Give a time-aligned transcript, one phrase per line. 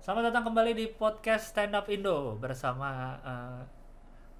[0.00, 2.88] Selamat datang kembali di podcast Stand Up Indo bersama
[3.20, 3.60] eh,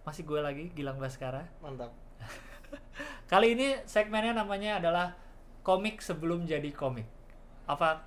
[0.09, 1.45] masih gue lagi Gilang Baskara.
[1.61, 1.93] Mantap.
[3.31, 5.13] Kali ini segmennya namanya adalah
[5.61, 7.05] komik sebelum jadi komik.
[7.69, 8.01] Apa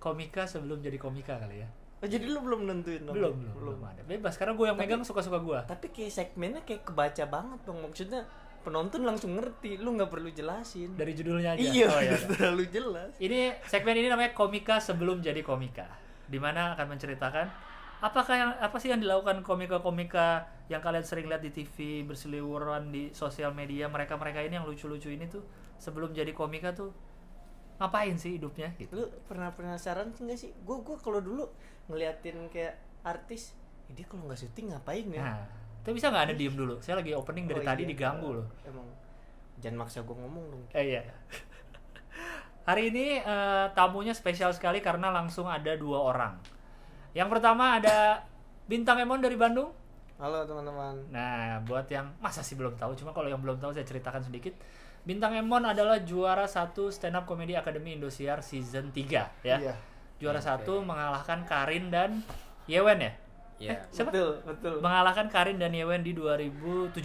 [0.00, 1.68] komika sebelum jadi komika kali ya?
[2.00, 3.16] Oh, jadi lu belum nentuin namanya?
[3.28, 4.00] Belum, belum, belum ada.
[4.04, 5.60] Bebas karena gue yang megang suka-suka gue.
[5.68, 7.78] Tapi kayak segmennya kayak kebaca banget dong.
[7.84, 8.24] Maksudnya
[8.64, 9.76] penonton langsung ngerti.
[9.76, 10.96] Lu nggak perlu jelasin.
[10.96, 11.60] Dari judulnya aja.
[11.60, 12.16] Iya, Oh, iya.
[12.32, 13.12] terlalu jelas.
[13.20, 15.88] Ini segmen ini namanya komika sebelum jadi komika,
[16.26, 17.46] di mana akan menceritakan
[18.02, 23.08] apakah yang apa sih yang dilakukan komika-komika yang kalian sering lihat di TV berseliweran di
[23.16, 25.40] sosial media mereka-mereka ini yang lucu-lucu ini tuh
[25.80, 26.92] sebelum jadi komika tuh
[27.76, 28.96] ngapain sih hidupnya gitu.
[28.96, 30.50] Lu pernah penasaran nggak sih?
[30.64, 31.44] Gue gua kalau dulu
[31.92, 33.52] ngeliatin kayak artis,
[33.88, 35.20] "Ih, dia kalau nggak syuting ngapain ya?
[35.20, 35.44] Nah,
[35.84, 36.80] tapi bisa nggak ada diem dulu?
[36.80, 37.90] Saya lagi opening dari Oh, tadi iya.
[37.92, 38.48] diganggu loh.
[38.64, 38.88] Emang
[39.60, 40.64] jangan maksa gue ngomong dong.
[40.72, 41.04] Eh, iya.
[42.66, 46.34] Hari ini eh, tamunya spesial sekali karena langsung ada dua orang.
[47.14, 48.26] Yang pertama ada
[48.66, 49.70] Bintang Emon dari Bandung.
[50.18, 50.98] Halo teman-teman.
[51.14, 54.58] Nah, buat yang masa sih belum tahu, cuma kalau yang belum tahu saya ceritakan sedikit.
[55.06, 59.62] Bintang Emon adalah juara satu stand up comedy Academy Indosiar season 3 ya.
[59.62, 59.74] Iya.
[60.18, 62.26] Juara satu mengalahkan Karin dan
[62.66, 63.12] Yewen ya.
[63.62, 63.78] Iya.
[63.94, 64.10] Siapa?
[64.10, 64.76] Betul, betul.
[64.82, 66.98] Mengalahkan Karin dan Yewen di 2017.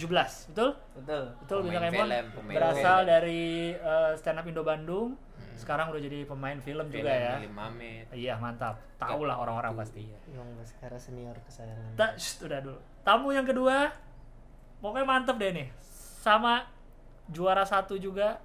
[0.50, 0.74] Betul?
[0.98, 1.24] Betul.
[1.38, 2.08] Betul Bintang Emon
[2.50, 3.12] berasal film.
[3.14, 3.42] dari
[3.78, 5.14] eh, stand up Indo Bandung.
[5.56, 7.38] Sekarang udah jadi pemain film, juga ya.
[7.40, 7.56] Film.
[8.12, 8.80] Iya, mantap.
[8.98, 10.08] Tahu lah orang-orang pasti.
[10.30, 11.92] Yang Baskara senior kesayangan.
[11.96, 12.78] Ta- shh, udah dulu.
[13.02, 13.90] Tamu yang kedua,
[14.78, 15.68] pokoknya mantep deh nih.
[16.22, 16.66] Sama
[17.28, 18.38] juara satu juga.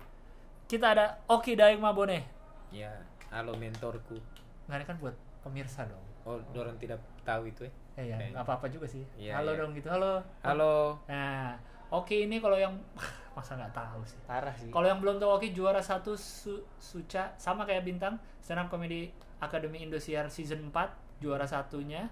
[0.68, 2.28] Kita ada Oki Daeng Mabone.
[2.76, 2.92] Ya,
[3.32, 4.20] halo mentorku.
[4.68, 6.04] Nggak ini kan buat pemirsa dong.
[6.28, 7.72] Oh, dorong tidak tahu itu ya.
[7.98, 9.02] Eh ya, nggak apa-apa juga sih.
[9.16, 9.60] Iya, Halo iya.
[9.64, 9.88] dong gitu.
[9.88, 10.20] Halo.
[10.44, 11.00] Halo.
[11.08, 11.56] Nah,
[11.88, 12.74] Oki ini kalau yang
[13.38, 14.20] masa nggak tahu sih.
[14.26, 14.70] Parah sih.
[14.70, 19.14] Kalau yang belum tahu Oki juara satu Su- Suca sama kayak bintang stand up comedy
[19.38, 22.10] Academy Indosiar season 4 juara satunya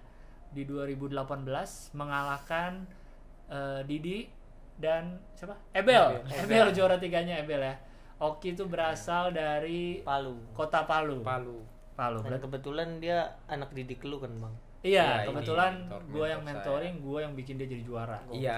[0.53, 1.25] di 2018
[1.97, 2.85] mengalahkan
[3.49, 4.29] eh, Didi
[4.77, 5.57] dan siapa?
[5.73, 6.21] Ebel.
[6.21, 6.39] Ebel.
[6.45, 7.75] Ebel, juara tiganya Ebel ya.
[8.15, 10.39] Oki itu berasal dari Palu.
[10.55, 11.19] kota Palu.
[11.19, 11.59] Palu.
[11.95, 12.19] Palu.
[12.23, 14.55] Dan kebetulan dia anak didik lu kan, Bang.
[14.83, 18.19] iya, Ya, kebetulan gue yang mentor mentoring, gue yang bikin dia jadi juara.
[18.29, 18.55] Iya.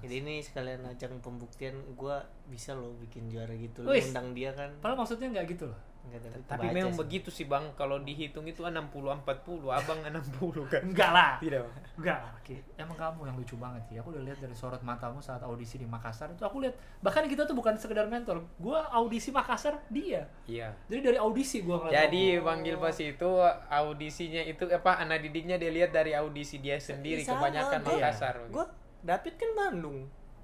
[0.00, 3.84] Jadi ini sekalian ajang pembuktian gua bisa loh bikin juara gitu.
[3.84, 4.10] Lu Wis.
[4.10, 4.72] undang dia kan.
[4.80, 5.80] Padahal maksudnya nggak gitu loh.
[6.00, 7.00] Enggak tapi, Tapi memang sih.
[7.04, 7.76] begitu sih, Bang.
[7.76, 8.72] Kalau dihitung itu 60
[9.20, 10.80] 40, Abang 60 kan.
[10.80, 11.36] Enggak lah.
[11.36, 11.74] Tidak, Bang.
[12.00, 12.56] Enggak, Ki.
[12.80, 13.96] emang kamu yang lucu banget sih.
[14.00, 16.74] Aku udah lihat dari sorot matamu saat audisi di Makassar itu aku lihat
[17.04, 18.40] bahkan kita tuh bukan sekedar mentor.
[18.56, 20.24] Gua audisi Makassar dia.
[20.48, 20.72] Iya.
[20.88, 22.08] Jadi dari audisi gua ngeliat.
[22.08, 23.30] Jadi Bang Gilbas itu
[23.68, 28.34] audisinya itu apa anak didiknya dia lihat dari audisi dia sendiri Sama, kebanyakan Makassar.
[28.48, 28.64] Gua
[29.02, 29.98] David kan Bandung.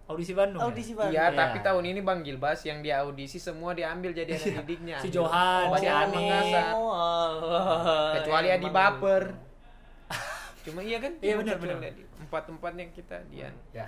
[0.06, 0.62] audisi Bandung.
[0.62, 0.66] ya?
[0.66, 1.12] Audisi Bandung.
[1.12, 1.34] Iya, Iya.
[1.34, 5.02] tapi tahun ini Bang Gilbas yang dia audisi semua diambil jadi anak didiknya.
[5.02, 6.54] Si Johan, si Kebanyakan Ani.
[6.70, 8.76] Oh, kecuali Adi Emang.
[8.94, 9.22] Baper
[10.64, 11.78] cuma iya kan Iya, benar, benar.
[11.80, 12.02] Adi.
[12.18, 13.86] empat-empatnya kita dia Ya.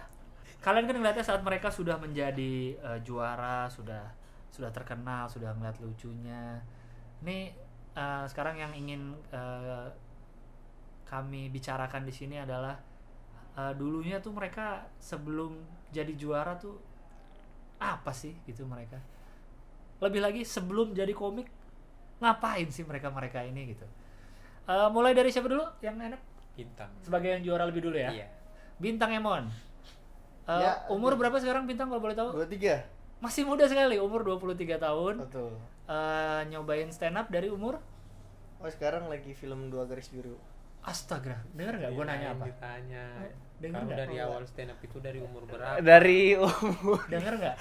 [0.59, 4.03] Kalian kan ngeliatnya saat mereka sudah menjadi eh, juara, sudah
[4.51, 6.59] sudah terkenal, sudah ngeliat lucunya.
[7.23, 7.55] Nih
[7.95, 9.87] eh, sekarang yang ingin eh,
[11.05, 12.75] kami bicarakan di sini adalah
[13.59, 15.59] eh, dulunya tuh mereka sebelum
[15.91, 16.79] jadi juara tuh
[17.83, 19.03] apa sih gitu mereka.
[19.99, 21.51] Lebih lagi sebelum jadi komik
[22.19, 23.87] ngapain sih mereka-mereka ini gitu.
[24.69, 26.23] Eh, mulai dari siapa dulu yang enak?
[26.59, 28.11] bintang Sebagai yang juara lebih dulu ya.
[28.11, 28.27] iya
[28.83, 29.47] Bintang Emon.
[30.43, 32.35] Eh, Ya, umur berapa sekarang Bintang kalau boleh tahu?
[32.35, 32.83] Dua tiga.
[33.23, 35.23] Masih muda sekali, umur 23 tahun.
[35.23, 35.55] Betul.
[35.87, 37.79] Eh, nyobain stand up dari umur
[38.59, 40.35] Oh sekarang lagi film dua garis biru.
[40.83, 42.45] Astaga, denger nggak gue nanya apa?
[42.51, 43.07] ditanya
[43.59, 43.99] Dengar kamu nggak?
[43.99, 47.03] dari awal stand up itu dari umur berapa Dari umur.
[47.11, 47.57] Denger nggak?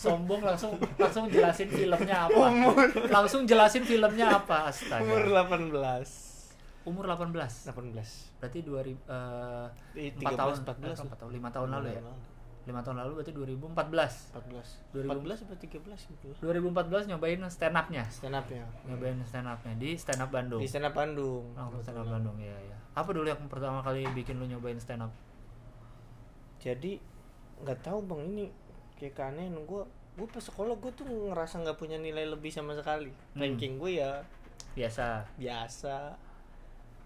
[0.00, 2.44] Sombong langsung langsung jelasin filmnya apa?
[3.12, 4.72] Langsung jelasin filmnya apa?
[4.72, 5.04] Astaga.
[5.04, 6.88] Umur 18.
[6.88, 7.68] Umur 18.
[7.68, 8.40] 18.
[8.40, 8.96] Berarti 2000
[9.92, 11.12] eh Di 4 tahun 13 14.
[11.12, 12.02] 4 tahun 5 tahun lalu ya.
[12.62, 14.32] 5 tahun lalu berarti 2014.
[14.32, 14.96] 14.
[14.96, 15.12] 2000.
[15.20, 16.26] 14 apa 13 gitu.
[16.40, 18.04] 2014 nyobain stand up-nya.
[18.08, 18.64] Stand up-nya.
[18.88, 20.64] Nyobain stand up-nya di stand up Bandung.
[20.64, 21.44] Di stand up Bandung.
[21.52, 22.76] Langsung stand up Bandung ya ya.
[22.96, 25.12] Apa dulu yang pertama kali bikin lu nyobain stand up?
[26.62, 26.92] Jadi
[27.60, 28.44] nggak tahu bang ini
[28.96, 29.82] kayak keanehan gue
[30.12, 33.40] gue pas sekolah gue tuh ngerasa nggak punya nilai lebih sama sekali Hmm.
[33.40, 34.22] ranking gue ya
[34.72, 35.26] Biasa.
[35.34, 36.14] biasa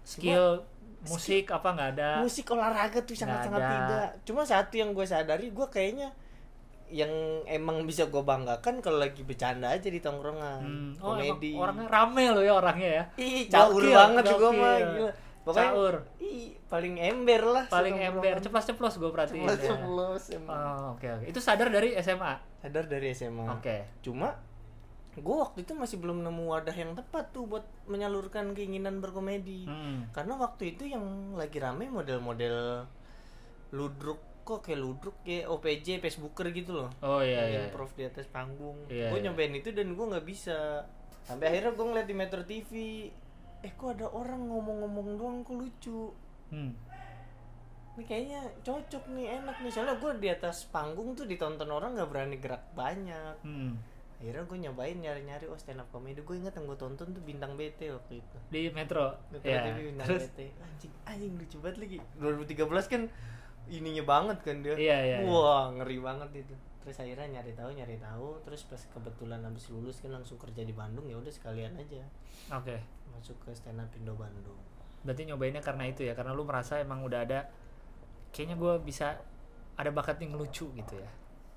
[0.03, 0.63] Skill
[1.03, 2.11] musik apa nggak ada?
[2.19, 3.69] musik olahraga tuh sangat sangat ada.
[3.71, 6.09] tidak cuma satu yang gue sadari gue kayaknya
[6.87, 7.11] yang
[7.45, 10.91] emang bisa gue banggakan kalau lagi bercanda aja di tongkrongan Hmm.
[10.97, 13.03] Oh, komedi orangnya rame loh ya orangnya ya.
[13.17, 15.11] ih caur banget gue mah gila
[15.47, 15.95] pokoknya Caur.
[16.19, 19.41] ih paling ember lah Paling ember, ceplos-ceplos gue perhatiin.
[19.41, 19.69] Ceplos, ya.
[19.71, 20.51] ceplos, emang.
[20.51, 21.25] Oh, oke oke.
[21.25, 22.33] Itu sadar dari SMA.
[22.57, 23.87] sadar dari SMA Oke.
[24.01, 24.35] cuma
[25.15, 30.05] gue waktu itu masih belum nemu wadah yang tepat tuh buat menyalurkan keinginan berkomedi Hmm.
[30.11, 31.01] karena waktu itu yang
[31.33, 32.85] lagi rame model-model
[33.71, 37.59] ludruk kok kayak ludruk kayak OPJ Facebooker gitu loh Oh iya iya.
[37.65, 39.25] improv di atas panggung Iya, gue iya.
[39.25, 40.85] nyobain itu dan gue nggak bisa
[41.23, 42.71] sampai akhirnya gue ngeliat di Metro TV
[43.59, 46.13] eh kok ada orang ngomong-ngomong doang kok lucu
[46.47, 46.71] Hmm.
[47.93, 52.07] ini kayaknya cocok nih enak nih soalnya gue di atas panggung tuh ditonton orang nggak
[52.07, 53.75] berani gerak banyak Hmm.
[54.15, 57.53] akhirnya gue nyobain nyari-nyari oh stand up comedy gue inget yang gue tonton tuh bintang
[57.53, 59.11] BT waktu itu Di Metro.
[59.27, 59.61] Metro Ya.
[59.67, 63.01] TV bintang Terus BT anjing anjing lucu banget lagi 2013 kan
[63.67, 65.27] ininya banget kan dia Iya, iya, iya.
[65.27, 69.99] wah ngeri banget itu terus akhirnya nyari tahu nyari tahu terus pas kebetulan habis lulus
[69.99, 71.99] kan langsung kerja di Bandung ya udah sekalian aja
[72.55, 72.79] Oke.
[73.17, 74.61] Masuk ke stand up Indo Bandung
[75.07, 77.47] Berarti nyobainnya karena itu ya, karena lu merasa emang udah ada
[78.35, 79.15] kayaknya gue bisa
[79.77, 81.09] ada bakat yang lucu gitu ya.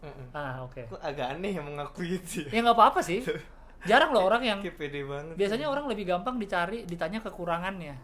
[0.06, 0.32] Mm-mm.
[0.32, 0.86] Ah, oke.
[0.86, 3.20] Kok agak aneh yang mengakui itu ya Ya nggak apa-apa sih.
[3.90, 7.96] Jarang loh orang yang pede banget biasanya orang lebih gampang dicari ditanya kekurangannya.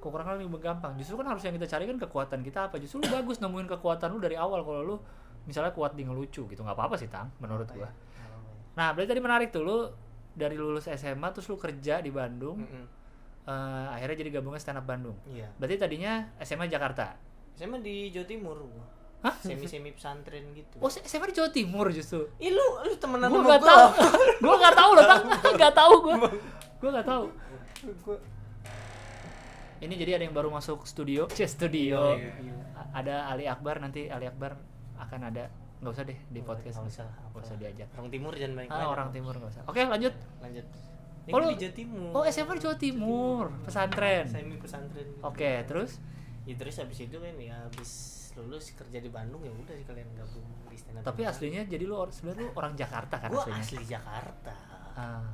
[0.00, 0.96] Kekurangan lebih gampang.
[0.96, 2.76] Justru kan harus yang kita cari kan kekuatan kita apa.
[2.80, 4.96] Justru lu bagus nemuin kekuatan lu dari awal kalau lu
[5.44, 7.88] misalnya kuat di ngelucu gitu nggak apa-apa sih tang menurut gua.
[8.74, 9.76] Nah berarti tadi menarik tuh lu
[10.34, 12.84] dari lulus SMA terus lu kerja di Bandung Mm-mm.
[13.44, 15.14] eh, akhirnya jadi gabungnya stand up Bandung.
[15.26, 17.14] iya Berarti tadinya SMA Jakarta.
[17.60, 18.86] mah di Jawa Timur gua
[19.22, 19.32] Hah?
[19.38, 22.28] semi semi pesantren gitu Oh SMA di Jawa Timur justru.
[22.36, 23.70] Ih lu lu temenan Gue sama nggak gua.
[23.70, 23.86] tahu.
[24.42, 25.22] gue nggak tahu loh tang.
[25.54, 26.14] Nggak tahu gue.
[26.76, 27.24] Gue nggak tahu.
[28.02, 28.22] Gua-
[29.76, 31.28] Ini jadi ada yang baru masuk studio.
[31.28, 32.16] Cih, studio.
[32.16, 32.54] Iya, iya.
[32.74, 34.56] A- Ada Ali Akbar nanti Ali Akbar
[34.96, 35.50] akan ada
[35.84, 37.88] nggak usah deh di podcast Nggak usah, usah, nggak usah diajak.
[37.92, 39.62] Orang timur jangan banyak Ah, orang timur nggak usah.
[39.64, 40.14] Oke lanjut.
[40.40, 40.66] Lanjut.
[41.24, 42.10] Ini Oh, di Jawa Timur.
[42.12, 44.24] Oh SMA di Jawa Timur, pesantren.
[44.28, 45.04] Semi pesantren.
[45.04, 45.20] gitu.
[45.20, 46.00] Oke terus
[46.44, 47.90] Ya terus habis itu kan ya habis
[48.36, 51.06] lulus kerja di Bandung ya udah sih kalian gabung di stand up.
[51.06, 53.62] tapi aslinya jadi lu sebenarnya lu orang Jakarta kan gua aslinya.
[53.62, 54.52] asli Jakarta.
[54.92, 55.24] Ah.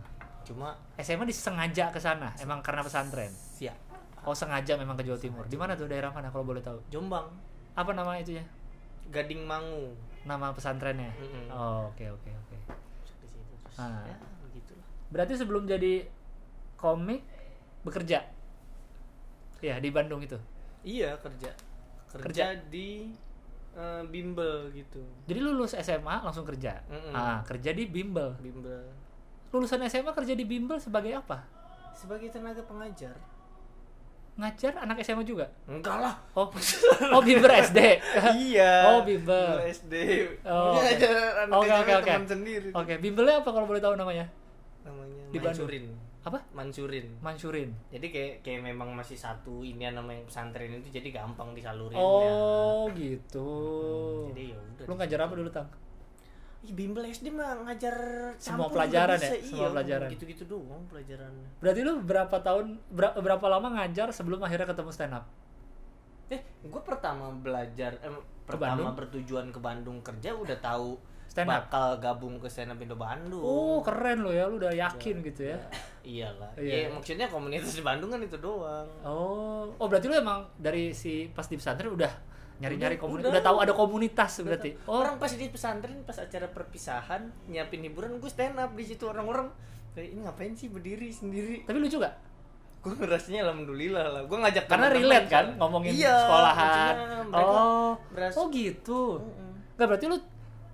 [0.41, 3.33] Cuma SMA disengaja ke sana, emang karena pesantren.
[3.57, 3.75] ya
[4.21, 5.45] Oh sengaja memang ke Jawa Timur.
[5.45, 6.79] Di mana tuh daerah mana kalau boleh tahu?
[6.89, 7.27] Jombang,
[7.73, 8.45] Apa nama itunya?
[9.09, 9.91] Gading Mangu.
[10.25, 11.11] Nama pesantrennya?
[11.17, 11.47] Mm-mm.
[11.49, 12.57] Oh oke oke oke.
[13.21, 13.77] Di situ terus.
[13.81, 14.05] Ah.
[14.05, 14.87] Ya begitulah.
[15.11, 16.05] Berarti sebelum jadi
[16.77, 17.25] komik
[17.83, 18.25] bekerja?
[19.61, 20.37] Ya di Bandung itu.
[20.85, 21.53] Iya kerja.
[22.11, 22.45] Kerja, Kerja.
[22.73, 23.15] di
[23.77, 25.01] eh, bimbel gitu.
[25.31, 26.81] Jadi lu lulus SMA langsung kerja.
[26.91, 27.15] Mm-mm.
[27.15, 28.35] Ah kerja di bimbel.
[28.41, 28.89] Bimbel
[29.51, 31.43] Lulusan SMA kerja di bimbel sebagai apa?
[31.91, 33.13] sebagai tenaga pengajar.
[34.41, 35.45] Ngajar anak SMA juga?
[35.69, 36.17] Enggak lah.
[36.33, 36.49] Oh,
[37.13, 38.01] oh bimbel SD.
[38.49, 38.89] iya.
[38.89, 39.61] Oh, bimbel.
[39.69, 39.95] SD.
[40.49, 42.09] Oh, aja anak Oke, SMA oke, oke.
[42.09, 42.69] teman sendiri.
[42.73, 44.25] Oke, bimbelnya apa kalau boleh tahu namanya?
[44.81, 45.69] Namanya Di Bandung.
[45.69, 45.85] Mansurin.
[46.21, 46.39] Apa?
[46.57, 47.07] Mansurin.
[47.21, 47.71] Mansurin.
[47.93, 52.89] Jadi kayak kayak memang masih satu ini nama yang pesantren itu jadi gampang disalurin Oh,
[52.97, 53.53] gitu.
[54.33, 54.85] Jadi ya udah.
[54.89, 55.69] Lu ngajar apa dulu, Tang?
[56.61, 57.97] Ih, bimbel SD mah ngajar
[58.37, 59.33] Semua pelajaran ya?
[59.33, 59.37] bisa.
[59.41, 60.09] Semua Iya, pelajaran.
[60.13, 61.49] Gitu-gitu doang pelajarannya.
[61.57, 65.25] Berarti lu berapa tahun ber- berapa lama ngajar sebelum akhirnya ketemu stand up?
[66.29, 68.13] Eh, gue pertama belajar eh,
[68.47, 68.47] Bandung?
[68.47, 71.65] pertama bertujuan ke Bandung kerja udah tahu Stand up?
[71.65, 73.41] bakal gabung ke stand up Indo Bandung.
[73.41, 75.57] Oh, keren lo ya, lu udah yakin gitu ya.
[76.03, 76.51] Iyalah.
[76.55, 76.75] Iya.
[76.77, 78.85] Iya, maksudnya komunitas di Bandung kan itu doang.
[79.01, 82.11] Oh, oh berarti lu emang dari si pas di pesantren udah
[82.61, 83.33] nyari-nyari Udah, komunitas, udah.
[83.33, 84.71] udah tahu ada komunitas berarti.
[84.85, 89.05] Oh, Orang pas di pesantren pas acara perpisahan nyiapin hiburan gue stand up di situ
[89.05, 89.49] orang-orang
[89.91, 92.15] kayak ini ngapain sih berdiri sendiri tapi lucu gak?
[92.81, 95.59] gue ngerasanya alhamdulillah lah gue ngajak Karena relate kan soalnya.
[95.59, 96.95] ngomongin iya, sekolahan.
[97.31, 99.21] Oh, beras- oh gitu.
[99.21, 99.53] Mm-mm.
[99.75, 100.17] Nggak berarti lu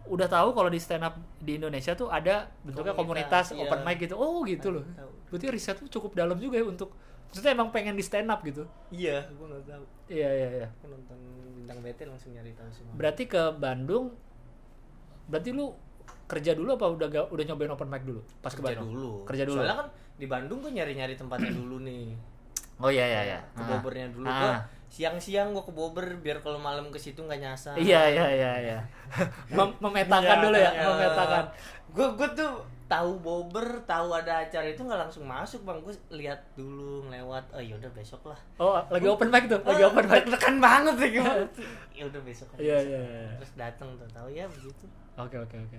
[0.07, 3.67] udah tahu kalau di stand up di Indonesia tuh ada bentuknya komunitas, Komunitas, iya.
[3.67, 4.15] open mic gitu.
[4.15, 4.87] Oh gitu loh.
[4.87, 5.11] Tahu.
[5.29, 6.95] Berarti riset lu cukup dalam juga ya untuk
[7.29, 8.63] maksudnya emang pengen di stand up gitu.
[8.89, 10.69] iya gue nggak tahu Iya iya iya.
[10.77, 11.19] Gua nonton
[11.53, 14.15] bintang BT langsung nyari tahu semua Berarti ke Bandung
[15.27, 15.75] berarti lu
[16.25, 18.91] kerja dulu apa udah ga- udah nyobain open mic dulu pas ke kerja Bandung?
[18.93, 19.57] dulu Kerja dulu.
[19.57, 22.15] soalnya kan di Bandung gue nyari-nyari tempatnya dulu nih
[22.77, 23.39] Oh iya iya iya.
[23.51, 23.65] ke.
[23.65, 24.61] Bogornya dulu Ah.
[24.87, 28.79] Siang-siang gue ke Bogor biar kalau malam ke situ nggak nyasar Iya iya iya iya.
[29.57, 31.45] Mem- memetakan dulu ya, memetakan.
[31.91, 32.53] Gue gue tuh
[32.87, 35.79] tahu Bobber, tahu ada acara itu nggak langsung masuk bang.
[35.83, 37.51] Gue lihat dulu ngelewat.
[37.51, 38.39] Oh yaudah besok lah.
[38.63, 40.23] Oh, lagi open mic tuh, lagi Ah, open mic.
[40.23, 41.45] Deg-degan banget ya gimana?
[41.99, 42.47] ya udah besok.
[42.57, 42.89] Iya besok.
[42.89, 43.31] iya iya.
[43.43, 44.87] Terus datang tuh tahu ya begitu.
[45.19, 45.79] Oke oke oke.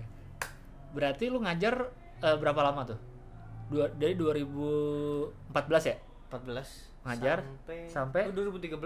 [0.92, 1.74] Berarti lu ngajar
[2.20, 3.00] eh, berapa lama tuh?
[3.72, 5.96] Dua, dari 2014 ya?
[6.32, 8.22] 14 Ngajar sampai, sampai?
[8.26, 8.78] oh, 2013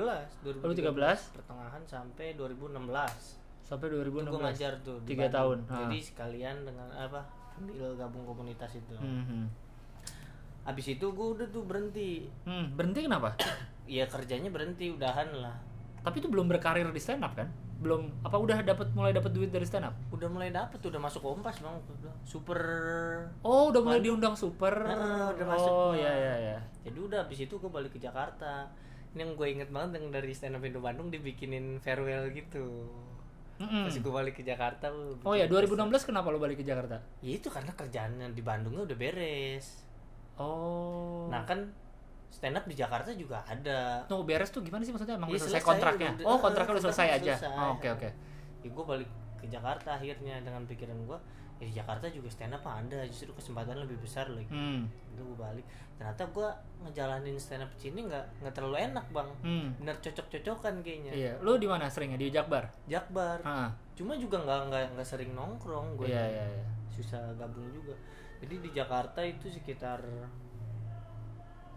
[0.44, 1.34] 2013?
[1.34, 4.28] pertengahan sampai 2016 Sampai itu 2016.
[4.28, 5.58] gue ngajar tuh Tiga tahun.
[5.64, 5.78] Ah.
[5.80, 9.48] jadi sekalian dengan apa sambil gabung komunitas itu Mhm.
[10.62, 13.34] abis itu gue udah tuh berhenti Hmm, berhenti kenapa?
[13.88, 15.56] ya kerjanya berhenti udahan lah
[16.02, 17.46] Tapi itu belum berkarir di stand up kan?
[17.78, 19.94] Belum apa udah dapat mulai dapat duit dari stand up?
[20.10, 21.74] udah mulai dapet tuh udah masuk kompas bang
[22.22, 22.60] super
[23.40, 24.70] Oh, udah mulai diundang super.
[24.70, 25.98] Nah, udah masuk Oh, gua.
[25.98, 26.58] iya iya iya.
[26.82, 28.70] jadi udah habis itu gue balik ke Jakarta
[29.12, 32.86] ini yang gue inget banget yang dari stand up Indo Bandung dibikinin farewell gitu
[33.58, 33.84] Mm-mm.
[33.84, 34.88] pas gue balik ke Jakarta
[35.22, 36.96] Oh ya, bikin 2016 kenapa lo balik ke Jakarta?
[37.20, 39.84] ya itu karena kerjaannya di Bandungnya udah beres
[40.34, 41.28] Oh.
[41.28, 41.68] nah kan
[42.32, 45.14] stand up di Jakarta juga ada Tunggu beres tuh gimana sih maksudnya?
[45.14, 46.10] Emang Iya, udah selesai selesai, kontraknya?
[46.14, 47.34] udah- oh, kontraknya udah selesai aja.
[47.36, 47.52] selesai.
[47.54, 48.08] Oh, Oke, oke.
[48.58, 51.18] ya gue balik ke Jakarta akhirnya dengan pikiran gue
[51.58, 54.86] ya di Jakarta juga stand up ada justru kesempatan lebih besar lagi Hmm.
[55.08, 56.48] itu gue balik ternyata gue
[56.80, 59.68] ngejalanin stand up di sini nggak nggak terlalu enak bang Hmm.
[59.76, 62.16] bener cocok-cocokan kayaknya Iya, lu di mana seringnya?
[62.16, 62.66] Di Jakbar?
[62.86, 63.70] Jakbar Ah.
[63.92, 66.66] cuma juga nggak nggak nggak sering nongkrong gue Iya, iya, iya.
[66.88, 67.94] susah gabung juga
[68.38, 70.02] jadi di Jakarta itu sekitar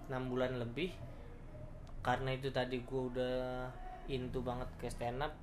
[0.08, 0.94] enam bulan lebih
[2.00, 3.66] karena itu tadi gue udah
[4.06, 5.34] into banget ke stand up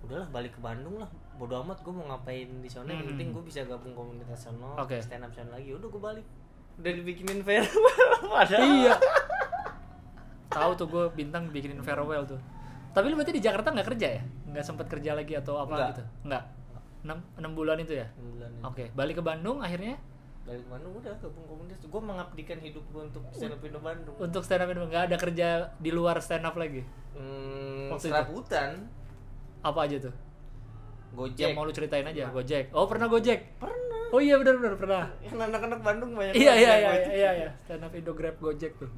[0.00, 3.10] udahlah balik ke Bandung lah bodo amat gue mau ngapain di sana yang Hmm.
[3.10, 4.96] penting gue bisa gabung komunitas sana Oke.
[4.96, 6.26] stand up sana lagi udah gue balik
[6.76, 7.66] udah dibikinin fair
[8.24, 8.94] padahal Iya.
[10.48, 12.40] Tahu tuh gue bintang bikinin farewell tuh.
[12.90, 14.22] Tapi lu berarti di Jakarta nggak kerja ya?
[14.48, 15.88] Nggak sempat kerja lagi atau apa Nggak.
[15.92, 16.02] gitu?
[16.26, 16.44] Nggak.
[17.00, 18.06] 6, 6 bulan itu ya?
[18.10, 18.62] Enam bulan itu.
[18.66, 19.94] Oke, balik ke Bandung akhirnya
[20.50, 24.14] balik ke Bandung udah gabung komunitas gue mengabdikan hidup gue untuk stand up Indo Bandung
[24.18, 26.82] untuk stand up itu nggak ada kerja di luar stand up lagi.
[27.14, 28.90] hmm, Waktu serabutan
[29.62, 30.14] Apa aja tuh?
[31.14, 32.70] Gojek Yang mau lu ceritain aja, Gojek.
[32.74, 33.60] Oh, pernah Gojek?
[33.62, 33.78] pernah
[34.10, 35.06] Oh iya benar benar pernah.
[35.22, 38.90] yang anak-anak Bandung banyak Iya iya iya iya iya, stand up Indo Grab Gojek tuh.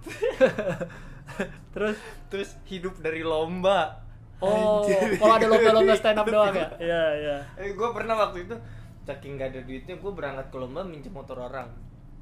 [1.77, 1.97] Terus
[2.33, 4.01] terus hidup dari lomba
[4.41, 4.85] oh,
[5.21, 6.69] kalau ada lomba-lomba stand up doang ya?
[6.81, 7.37] Iya iya.
[7.61, 8.57] eh gue pernah waktu itu
[9.03, 11.69] saking gak ada duitnya gue berangkat ke lomba minjem motor orang.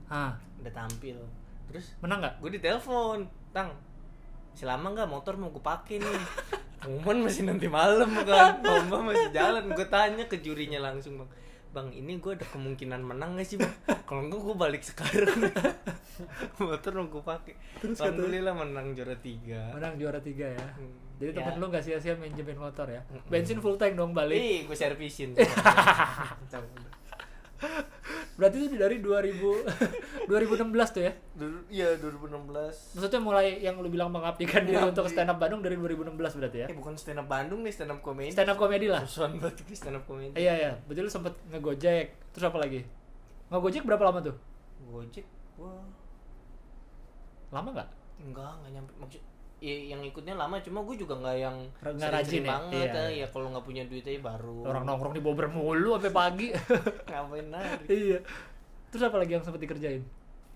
[0.08, 1.16] Hah, udah tampil.
[1.70, 2.34] Terus menang nggak?
[2.42, 3.22] gue ditelepon
[3.54, 3.70] tang
[4.50, 6.18] masih lama nggak motor mau gue pakai nih?
[6.80, 8.58] Pengumuman masih nanti malam kan.
[8.64, 9.68] Lomba masih jalan.
[9.76, 11.30] Gue tanya ke jurinya langsung bang
[11.70, 13.70] bang ini gue ada kemungkinan menang gak sih bang?
[14.10, 15.38] Kalau enggak gue balik sekarang.
[16.58, 17.54] Motor mau gue pakai
[17.86, 19.70] alhamdulillah menang juara tiga.
[19.78, 20.66] Menang juara tiga ya.
[20.74, 21.09] Hmm.
[21.20, 21.36] Jadi Ya.
[21.38, 23.04] temen lu gak sia-sia minjemin motor ya?
[23.06, 23.28] Mm-mm.
[23.28, 24.34] Bensin full tank dong balik.
[24.34, 25.36] Ih, gue servisin.
[28.34, 29.36] Berarti itu dari 2000
[30.24, 30.24] 2016
[30.96, 31.12] tuh ya?
[31.68, 32.96] Iya 2016.
[32.96, 34.96] Maksudnya mulai yang lu bilang mengabdikan diri Mengabdi.
[34.96, 36.66] untuk stand up Bandung dari 2016 berarti ya?
[36.66, 38.32] Eh bukan stand up Bandung nih, stand up komedi.
[38.32, 39.04] Stand up komedi lah.
[39.04, 40.32] Musuhan banget stand up komedi.
[40.34, 42.16] Iya iya, betul lu sempet ngegojek.
[42.32, 42.80] Terus apa lagi?
[43.52, 44.36] Ngegojek berapa lama tuh?
[44.82, 45.84] Gojek wah
[47.52, 47.88] Lama nggak?
[48.20, 49.20] enggak enggak nyampe maksud
[49.60, 52.48] ya, yang ikutnya lama cuma gue juga nggak yang Nggak rajin ya?
[52.48, 55.94] banget Iya, ya, ya kalau nggak punya duit aja baru Orang nongkrong di Bobber mulu
[55.94, 56.48] sampai pagi.
[57.08, 58.18] ngapain nari iya.
[58.88, 60.02] Terus apa lagi yang sempet dikerjain?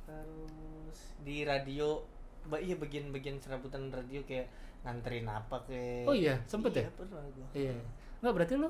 [0.04, 2.02] terus di radio
[2.44, 4.48] ba iya bagian-bagian serabutan radio kayak
[4.84, 6.84] nganterin apa kayak Oh iya, sempet ya?
[6.84, 7.46] iya, pernah gua.
[7.52, 7.76] Iya.
[8.20, 8.68] Nggak berarti lu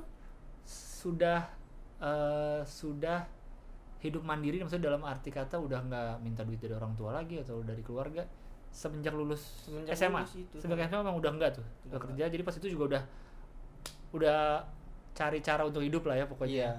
[0.64, 1.40] sudah
[1.98, 3.26] eh, sudah
[3.98, 7.64] hidup mandiri maksudnya dalam arti kata udah nggak minta duit dari orang tua lagi atau
[7.64, 8.20] dari keluarga
[8.74, 10.18] semenjak lulus Semenjak SMA.
[10.20, 10.56] lulus itu.
[10.58, 11.64] Semenjak SMA emang udah enggak tuh.
[11.86, 13.02] Udah Udah kerja jadi pas itu juga udah
[14.12, 14.40] udah
[15.12, 16.50] cari cara untuk hidup lah ya pokoknya.
[16.50, 16.72] Iya.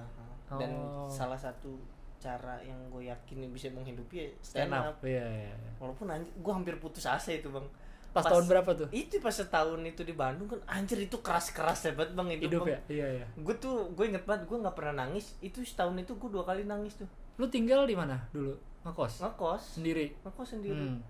[0.52, 1.08] Dan Oh.
[1.08, 1.74] salah satu
[2.16, 4.96] cara yang gue yakin bisa menghidupi ya Stand up.
[5.00, 5.70] Iya, iya, iya.
[5.76, 7.64] Walaupun anjir, gue hampir putus asa itu bang.
[8.12, 8.88] Pas, tahun berapa tuh?
[8.88, 12.62] Itu pas setahun itu di Bandung kan anjir itu keras keras hebat bang hidup, Hidup
[12.62, 12.72] bang.
[12.72, 12.80] ya?
[12.88, 13.26] Iya, iya.
[13.36, 15.36] Gue tuh gue inget banget gue nggak pernah nangis.
[15.38, 17.08] Itu setahun itu gue dua kali nangis tuh.
[17.36, 18.56] Lu tinggal di mana dulu?
[18.82, 19.20] Ngekos?
[19.20, 19.62] Ngekos.
[19.76, 20.16] Sendiri.
[20.18, 20.80] Ngekos sendiri.
[20.88, 21.00] Hmm.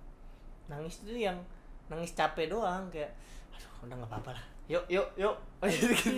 [0.66, 1.38] Nangis itu yang
[1.86, 3.10] nangis capek doang kayak
[3.54, 4.44] aduh udah nggak apa-apa lah.
[4.66, 5.36] Yuk yuk yuk.
[5.66, 6.10] gitu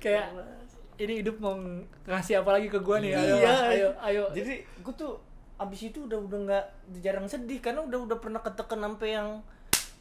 [0.00, 0.26] kayak
[1.00, 1.56] ini hidup mau
[2.06, 3.54] ngasih apa lagi ke gua nih ayo Iya.
[3.72, 5.16] ayo ayo Jadi gue tuh
[5.56, 6.64] abis itu udah udah nggak
[7.00, 9.28] jarang sedih karena udah udah pernah ketekan sampai yang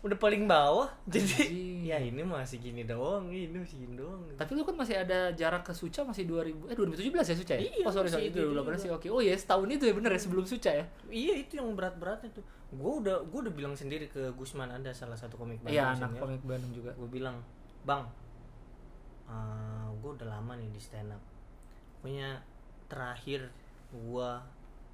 [0.01, 0.89] udah paling bawah.
[1.05, 1.86] Jadi Anjing.
[1.86, 4.22] ya ini masih gini doang, ini masih gini doang.
[4.34, 7.62] tapi lu kan masih ada jarak ke Suca masih 2000 eh 2017 ya Suca ya?
[7.62, 8.77] Iya, oh sorry sorry itu itu 2018 juga.
[8.81, 11.70] sih oke oh iya setahun itu ya bener ya sebelum Suca ya Iya itu yang
[11.77, 12.46] berat-beratnya tuh.
[12.74, 16.17] Gue udah gue udah bilang sendiri ke Gusman ada salah satu komik Bandung iya anak
[16.17, 17.38] komik Bandung juga gue bilang
[17.86, 18.05] bang
[20.01, 21.22] gue udah lama nih di stand up
[22.01, 22.41] punya
[22.89, 23.48] terakhir
[23.93, 24.29] gue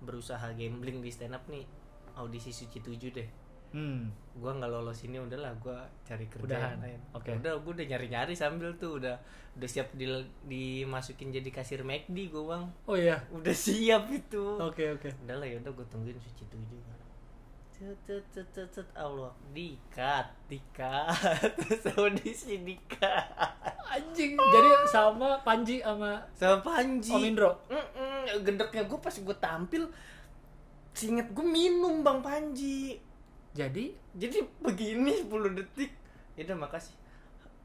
[0.03, 1.63] berusaha gambling di stand up nih
[2.19, 3.27] audisi suci 7 deh
[3.73, 4.01] hmm.
[4.37, 6.77] Gue nggak lolos ini udahlah gue cari kerja Udahan.
[6.77, 6.99] yang lain.
[7.17, 7.31] Oke.
[7.41, 9.17] udah gue udah nyari nyari sambil tuh udah
[9.57, 10.05] udah siap di,
[10.45, 12.63] dimasukin jadi kasir McD gue bang.
[12.85, 13.17] Oh iya?
[13.33, 14.61] Udah siap itu.
[14.61, 15.09] Oke oke.
[15.25, 16.97] Udahlah yaudah gue tungguin suci tujuh
[17.77, 19.29] cet cet cet cet Allah.
[19.53, 21.13] Dikat dikat.
[21.61, 23.29] Terus audisi dikat.
[23.85, 24.33] Anjing.
[24.33, 27.13] Jadi sama Panji sama sama Panji.
[27.13, 27.61] Om Indro?
[27.69, 29.85] Mm-mm, gendeknya gue pas gue tampil
[30.97, 32.97] singet gue minum bang Panji
[33.57, 35.91] jadi jadi begini 10 detik
[36.37, 36.93] ya udah makasih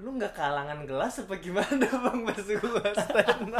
[0.00, 3.52] lu nggak kalangan gelas apa gimana bang pas gua stand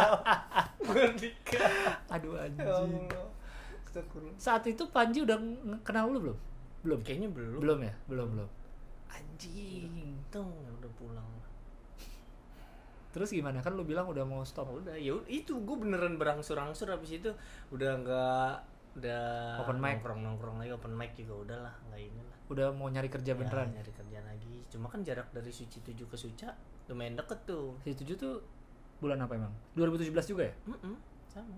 [1.21, 1.71] nikah
[2.11, 3.09] Aduh Ya anjing.
[4.41, 5.37] Saat itu Panji udah
[5.85, 6.39] kenal lu belum?
[6.83, 7.01] Belum.
[7.05, 7.95] kayaknya belum Belum ya?
[8.09, 8.49] Belum, belum.
[9.13, 9.93] Anjing.
[10.33, 11.29] untung udah pulang
[13.13, 13.61] Terus gimana?
[13.61, 14.73] Kan lu bilang udah mau stop.
[14.73, 17.29] udah ya itu gue beneran berangsur-angsur habis itu
[17.69, 18.53] udah nggak
[18.95, 19.21] udah
[19.59, 19.97] Open mic.
[19.97, 23.35] nongkrong nongkrong lagi open mic juga udahlah nggak ini lah Udah mau nyari kerja Ya,
[23.35, 23.69] beneran.
[23.71, 26.53] nyari kerja lagi cuma kan jarak dari suci 7 ke suca
[26.87, 28.37] lumayan deket tuh Si 7 tuh
[28.99, 29.51] bulan apa emang?
[29.75, 30.55] 2017 juga ya?
[30.67, 30.95] Mm-mm,
[31.27, 31.57] sama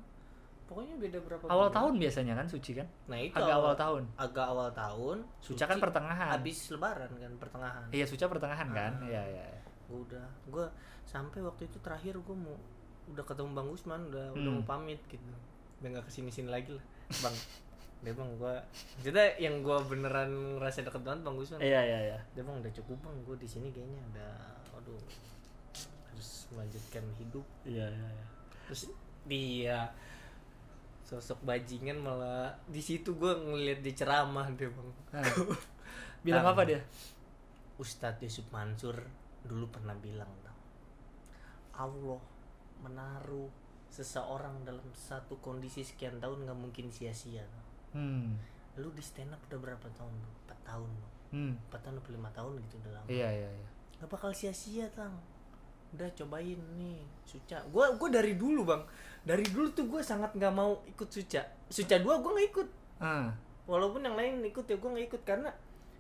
[0.65, 1.77] pokoknya beda berapa Awal bulan.
[1.77, 2.87] tahun biasanya kan suci kan?
[3.05, 4.03] nah itu Agak awal tahun.
[4.17, 6.31] agak awal tahun Suca kan pertengahan.
[6.33, 8.93] habis lebaran kan pertengahan Iya, Suca pertengahan kan?
[8.97, 9.05] Ah.
[9.05, 9.45] Iya, iya.
[9.51, 9.63] iya.
[9.85, 10.67] gue udah gue
[11.05, 12.57] sampai waktu itu terakhir gue mau
[13.07, 14.57] udah ketemu bang Gusman udah udah Hmm.
[14.57, 15.21] mau pamit gitu
[15.77, 17.37] udah nggak ke sini sini lagi lah bang
[18.01, 18.55] dia bang gue
[19.01, 22.19] jadi yang gue beneran ngerasa deket banget bang Gusman Iya, iya, iya.
[22.33, 24.33] dia bang udah cukup bang gue di sini kayaknya udah
[24.77, 25.01] aduh
[26.09, 28.27] harus melanjutkan hidup Iya, iya, iya.
[28.69, 28.83] terus
[29.25, 29.79] dia
[31.05, 35.25] sosok bajingan malah di situ gue ngeliat di ceramah dia bang Nah,
[36.21, 36.57] bilang Tang.
[36.57, 36.81] apa dia?
[37.77, 38.97] Ustadz Yusuf Mansur
[39.45, 40.31] dulu pernah bilang
[41.75, 42.23] Allah
[42.81, 43.51] menaruh
[43.95, 47.47] seseorang dalam satu kondisi sekian tahun nggak mungkin sia-sia.
[47.95, 48.35] Hmm.
[48.75, 50.11] lu di stand up udah berapa tahun
[50.45, 50.91] empat tahun.
[51.31, 51.55] Hmm.
[51.71, 53.69] empat tahun atau lima tahun gitu udah lama Iya, iya, iya.
[53.99, 55.15] nggak bakal sia-sia tang
[55.95, 58.83] udah cobain nih suca gue gue dari dulu bang
[59.23, 63.31] dari dulu tuh gue sangat nggak mau ikut suca suca dua gue nggak ikut Ah.
[63.65, 65.55] walaupun yang lain ikut ya gue nggak ikut karena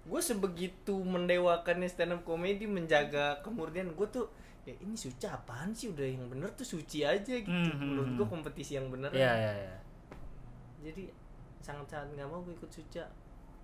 [0.05, 4.27] gue sebegitu mendewakannya stand up comedy menjaga kemurnian gue tuh
[4.64, 8.09] ya ini suca apaan sih udah yang bener tuh suci aja gitu Hmm, hmm, menurut
[8.09, 8.16] hmm.
[8.16, 9.76] gue kompetisi yang bener Iya, iya, iya.
[10.83, 11.04] jadi
[11.61, 13.04] sangat-sangat nggak mau gue ikut suca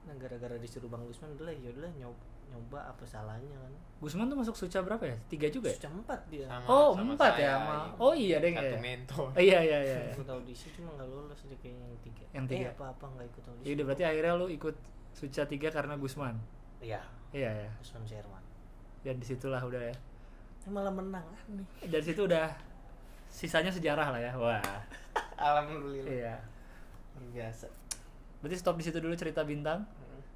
[0.01, 4.27] nah gara-gara disuruh bang Gusman udah lah ya udah nyoba nyoba apa salahnya kan Gusman
[4.27, 5.15] tuh masuk Suca berapa ya?
[5.29, 5.77] Tiga juga ya?
[5.77, 7.71] suca empat dia Sama- Oh, sama empat saya, ya, sama.
[7.71, 7.91] iya.
[7.97, 8.81] Oh iya, deng satu ya.
[8.81, 9.97] mentor Oh, iya, iya, iya.
[10.03, 10.13] iya.
[10.13, 12.65] ikut audisi cuma nggak lolos dia kayaknya yang tiga Yang tiga.
[12.65, 14.77] eh, apa apa nggak ikut audisi Ya udah berarti akhirnya lu ikut
[15.11, 16.35] Suca 3 karena Gusman.
[16.81, 17.71] iya Iya, ya.
[17.79, 18.43] Usman Sherman
[19.01, 19.95] Dan di situlah udah ya.
[20.67, 22.53] Malah menang aneh Dari situ udah
[23.27, 24.33] sisanya sejarah lah ya.
[24.35, 24.61] Wah.
[25.41, 26.35] alhamdulillah Iya.
[27.15, 27.67] luar biasa
[28.41, 29.85] Berarti stop di situ dulu cerita bintang.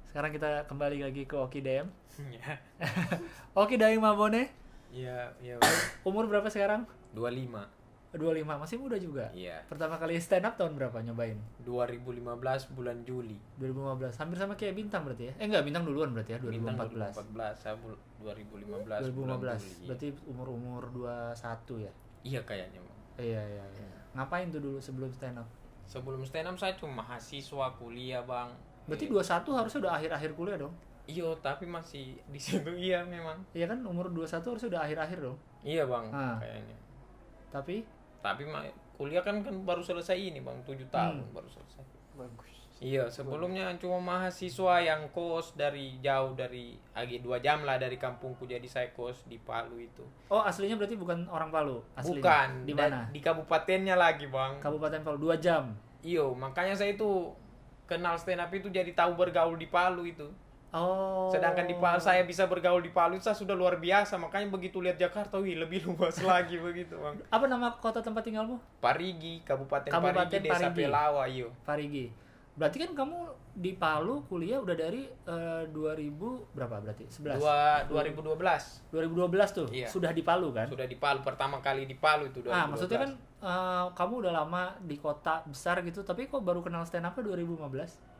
[0.05, 1.85] Sekarang kita kembali lagi ke Oki DM.
[2.31, 2.55] ya
[3.59, 4.47] Oki Daeng Mabone,
[4.87, 5.59] iya iya
[6.01, 6.87] umur berapa sekarang?
[7.11, 7.51] 25
[8.17, 9.25] 25, masih muda juga.
[9.31, 11.35] iya Pertama kali stand up tahun berapa nyobain?
[11.61, 12.21] 2015
[12.71, 14.15] bulan Juli 2015.
[14.15, 15.33] Hampir sama kayak Bintang berarti ya?
[15.35, 16.55] Eh enggak, Bintang duluan berarti ya, 2014.
[16.55, 19.61] Bintang 2014 saya bul- 2015 bulan 2015.
[19.61, 21.91] Juli Berarti umur-umur 21 ya?
[22.23, 22.79] iya kayaknya.
[23.15, 23.87] Iya, iya, iya.
[24.13, 25.47] Ngapain tuh dulu sebelum stand up?
[25.85, 28.49] sebelum stand up saya cuma mahasiswa kuliah bang
[28.85, 29.21] Berarti Iya.
[29.21, 30.73] 21 harusnya udah akhir-akhir kuliah dong?
[31.05, 35.37] iya tapi masih di situ iya memang Iya kan umur 21 harusnya udah akhir-akhir dong.
[35.61, 36.41] iya bang Ah.
[36.41, 36.73] kayaknya
[37.47, 37.85] Tapi
[38.25, 41.29] tapi ma- kuliah kan kan baru selesai ini bang tujuh tahun Hmm.
[41.31, 41.83] baru selesai
[42.15, 47.95] bagus iya sebelumnya cuma mahasiswa yang kos dari jauh dari agi dua jam lah dari
[47.95, 51.79] kampungku jadi saya kos di Palu itu oh aslinya berarti bukan orang Palu.
[51.93, 52.19] Aslinya.
[52.19, 52.99] bukan Di mana?
[53.09, 55.71] di kabupatennya lagi bang Kabupaten Palu 2 jam.
[56.01, 57.31] iyo makanya saya itu
[57.85, 60.27] kenal stand up itu jadi tahu bergaul di Palu itu
[60.75, 61.31] Oh.
[61.31, 64.99] Sedangkan di Palu saya bisa bergaul di Palu saya sudah luar biasa, makanya begitu lihat
[64.99, 67.15] Jakarta, wih lebih luas lagi begitu, Bang.
[67.31, 68.59] Apa nama kota tempat tinggalmu?
[68.83, 70.83] Parigi, Kabupaten, Kabupaten Parigi, Desa Parigi.
[70.83, 71.47] Pelawa, iyo.
[71.63, 72.11] Parigi.
[72.55, 73.19] Berarti kan kamu
[73.55, 77.07] di Palu kuliah udah dari eh, 2000 berapa berarti?
[77.07, 77.39] 11.
[77.39, 79.67] Dua, 2012 2012 tuh.
[79.71, 79.87] Iya.
[79.87, 80.67] Sudah di Palu kan?
[80.67, 82.51] sudah di Palu pertama kali di Palu itu 2012.
[82.51, 83.11] Ah, maksudnya kan
[83.43, 88.14] eh, kamu udah lama di kota besar gitu, tapi kok baru kenal stand up 2015?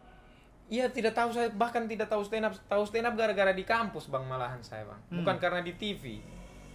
[0.66, 4.08] Iya tidak tahu saya bahkan tidak tahu stand up tahu stand up gara-gara di kampus
[4.08, 5.22] bang malahan saya bang Hmm.
[5.22, 6.18] bukan karena di TV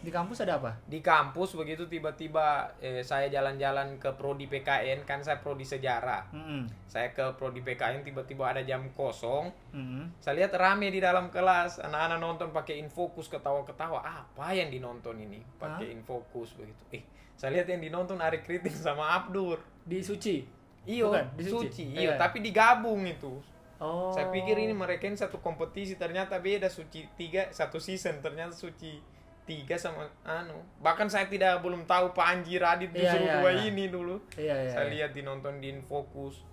[0.01, 0.73] Di kampus ada apa?
[0.89, 6.65] di kampus begitu tiba-tiba eh, saya jalan-jalan ke prodi PKN kan saya prodi sejarah Mm-mm.
[6.87, 10.09] saya ke prodi PKN tiba-tiba ada jam kosong Mm-mm.
[10.17, 14.01] Saya lihat rame di dalam kelas, anak-anak nonton pakai infokus ketawa-ketawa.
[14.01, 15.45] Apa yang dinonton ini?
[15.59, 16.81] Pakai infokus begitu.
[16.91, 17.05] Eh,
[17.37, 19.61] saya lihat yang dinonton Ari Kriting sama Abdur.
[19.83, 20.41] Di Suci.
[20.83, 21.53] Iyo, Bukan, di Suci.
[21.69, 21.85] Suci.
[21.93, 22.01] Iya.
[22.01, 23.37] Iyo, tapi digabung itu.
[23.81, 24.13] Oh.
[24.13, 29.01] Saya pikir ini mereka ini satu kompetisi, ternyata beda Suci tiga satu season, ternyata Suci
[29.49, 30.61] tiga sama anu.
[30.85, 33.63] Bahkan saya tidak belum tahu Pak Anji Radit Iya, justru iya, dua iya.
[33.73, 34.17] ini dulu.
[34.37, 34.71] Iya, iya.
[34.71, 34.93] saya iya.
[34.93, 36.50] lihat dinonton di infokus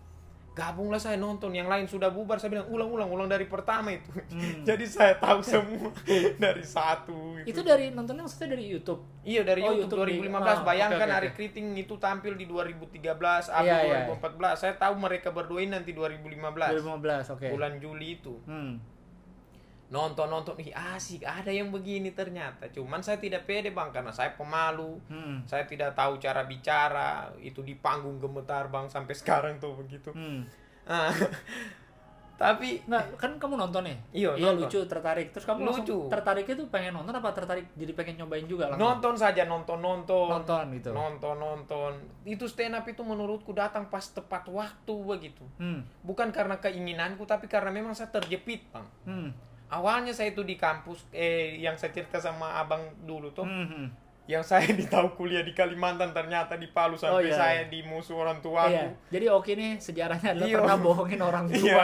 [0.57, 4.09] gabunglah saya nonton yang lain sudah bubar saya bilang ulang ulang ulang dari pertama itu
[4.27, 4.65] Hmm.
[4.67, 5.93] jadi saya tahu semua
[6.43, 9.05] dari satu Itu dari nontonnya maksudnya dari YouTube.
[9.21, 11.29] iya dari Oh, YouTube, YouTube di- 2015 ah, bayangkan oke, oke, Ari.
[11.31, 12.97] Kriting itu tampil di 2013
[13.47, 13.99] Abi Iya, iya.
[14.09, 17.47] 2014 saya tahu mereka berdua ini nanti 2015 2015, oke.
[17.47, 18.81] bulan Juli itu Hmm.
[19.87, 24.31] Nonton nonton ih asik ada yang begini ternyata cuman saya tidak pede bang karena saya
[24.31, 25.39] pemalu Hmm.
[25.43, 30.43] saya tidak tahu cara bicara itu di panggung gemetar bang sampai sekarang tuh begitu Hmm.
[30.83, 31.07] Ah.
[32.37, 33.97] tapi Nggak, kan kamu nonton nih?
[34.13, 34.61] Iya, nonton.
[34.61, 35.33] lucu, tertarik.
[35.33, 36.05] Terus kamu Lucu.
[36.05, 38.85] tertariknya tuh pengen nonton apa tertarik jadi pengen nyobain juga langsung?
[38.85, 40.93] nonton saja nonton nonton Nonton gitu.
[40.93, 41.91] nonton nonton
[42.23, 45.81] itu stand up itu menurutku datang pas tepat waktu begitu Hmm.
[45.99, 49.29] bukan karena keinginanku tapi karena memang saya terjepit bang Hmm.
[49.69, 53.87] Awalnya saya itu di kampus eh yang saya cerita sama abang dulu tuh Hmm, hmm.
[54.27, 57.71] yang saya ditahu kuliah di Kalimantan ternyata di Palu sampai iya, saya iya.
[57.71, 58.91] di musuh orang tuaku Iya.
[59.07, 60.55] Jadi Oki nih sejarahnya adalah Iya.
[60.59, 61.83] pernah bohongin orang tua.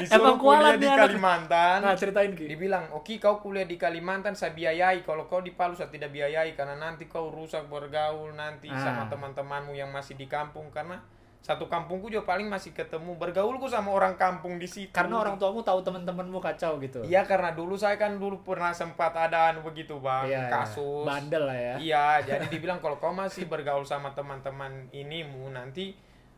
[0.00, 0.12] Iya.
[0.16, 0.88] Emang kuliah di.
[0.88, 1.84] Kalimantan.
[1.84, 2.48] Nah, ceritain Ki.
[2.48, 5.04] Dibilang, oke kau kuliah di Kalimantan saya biayai.
[5.04, 8.80] Kalau kau di Palu saya tidak biayai karena nanti kau rusak bergaul nanti Ah.
[8.80, 11.04] sama teman-temanmu yang masih di kampung karena
[11.44, 14.88] satu kampungku juga paling masih ketemu bergaulku sama orang kampung di situ.
[14.90, 17.04] Karena orang tuamu tahu teman-temanmu kacau gitu.
[17.04, 20.48] Iya karena dulu saya kan dulu pernah sempat ada anu begitu bang Iya, iya.
[20.48, 21.04] kasus.
[21.04, 21.74] Bandel lah ya.
[21.76, 25.92] Iya, jadi dibilang kalau kau masih bergaul sama teman-teman inimu nanti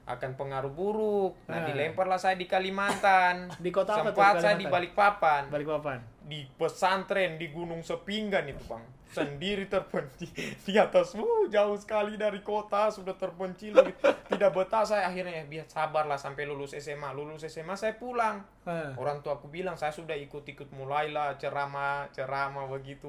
[0.05, 1.38] akan pengaruh buruk.
[1.47, 1.66] Nah, Ah.
[1.66, 3.47] dilemparlah saya di Kalimantan.
[3.62, 4.66] Di kota apa tuh Sempat di saya di?
[4.66, 5.99] Balikpapan, Balikpapan.
[6.23, 8.83] di pesantren di Gunung Sepinggan itu, Bang.
[9.07, 10.29] Sendiri terpencil
[10.66, 13.79] di atas, uh, jauh sekali dari kota, sudah terpencil.
[14.27, 17.14] Tidak betah saya akhirnya ya, biar sabarlah sampai lulus SMA.
[17.14, 18.42] Lulus SMA saya pulang.
[18.66, 18.90] Ah.
[18.99, 23.07] Orang tua aku bilang saya sudah ikut-ikut mulailah ceramah ceramah begitu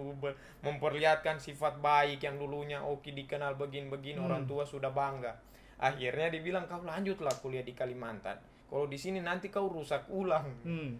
[0.61, 4.29] memperlihatkan sifat baik yang dulunya Oki dikenal begini-begini Hmm.
[4.29, 5.33] orang tua sudah bangga.
[5.81, 8.37] Akhirnya dibilang kau lanjutlah kuliah di Kalimantan.
[8.69, 10.45] Kalau di sini nanti kau rusak ulang.
[10.61, 10.97] Hmm.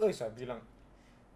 [0.00, 0.60] Eh saya bilang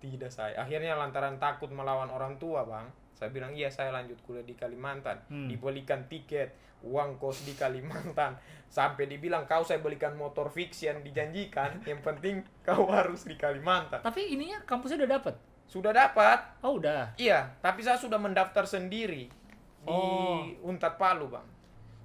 [0.00, 0.56] tidak saya.
[0.58, 2.88] Akhirnya lantaran takut melawan orang tua bang.
[3.22, 5.22] Saya bilang iya saya lanjut kuliah di Kalimantan.
[5.30, 5.46] Hmm.
[5.46, 8.34] Dibelikan tiket, uang kos di Kalimantan.
[8.66, 11.78] Sampai dibilang kau saya belikan motor fix yang dijanjikan.
[11.86, 14.02] Yang penting kau harus di Kalimantan.
[14.02, 15.34] Tapi ininya kampusnya udah dapet.
[15.70, 16.42] Sudah dapat.
[16.66, 17.14] Oh, udah.
[17.14, 20.42] Iya, tapi saya sudah mendaftar sendiri di Oh.
[20.66, 21.46] Untat Palu bang.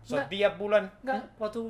[0.05, 1.65] Setiap bulan Enggak, waktu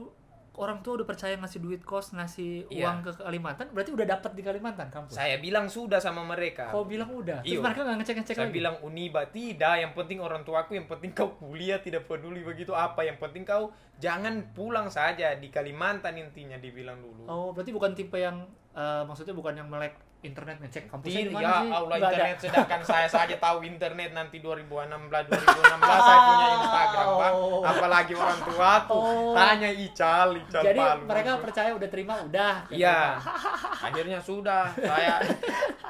[0.58, 2.84] orang tua udah percaya ngasih duit kos, ngasih Iya.
[2.84, 5.14] uang ke Kalimantan, berarti udah dapet di Kalimantan kampus.
[5.14, 6.70] saya bilang sudah sama mereka.
[6.70, 7.40] Kau bilang udah.
[7.40, 7.62] Terus Iya.
[7.62, 8.58] mereka nggak ngecek-ngecek saya lagi.
[8.58, 13.02] bilang Uniba tidak yang penting orang tuaku yang penting kau kuliah tidak peduli begitu apa
[13.02, 18.18] yang penting kau jangan pulang saja di Kalimantan intinya dibilang dulu Oh, berarti bukan tipe
[18.18, 18.42] yang
[18.78, 21.54] eh, maksudnya bukan yang melek internet ngecek kampusnya tidak mana ya?
[21.72, 22.10] Allah Nggak ada.
[22.10, 24.74] internet sedangkan saya saja tahu internet nanti 2016
[25.08, 27.62] 2016 saya punya Instagram bang Oh.
[27.62, 29.34] apalagi orang tua tuh Oh.
[29.34, 32.54] tanya Ical Ical Jadi Palu mereka percaya udah terima udah.
[32.66, 32.82] gitu.
[32.82, 33.00] Iya,
[33.88, 34.64] akhirnya sudah.
[34.74, 35.22] Saya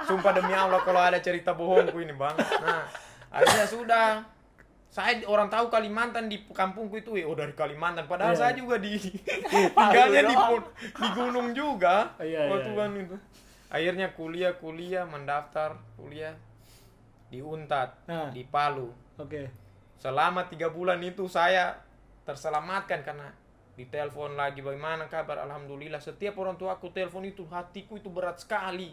[0.04, 2.36] sumpah demi Allah kalau ada cerita bohongku ini bang.
[2.36, 2.84] Nah,
[3.30, 4.08] akhirnya sudah.
[4.88, 8.08] Saya orang tahu Kalimantan di kampungku itu, eh, oh dari Kalimantan.
[8.08, 8.40] Padahal Iya.
[8.40, 8.96] saya juga di
[9.76, 10.50] tinggalnya di, doang.
[10.58, 12.16] pun- di gunung juga.
[12.18, 13.16] Iya, waktu iya, kan itu.
[13.68, 16.34] Akhirnya kuliah, kuliah, mendaftar kuliah
[17.28, 18.32] di Untat, Nah.
[18.32, 18.88] di Palu.
[19.18, 19.52] Oke.
[19.98, 21.76] Selama tiga bulan itu saya
[22.24, 23.28] terselamatkan karena
[23.74, 28.90] ditelepon lagi bagaimana kabar alhamdulillah setiap orang tua aku telepon itu hatiku itu berat sekali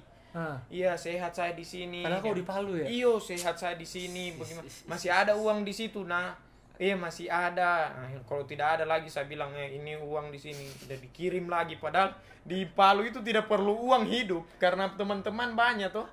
[0.66, 2.02] iya sehat saya di sini.
[2.02, 2.86] Karena kau di Palu ya?
[2.90, 4.66] iyo sehat saya di sini bagaimana?
[4.90, 6.34] masih ada uang di situ nah
[6.74, 7.94] iya masih ada.
[7.94, 10.66] Nah, kalau tidak ada lagi saya bilang eh, ini uang di sini.
[10.66, 16.04] Tidak dikirim lagi padahal di Palu itu tidak perlu uang hidup karena teman-teman banyak tuh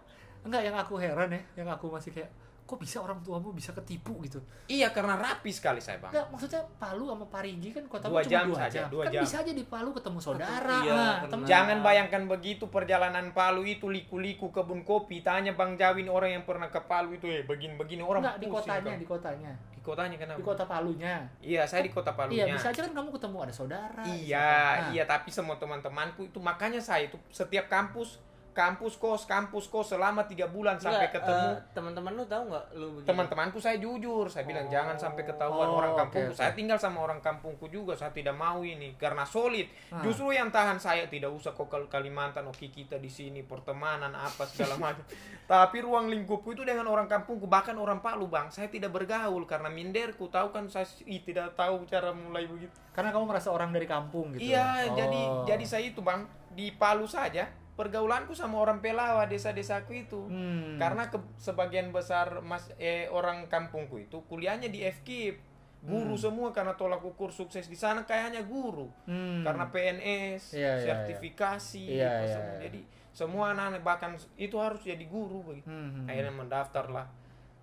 [0.42, 2.34] Enggak, yang aku heran ya, yang aku masih kayak
[2.72, 4.40] kok bisa orang tuamu bisa ketipu gitu.
[4.66, 8.32] iya karena rapi sekali saya bang Enggak, maksudnya Palu sama Parigi kan kotamu Dua cuma
[8.32, 8.88] jam dua saja, jam.
[8.88, 9.22] dua kan jam.
[9.28, 10.78] bisa aja di Palu ketemu saudara.
[10.80, 15.20] Iya, nah, temen- Jangan bayangkan begitu perjalanan Palu itu liku-liku kebun kopi.
[15.20, 18.94] Tanya Bang Jawin orang yang pernah ke Palu itu eh begini-begini orang Enggak, di kotanya,
[18.96, 19.52] di kotanya.
[19.72, 20.40] Di kotanya kenapa?
[20.40, 21.16] Di kota Palunya.
[21.42, 22.48] Iya, saya di kota Palunya.
[22.48, 24.02] Iya, bisa aja kan kamu ketemu ada saudara.
[24.08, 29.66] Iya, Nah, iya tapi semua teman-temanku itu makanya saya itu setiap kampus kampus kos kampus
[29.66, 33.08] kos selama tiga bulan sampai ketemu eh, teman-teman lu tahu nggak lu begini?
[33.08, 34.70] teman-temanku saya jujur saya bilang Oh.
[34.70, 36.38] jangan sampai ketahuan Oh, orang oke, kampungku oke.
[36.38, 40.00] saya tinggal sama orang kampungku juga saya tidak mau ini karena solid Ah.
[40.02, 44.44] justru yang tahan saya tidak usah kok ke Kalimantan oke kita di sini pertemanan apa
[44.46, 45.08] segala macam
[45.44, 49.68] tapi ruang lingkupku itu dengan orang kampungku bahkan orang Palu bang saya tidak bergaul karena
[49.68, 53.88] minderku tahu kan saya ih, tidak tahu cara mulai begitu Karena kamu merasa orang dari
[53.88, 54.52] kampung gitu.
[54.52, 54.94] Iya, Oh.
[54.94, 57.48] jadi jadi saya itu bang di Palu saja
[57.82, 60.22] pergaulanku sama orang Pelawa desa-desaku itu.
[60.30, 60.78] Hmm.
[60.78, 65.50] Karena ke, sebagian besar mas eh, orang kampungku itu kuliahnya di FKIP.
[65.82, 66.22] Guru Hmm.
[66.30, 68.86] semua karena tolak ukur sukses di sana kayaknya guru.
[69.10, 69.42] Hmm.
[69.42, 72.54] Karena PNS, Iya, iya, sertifikasi, apa iya, semua.
[72.54, 72.62] iya.
[72.70, 75.66] Jadi semua anak-anak bahkan itu harus jadi guru begitu.
[75.66, 77.10] Hmm, hmm, Akhirnya mendaftar lah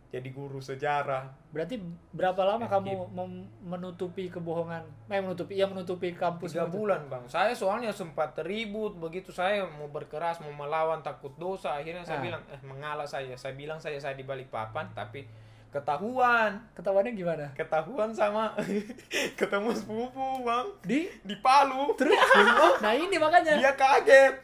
[0.09, 1.29] jadi guru sejarah.
[1.49, 1.77] Berarti
[2.11, 4.81] berapa lama Eh, kamu mem- menutupi kebohongan?
[5.05, 6.51] Eh menutupi, iya menutupi kampus.
[6.51, 7.21] tiga bulan bang.
[7.25, 12.25] Saya soalnya sempat ribut begitu saya mau berkeras mau melawan takut dosa akhirnya saya Ah.
[12.25, 13.35] bilang eh mengalah saya.
[13.35, 15.29] Saya bilang saya saya di balik papan tapi
[15.68, 16.57] ketahuan.
[16.73, 17.47] Ketahuannya gimana?
[17.53, 18.57] ketahuan sama
[19.38, 20.66] ketemu sepupu bang.
[20.83, 21.01] Di?
[21.21, 21.92] Di Palu.
[21.94, 22.16] Terus?
[22.81, 23.55] Nah ini makanya.
[23.55, 24.35] dia kaget.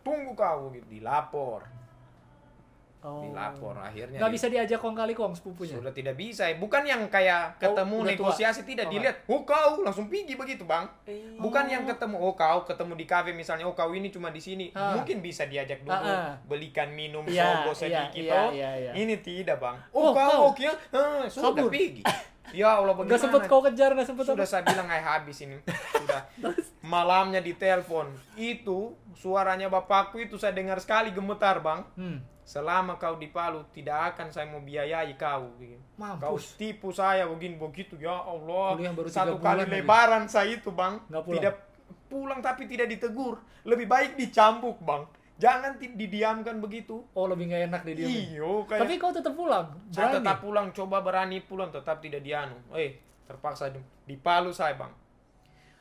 [0.00, 0.86] Tunggu kau gitu.
[0.88, 1.66] Dilapor
[3.00, 3.24] Oh.
[3.24, 5.72] dilapor akhirnya Nggak di- bisa diajak kong kali kong sepupunya.
[5.74, 8.12] sudah tidak bisa bukan yang kayak ketemu udah tua.
[8.28, 10.84] negosiasi tidak Oh, dilihat oh kau langsung pergi begitu bang
[11.34, 14.68] bukan yang ketemu oh kau ketemu di kafe misalnya oh kau ini cuma di sini
[14.70, 14.92] Ah.
[14.94, 16.32] mungkin bisa diajak dulu Ah, ah.
[16.44, 18.92] belikan minum sogo iya, sedikit iya, oh iya, iya.
[18.94, 20.40] ini tidak bang oh, Oh, kau kau.
[20.50, 22.04] oke ah, sudah pergi
[22.52, 24.50] ya Allah bagaimana Nggak sempet kau kejar, nggak sempet sudah apa?
[24.50, 25.56] saya bilang ay habis ini
[25.94, 26.20] sudah
[26.80, 32.18] malamnya ditelepon itu suaranya bapakku itu saya dengar sekali gemetar bang Hmm.
[32.42, 35.78] selama kau di Palu tidak akan saya mau biayai kau begini.
[35.94, 36.56] Kau Mampus.
[36.56, 38.74] tipu saya begini begitu ya Allah.
[38.90, 39.70] Baru Satu kali lagi.
[39.76, 40.98] lebaran saya itu bang.
[41.06, 41.30] Pulang.
[41.30, 41.54] Tidak
[42.08, 43.38] pulang tapi tidak ditegur.
[43.62, 45.06] Lebih baik dicambuk bang.
[45.40, 47.00] Jangan didiamkan begitu.
[47.16, 48.06] Oh lebih nggak enak di dia.
[48.06, 49.72] Iyo kayak Tapi kau tetap pulang.
[49.88, 50.16] saya Berani.
[50.20, 52.60] tetap pulang coba berani pulang tetap tidak dianu.
[52.76, 54.92] Eh terpaksa di, di Palu saya bang.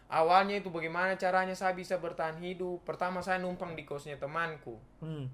[0.09, 2.81] Awalnya itu bagaimana caranya saya bisa bertahan hidup.
[2.81, 4.79] Pertama saya numpang di kosnya temanku.
[5.03, 5.27] Hmm.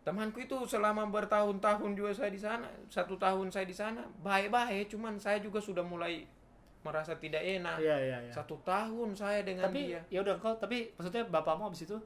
[0.00, 5.20] temanku itu selama bertahun-tahun juga saya di sana satu tahun saya di sana baik-baik cuman
[5.20, 6.24] saya juga sudah mulai
[6.80, 8.32] merasa tidak enak Iya iya iya.
[8.32, 12.00] satu tahun saya dengan Tapi dia ya udah kau tapi maksudnya bapakmu abis itu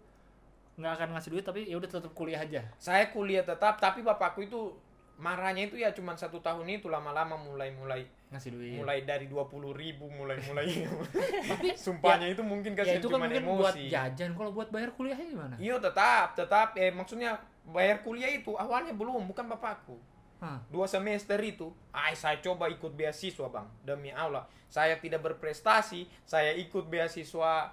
[0.75, 2.61] nggak akan ngasih duit tapi ya udah tetap kuliah aja.
[2.83, 4.75] saya kuliah tetap tapi bapakku itu
[5.15, 8.03] marahnya itu ya cuman satu tahun itu lama-lama mulai mulai
[8.35, 8.75] Ngasih duit.
[8.83, 10.67] mulai dari dua puluh ribu mulai mulai
[11.55, 14.91] Tapi sumpahnya itu mungkin ya kasih itu kan mungkin buat emosi jajan kalau buat bayar
[14.99, 15.55] kuliahnya gimana?
[15.63, 17.39] iya tetap tetap eh maksudnya
[17.71, 19.95] bayar kuliah itu awalnya belum bukan bapakku
[20.43, 20.61] Hah.
[20.69, 26.53] dua semester itu, ay saya coba ikut beasiswa bang, demi Allah, saya tidak berprestasi, saya
[26.53, 27.73] ikut beasiswa,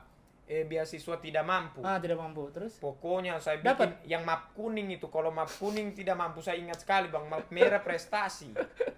[0.51, 1.79] eh beasiswa tidak mampu.
[1.79, 2.75] Ah tidak mampu terus?
[2.75, 3.89] Pokoknya saya bikin Dapat?
[4.03, 7.79] yang map kuning itu, kalau map kuning tidak mampu saya ingat sekali bang, map merah
[7.79, 8.51] prestasi.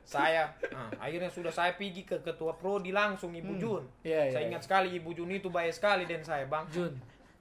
[0.04, 3.62] saya, ah, akhirnya sudah saya pergi ke ketua prodi langsung Ibu Hmm.
[3.62, 3.84] Jun.
[4.02, 4.50] Iya, iya, saya iya.
[4.50, 6.66] ingat sekali Ibu Jun itu baik sekali dan saya bang.
[6.74, 6.94] Jun.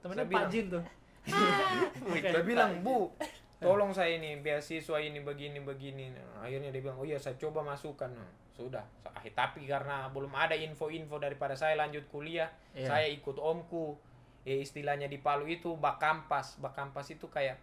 [0.05, 0.51] Temennya Pak bilang.
[0.53, 0.85] Jin tuh.
[2.35, 3.15] Saya bilang, Bu,
[3.63, 6.11] tolong saya ini beasiswa ini begini begini.
[6.11, 8.11] Nah, akhirnya dia bilang, oh iya saya coba masukkan.
[8.11, 8.85] Nah, sudah.
[9.09, 12.89] Ah, tapi karena belum ada info-info daripada saya lanjut kuliah, Iya.
[12.89, 13.97] saya ikut omku.
[14.43, 16.59] Eh, istilahnya di Palu itu bakampas.
[16.59, 17.57] Bakampas itu kayak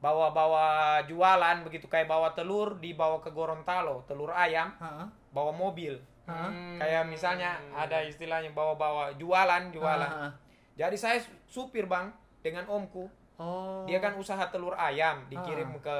[0.00, 5.06] bawa-bawa jualan begitu kayak bawa telur dibawa ke Gorontalo, telur ayam, Heeh.
[5.32, 5.96] bawa mobil.
[6.28, 6.50] Heeh.
[6.80, 10.10] Kayak misalnya ada istilahnya bawa-bawa jualan, jualan.
[10.10, 10.32] Heeh.
[10.74, 13.06] Jadi saya supir, Bang, dengan omku.
[13.34, 13.82] Oh.
[13.84, 15.98] Dia kan usaha telur ayam dikirim ke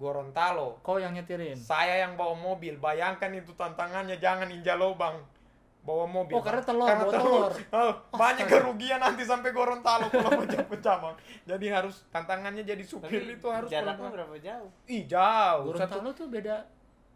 [0.00, 0.80] Gorontalo.
[0.80, 1.52] Kau yang nyetirin.
[1.54, 2.80] Saya yang bawa mobil.
[2.80, 5.20] Bayangkan itu tantangannya jangan injak lubang.
[5.80, 6.36] Bawa mobil.
[6.36, 7.52] Oh, karena telur, Karena bawa telur.
[7.52, 7.52] telur.
[7.76, 11.16] Oh, banyak kerugian nanti sampai Gorontalo kalau pecah-pecah, Bang.
[11.44, 14.68] Jadi harus tantangannya jadi supir itu harus jaraknya berapa jauh?
[14.88, 15.72] Ih, jauh.
[15.76, 16.56] Satu Gorontalo tuh beda.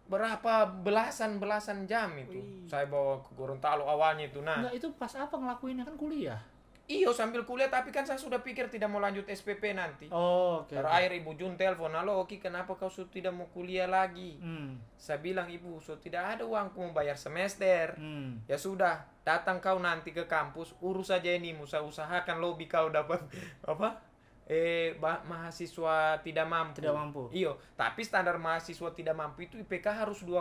[0.05, 2.37] berapa belasan belasan jam itu.
[2.37, 2.69] Wih.
[2.69, 4.45] Saya bawa ke Gorontalo awalnya itu.
[4.45, 6.41] Nah, Enggak itu pas apa ngelakuinnya kan kuliah.
[6.85, 10.13] Iyo sambil kuliah tapi kan saya sudah pikir tidak mau lanjut SPP nanti.
[10.13, 10.69] Oh, oke.
[10.69, 10.77] oke.
[10.77, 14.37] Terakhir Ibu Jun telepon, halo Oki kenapa kau sudah tidak mau kuliah lagi?
[14.37, 14.77] Hmm.
[14.93, 17.97] Saya bilang ibu, so tidak ada uangku mau bayar semester.
[17.97, 18.45] Hmm.
[18.45, 23.25] Ya sudah, datang kau nanti ke kampus, urus saja ini, musa usahakan lobby kau dapat
[23.65, 24.13] apa?
[24.45, 26.85] Eh, ba- mahasiswa tidak mampu.
[26.85, 27.23] Tidak mampu.
[27.33, 30.37] Iyo, tapi standar mahasiswa tidak mampu itu IPK harus 2,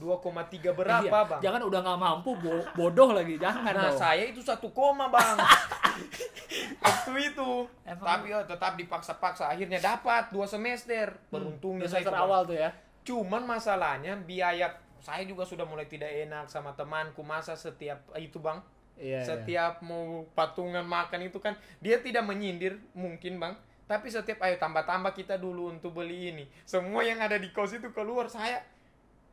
[0.00, 1.40] 2,3 berapa, Iya, bang?
[1.40, 4.00] Jangan udah nggak mampu bo- bodoh lagi, jangan Nah, dong.
[4.00, 5.36] saya itu satu koma, bang.
[6.80, 7.50] Waktu itu.
[7.84, 9.44] Emang- Tapi oh, tetap dipaksa-paksa.
[9.46, 11.12] Akhirnya dapat dua semester.
[11.28, 12.70] Beruntungnya Hmm, saya semester awal tuh ya.
[13.02, 18.60] Cuman masalahnya biaya saya juga sudah mulai tidak enak sama temanku masa setiap itu bang
[18.92, 19.16] Iya.
[19.16, 19.20] iya.
[19.24, 25.16] setiap mau patungan makan itu kan dia tidak menyindir mungkin bang tapi setiap ayo tambah-tambah
[25.16, 28.60] kita dulu untuk beli ini semua yang ada di kos itu keluar saya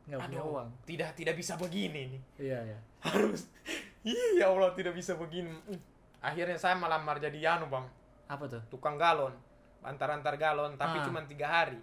[0.08, 0.68] nggak punya aduh uang.
[0.82, 2.78] tidak tidak bisa begini nih Iya iya.
[3.00, 3.46] harus
[4.04, 5.76] iya ya Allah tidak bisa begini Uh,
[6.20, 7.84] akhirnya saya melamar jadi Yanu bang
[8.26, 8.62] Apa tuh?
[8.68, 9.36] tukang galon
[9.80, 11.04] antar-antar galon tapi Ah.
[11.04, 11.78] cuma tiga hari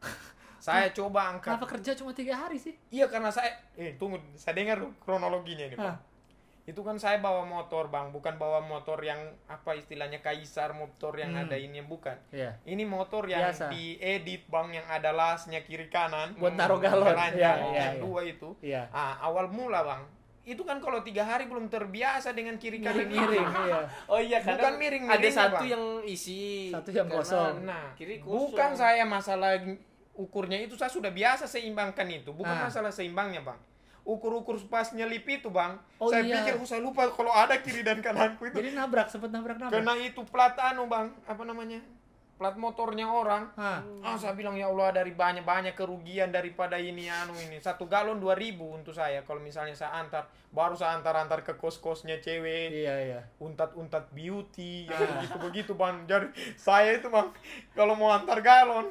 [0.60, 2.76] saya coba angkat Kenapa kerja cuma tiga hari sih?
[2.88, 5.82] Iya karena saya eh tunggu saya dengar kronologinya ini Pak.
[5.82, 5.96] Hah.
[6.70, 9.18] Itu kan saya bawa motor Bang, bukan bawa motor yang
[9.50, 11.42] apa istilahnya kaisar motor yang Hmm.
[11.42, 12.14] ada ini bukan.
[12.30, 12.62] Iya.
[12.62, 13.74] Ini motor yang Biasa.
[13.74, 16.38] diedit Bang yang ada lasnya kiri kanan.
[16.38, 17.10] Buat naruh galon.
[17.10, 17.86] Iya, yang iya, iya.
[17.98, 18.54] dua itu.
[18.62, 18.86] Iya.
[18.88, 20.06] Ah, awal mula Bang.
[20.40, 23.80] Itu kan kalau tiga hari belum terbiasa dengan kiri kanan Miring-miring, iya.
[24.06, 25.74] Oh iya, Bukan kadang miring-miringnya, ada satu Bang.
[25.74, 26.70] yang isi.
[26.70, 27.66] Satu yang kosong.
[27.66, 28.54] Nah, kiri kosong.
[28.54, 29.58] bukan saya masalah
[30.12, 32.68] ukurnya itu saya sudah biasa seimbangkan itu bukan Ah.
[32.68, 33.56] masalah seimbangnya bang
[34.10, 36.40] ukur-ukur pas nyelip itu bang Oh, saya iya.
[36.40, 39.76] pikir oh, saya lupa kalau ada kiri dan kananku itu Jadi nabrak, sempet nabrak nabrak.
[39.76, 41.78] karena itu plat anu bang apa namanya
[42.34, 43.84] plat motornya orang ah
[44.16, 48.56] saya bilang ya Allah dari banyak banyak kerugian daripada ini anu ini satu galon 2000
[48.56, 52.96] untuk saya kalau misalnya saya antar baru saya antar antar ke kos kosnya cewek Iya
[52.98, 53.20] iya.
[53.36, 55.20] untat-untat beauty yang Ah.
[55.20, 57.28] begitu-begitu bang jadi saya itu bang
[57.70, 58.88] kalau mau antar galon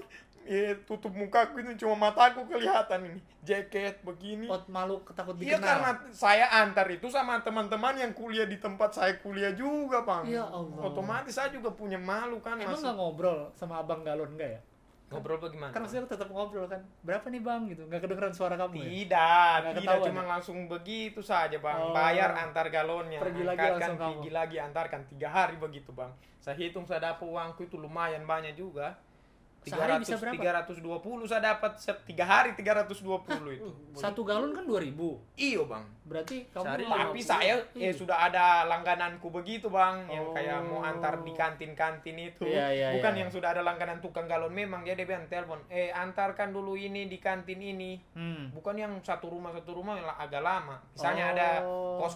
[0.50, 5.62] ya, tutup mukaku itu cuma mataku kelihatan ini jaket begini Oh malu takut iya dikenal.
[5.64, 10.44] karena saya antar itu sama teman-teman yang kuliah di tempat saya kuliah juga bang Ya
[10.44, 10.82] Allah.
[10.84, 14.62] otomatis saya juga punya malu kan Emang masih nggak ngobrol sama abang galon nggak ya?
[15.10, 16.86] ngobrol bagaimana Kan maksudnya tetap ngobrol kan.
[17.02, 17.82] Berapa nih bang gitu?
[17.84, 18.86] Nggak kedengeran suara kamu ya?
[18.86, 20.28] Tidak, Nggak tidak ketahuan cuma ya?
[20.30, 21.78] langsung begitu saja bang.
[21.80, 21.90] Oh.
[21.92, 23.18] Bayar antar galonnya.
[23.18, 24.14] Pergi lagi Angkatkan, langsung kamu.
[24.14, 26.14] pergi lagi antarkan tiga hari begitu bang.
[26.38, 29.02] Saya hitung saya dapat uangku itu lumayan banyak juga.
[29.70, 30.36] Sehari bisa berapa?
[30.36, 31.72] 320 saya dapat
[32.04, 33.70] tiga hari 320 itu.
[34.02, 34.94] Satu galon kan 2000
[35.38, 35.86] Iyo bang.
[36.10, 37.90] Berarti kamu Sehari Tapi saya Iya.
[37.90, 40.34] eh, sudah ada langgananku begitu bang, yang Oh.
[40.34, 43.22] kayak mau antar di kantin-kantin itu, Iya, iya, bukan iya.
[43.22, 44.82] yang sudah ada langganan tukang galon memang.
[44.82, 48.02] Dia dia telepon, eh antarkan dulu ini di kantin ini.
[48.14, 48.50] Hmm.
[48.52, 51.34] bukan yang satu rumah satu rumah yang agak lama misalnya Oh.
[51.34, 51.48] ada
[52.02, 52.16] kos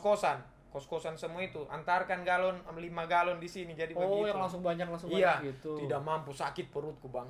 [0.73, 4.41] kosan kos kosan semua itu antarkan galon lima galon di sini jadi Oh begitu yang
[4.41, 5.77] langsung banyak langsung iya banyak gitu.
[5.79, 7.29] tidak mampu sakit perutku bang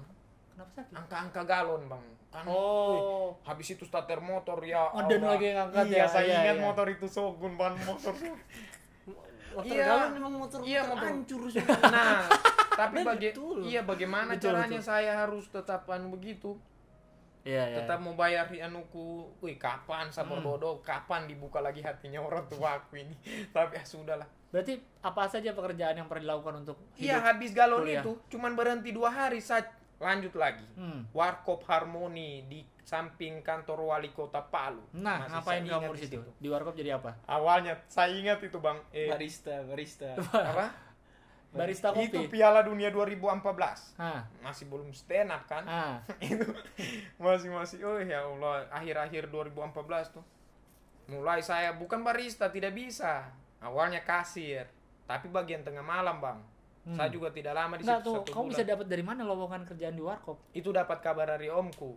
[0.50, 0.96] Kenapa sakit?
[0.96, 2.90] angka-angka galon bang kan Oh.
[2.90, 3.02] wih,
[3.44, 5.32] habis itu starter motor ya Ngeden Allah.
[5.34, 6.64] lagi yang angkat iya ya, saya iya, ingat iya.
[6.64, 8.14] motor itu Shogun ban motor
[9.54, 9.86] Motor Iya.
[9.86, 11.42] galon memang motor, Iya, motor hancur
[11.94, 12.26] nah
[12.74, 13.58] tapi Dan baga- betul.
[13.62, 14.90] iya bagaimana Betul, caranya betul.
[14.90, 16.58] saya harus tetap anu begitu
[17.44, 17.76] Iya iya.
[17.78, 19.06] tetap mau bayar anuku
[19.38, 20.48] wih kapan sabar Hmm.
[20.50, 23.16] bodoh kapan dibuka lagi hatinya orang tuaku ini
[23.54, 28.00] tapi ya sudahlah Berarti apa saja pekerjaan yang pernah dilakukan untuk iya habis galon kuliah.
[28.00, 31.04] itu cuman berhenti dua hari saya lanjut lagi Hmm.
[31.10, 36.20] Warkop Harmoni di samping kantor wali kota Palu Nah, Masih ngapain kamu di situ?
[36.38, 37.16] Di warkop jadi apa?
[37.26, 40.16] awalnya saya ingat itu bang eh, barista, barista.
[40.16, 40.72] apa
[41.56, 42.34] Barista itu kopi.
[42.34, 44.26] Piala Dunia 2014 Hah.
[44.42, 45.64] masih belum stand up kan
[46.20, 46.46] itu
[47.16, 49.70] masih masih oh ya Allah akhir-akhir 2014
[50.12, 50.26] tuh
[51.06, 54.66] mulai saya bukan barista tidak bisa awalnya kasir
[55.04, 56.40] tapi bagian tengah malam bang
[56.84, 57.00] Hmm.
[57.00, 58.52] saya juga tidak lama di Enggak situ tuh, satu kamu bulan.
[58.52, 60.36] bisa dapat dari mana lowongan kerjaan di warkop?
[60.52, 61.96] itu dapat kabar dari omku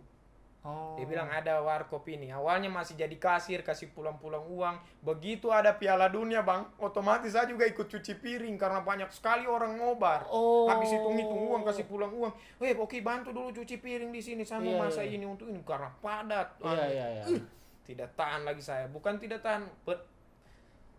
[0.67, 0.99] Oh.
[0.99, 6.05] dia bilang ada warkop ini awalnya masih jadi kasir kasih pulang-pulang uang begitu ada piala
[6.07, 10.67] dunia bang otomatis saya juga ikut cuci piring karena banyak sekali orang ngobar Oh.
[10.67, 14.43] habis hitung hitung uang kasih pulang uang eh oke bantu dulu cuci piring di sini
[14.43, 15.15] saya mau Iya, masak iya.
[15.15, 17.23] ini untuk ini karena padat Iya iya iya.
[17.31, 17.41] "Ih,
[17.87, 20.03] tidak tahan lagi saya bukan tidak tahan but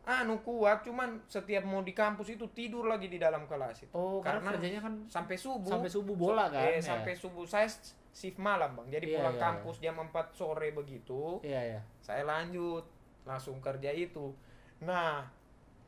[0.09, 4.25] anu kuat cuman setiap mau di kampus itu tidur lagi di dalam kelas itu Oh,
[4.25, 6.65] karena, karena kerjanya kan sampai subuh sampai subuh bola kan?
[6.65, 6.97] eh, ya?
[6.97, 7.69] sampai subuh saya
[8.11, 8.99] shift malam bang.
[8.99, 11.81] Jadi Iya, pulang iya, kampus jam 4 sore begitu Iya iya.
[11.99, 12.85] saya lanjut
[13.23, 14.33] langsung kerja itu.
[14.81, 15.27] Nah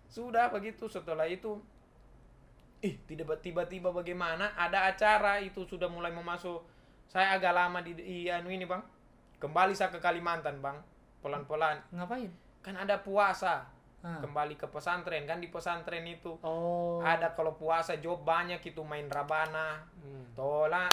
[0.06, 0.86] sudah begitu.
[0.86, 1.58] Setelah itu
[2.80, 4.52] ih tiba- tiba-tiba bagaimana?
[4.54, 6.64] Ada acara itu sudah mulai mau masuk
[7.06, 8.80] saya agak lama di, di anu ini bang.
[9.36, 10.76] Kembali saya ke Kalimantan bang.
[11.20, 11.80] Pelan-pelan.
[11.92, 12.30] Ngapain?
[12.60, 13.64] kan ada puasa
[14.00, 14.16] Ah.
[14.18, 16.98] kembali ke pesantren kan di pesantren itu Oh.
[17.00, 20.24] ada kalau puasa job banyak itu main rabana Hmm.
[20.32, 20.88] tolal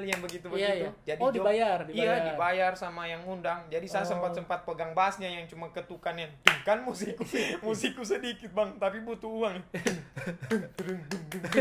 [0.00, 1.14] yang begitu begitu Iya, iya.
[1.16, 2.22] Oh, job- dibayar, iya dibayar.
[2.28, 4.10] dibayar sama yang undang jadi saya Oh.
[4.10, 6.30] sempat sempat pegang bassnya yang cuma ketukan yang
[6.62, 7.22] kan musikku
[7.62, 9.54] musikku sedikit bang tapi butuh uang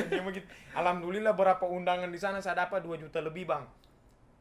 [0.10, 3.64] yang begitu alhamdulillah berapa undangan di sana saya dapat 2 juta lebih bang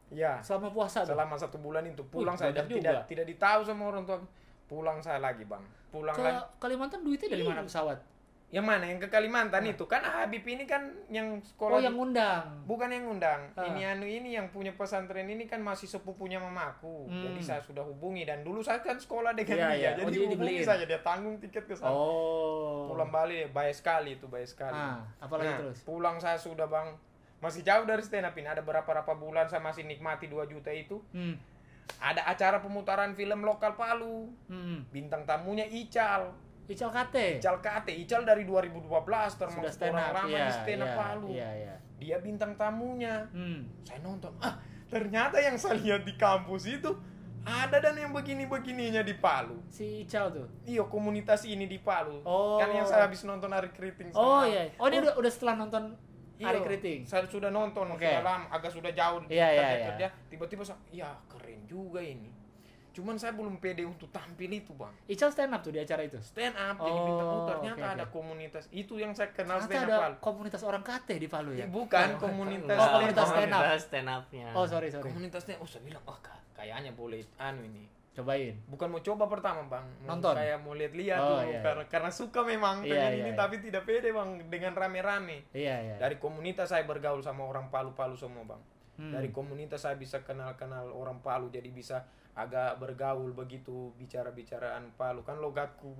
[0.09, 1.13] ya Selama puasa tuh.
[1.13, 3.01] selama satu bulan itu pulang Wih, saya tidak juga.
[3.07, 4.21] tidak ditahu sama orang tua
[4.73, 8.01] pulang saya lagi bang pulang Ke lagi Kalimantan duitnya dari mana pesawat?
[8.49, 12.45] yang mana yang ke Kalimantan itu kan Habib ini kan yang sekolah Oh, yang ngundang.
[12.65, 13.49] Bukan yang undang.
[13.53, 13.65] Ah.
[13.65, 17.09] Ini anu ini yang punya pesantren ini kan masih sepupunya mamaku.
[17.09, 17.25] Hmm.
[17.25, 19.73] Jadi saya sudah hubungi dan dulu saya kan sekolah dengan Iya, dia.
[19.73, 19.91] iya.
[19.91, 20.69] Jadi Oh, jadi hubungi dibeliin.
[20.69, 21.97] saja dia tanggung tiket ke sana.
[21.97, 22.93] Oh.
[22.93, 24.77] Pulang balik bayar sekali itu bayar sekali.
[24.77, 25.79] Ah, apalagi Nah, terus?
[25.81, 27.01] Pulang saya sudah Bang
[27.41, 28.47] masih jauh dari stand up ini.
[28.47, 31.01] Ada berapa-berapa bulan saya masih nikmati 2 juta itu.
[31.11, 31.41] Hmm.
[31.99, 34.31] Ada acara pemutaran film lokal Palu.
[34.47, 34.83] Hmm.
[34.89, 36.35] Bintang tamunya Ical.
[36.65, 37.39] Ical Kate.
[37.39, 37.89] Ical KT.
[38.01, 40.15] Ical dari 2012 Sudah termasuk stand orang up.
[40.17, 41.29] lama Iya, di stand up iya, Palu.
[41.29, 41.75] Iya, iya.
[41.97, 43.15] Dia bintang tamunya.
[43.29, 43.63] Hmm.
[43.83, 46.91] saya nonton ah ternyata yang saya lihat di kampus itu
[47.43, 50.47] ada dan yang begini-begininya di Palu Si Ical tuh.
[50.65, 52.55] iya komunitas ini di Palu Oh.
[52.57, 54.71] kan yang saya habis nonton Ari Kriting sama- Oh iya.
[54.77, 55.95] Oh, ini udah udah setelah nonton
[56.43, 57.01] Iya, Ari Kriting.
[57.03, 58.03] saya sudah nonton Oke.
[58.03, 59.87] sudah lama agak sudah jauh Iya, iya, kerja iya.
[59.89, 62.29] kerja tiba-tiba saya ya keren juga ini
[62.93, 66.21] cuman saya belum pede untuk tampil itu bang Ical stand up tuh di acara itu.
[66.21, 68.13] stand up jadi Oh, bintang oh, ternyata oke, ada oke.
[68.13, 70.17] komunitas itu yang saya kenal Ternyata stand ada up Palu.
[70.21, 71.65] komunitas orang kate di Palu ya.
[71.65, 73.57] Ih, bukan Oh, komunitas Oh, komunitas stand up.
[73.57, 74.47] Komunitas stand up-nya.
[74.53, 75.05] Oh sorry sorry.
[75.05, 78.53] komunitasnya oh saya bilang oh ka- kayaknya boleh anu ini Cobain.
[78.67, 80.37] bukan mau coba pertama bang Mau Nonton?
[80.37, 83.39] kayak mau lihat-lihat Oh, tuh iya, karena karena suka memang Iya, pengen iya, ini iya.
[83.39, 85.97] tapi tidak pede bang dengan rame-rame Iya iya.
[85.97, 89.09] dari komunitas saya bergaul sama orang Palu-Palu semua bang Hmm.
[89.09, 95.41] dari komunitas saya bisa kenal-kenal orang Palu jadi bisa agak bergaul begitu bicara-bicaraan Palu kan
[95.41, 95.97] logatku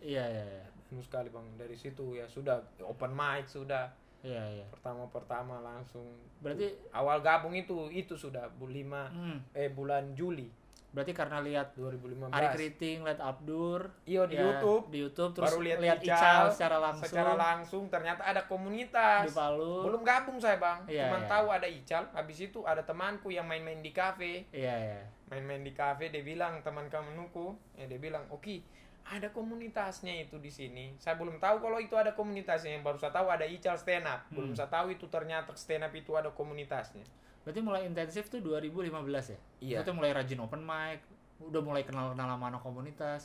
[0.00, 0.64] Iya iya iya.
[0.88, 3.92] anu sekali bang dari situ ya sudah open mic sudah
[4.22, 4.64] Iya iya.
[4.66, 10.48] pertama-pertama langsung Berarti awal gabung itu itu sudah bu lima hmm, eh bulan Juli
[10.92, 14.84] berarti karena lihat 2015 Ari Kriting, lihat Abdur, Iya, di ya, YouTube.
[14.86, 19.24] di YouTube terus baru lihat lihat Ical, Ical secara langsung secara langsung ternyata ada komunitas
[19.24, 19.82] di Palu.
[19.82, 21.28] belum gabung saya bang Iya, cuman iya.
[21.28, 25.00] tahu ada Ical habis itu ada temanku yang main-main di kafe Iya iya.
[25.26, 28.60] main-main di kafe dia bilang teman kamenuku ya dia bilang oke
[29.02, 33.10] ada komunitasnya itu di sini saya belum tahu kalau itu ada komunitasnya yang baru saya
[33.10, 34.36] tahu ada Ical stand up Hmm.
[34.36, 37.02] belum saya tahu itu ternyata stand up itu ada komunitasnya
[37.42, 38.94] Berarti mulai intensif tuh 2015
[39.28, 39.38] ya?
[39.60, 39.76] Iya.
[39.76, 41.00] Maksudnya mulai rajin open mic,
[41.40, 43.22] udah mulai kenal-kenal sama anak komunitas.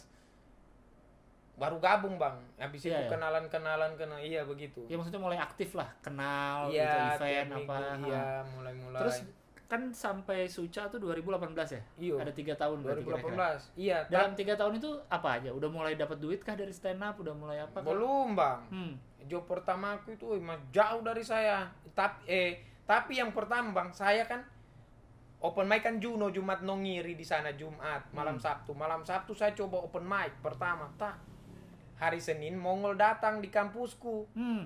[1.56, 3.10] baru gabung bang habis Iya, itu iya.
[3.10, 8.06] kenalan-kenalan kenal iya begitu Ya maksudnya mulai aktif lah, kenal iya gitu event minggu, apa.
[8.06, 9.18] iya mulai-mulai Terus
[9.66, 11.82] kan sampai Suca tuh 2018 ya?
[11.98, 12.14] Iya.
[12.22, 13.58] Ada tiga tahun berarti kira-kira.
[13.58, 15.50] 2018 iya Dalam tiga tahun itu apa aja?
[15.50, 17.18] Udah mulai dapat duit kah dari stand up?
[17.18, 17.74] Udah mulai apa?
[17.76, 17.90] kah?
[17.90, 18.94] belum bang Hmm.
[19.26, 22.52] job pertama aku itu emang jauh dari saya tapi eh
[22.88, 24.42] tapi yang pertama bang saya kan
[25.38, 28.42] open mic kan Juno Jumat Nongiri di sana Jumat malam Hmm.
[28.42, 28.72] Sabtu.
[28.74, 31.20] Malam Sabtu saya coba open mic pertama tak.
[31.96, 34.26] Hari Senin Mongol datang di kampusku.
[34.34, 34.66] Hmm.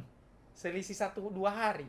[0.54, 1.88] selisih satu dua hari.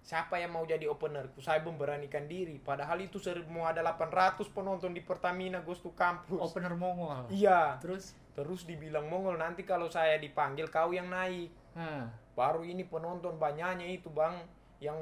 [0.00, 1.38] Siapa yang mau jadi openerku?
[1.38, 2.58] Saya memberanikan diri.
[2.58, 7.30] Padahal itu ser- mau ada 800 penonton di Pertamina Ghost to Campus Opener Mongol.
[7.30, 7.78] iya.
[7.78, 8.16] Terus?
[8.32, 11.46] Terus dibilang Mongol nanti kalau saya dipanggil kau yang naik.
[11.72, 14.34] Nah, baru ini penonton banyaknya itu bang
[14.80, 14.96] yang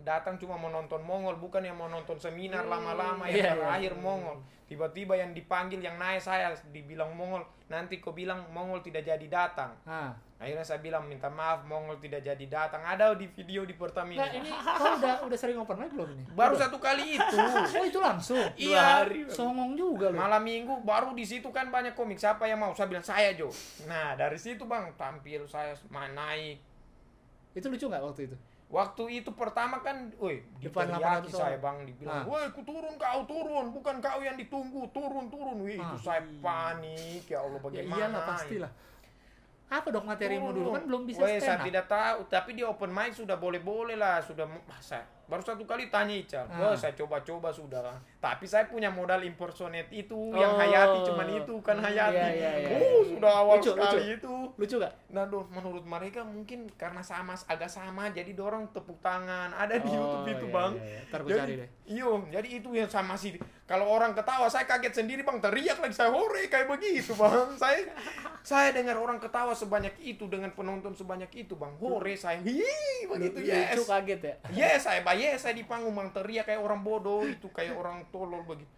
[0.00, 3.52] datang cuma menonton Mongol bukan yang mau nonton seminar lama-lama yang Iya, iya.
[3.56, 9.02] terakhir Mongol tiba-tiba yang dipanggil yang naik saya dibilang Mongol nanti kau bilang Mongol tidak
[9.02, 10.14] jadi datang nah.
[10.38, 14.30] akhirnya saya bilang minta maaf Mongol tidak jadi datang ada di video di Pertamina Nah,
[14.32, 16.22] ini kau udah udah sering open mic belum ini?
[16.30, 16.62] baru Udah?
[16.64, 17.36] satu kali itu
[17.74, 18.46] Oh, itu langsung.
[18.54, 20.22] iya Songong juga loh.
[20.22, 23.50] malam minggu baru di situ kan banyak komik siapa yang mau saya bilang saya Jo
[23.84, 26.62] nah dari situ bang tampil saya naik
[27.52, 28.38] Itu lucu nggak waktu itu?
[28.74, 32.26] Waktu itu pertama kan, woi, diteriaki 800 saya bang, dibilang, Ah.
[32.26, 36.02] woi, ku turun kau turun, bukan kau yang ditunggu, turun turun, wih, itu Ah.
[36.02, 37.98] saya panik, ya Allah Ya bagaimana?
[38.02, 38.70] iyalah pastilah.
[39.64, 41.64] Apa dong materimu dulu kan belum bisa Woi, saya up.
[41.64, 45.06] tidak tahu, tapi di open mic sudah boleh-boleh lah, sudah masa.
[45.24, 46.68] Baru satu kali tanya Ical, Ah.
[46.68, 47.96] woi, saya coba-coba sudah.
[48.18, 50.58] Tapi saya punya modal impersonate itu, yang Oh.
[50.58, 52.14] Hayati cuman itu, kan Hmm, Hayati.
[52.14, 54.14] iya, iya, iya, Oh, sudah awal Lucu, sekali lucu.
[54.14, 54.34] itu.
[54.54, 54.92] Lucu gak?
[55.10, 59.50] Nah, doh, menurut mereka mungkin karena sama agak sama jadi dorong tepuk tangan.
[59.50, 60.72] Ada di Oh, YouTube itu, iya, Bang.
[60.74, 61.34] iya, iya.
[61.34, 61.68] Jadi, deh.
[61.86, 63.32] Iyo, jadi itu yang sama sih.
[63.64, 65.40] Kalau orang ketawa, saya kaget sendiri, Bang.
[65.40, 67.48] Teriak lagi saya hore kayak begitu, Bang.
[67.56, 67.80] saya
[68.42, 71.72] saya dengar orang ketawa sebanyak itu dengan penonton sebanyak itu, Bang.
[71.78, 72.40] Hore saya.
[72.40, 73.72] Hi, begitu, yes.
[73.74, 74.34] Lucu kaget ya.
[74.50, 78.42] Yes, saya bayar saya di panggung bang teriak kayak orang bodoh itu kayak orang tolol
[78.42, 78.68] begitu.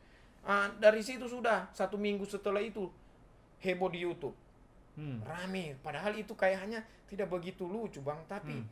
[0.47, 2.87] Ah, dari situ sudah satu minggu setelah itu
[3.59, 4.37] heboh di YouTube
[4.97, 5.21] Hmm.
[5.29, 5.77] rame.
[5.85, 8.65] Padahal itu kayaknya tidak begitu lucu bang, tapi Hmm.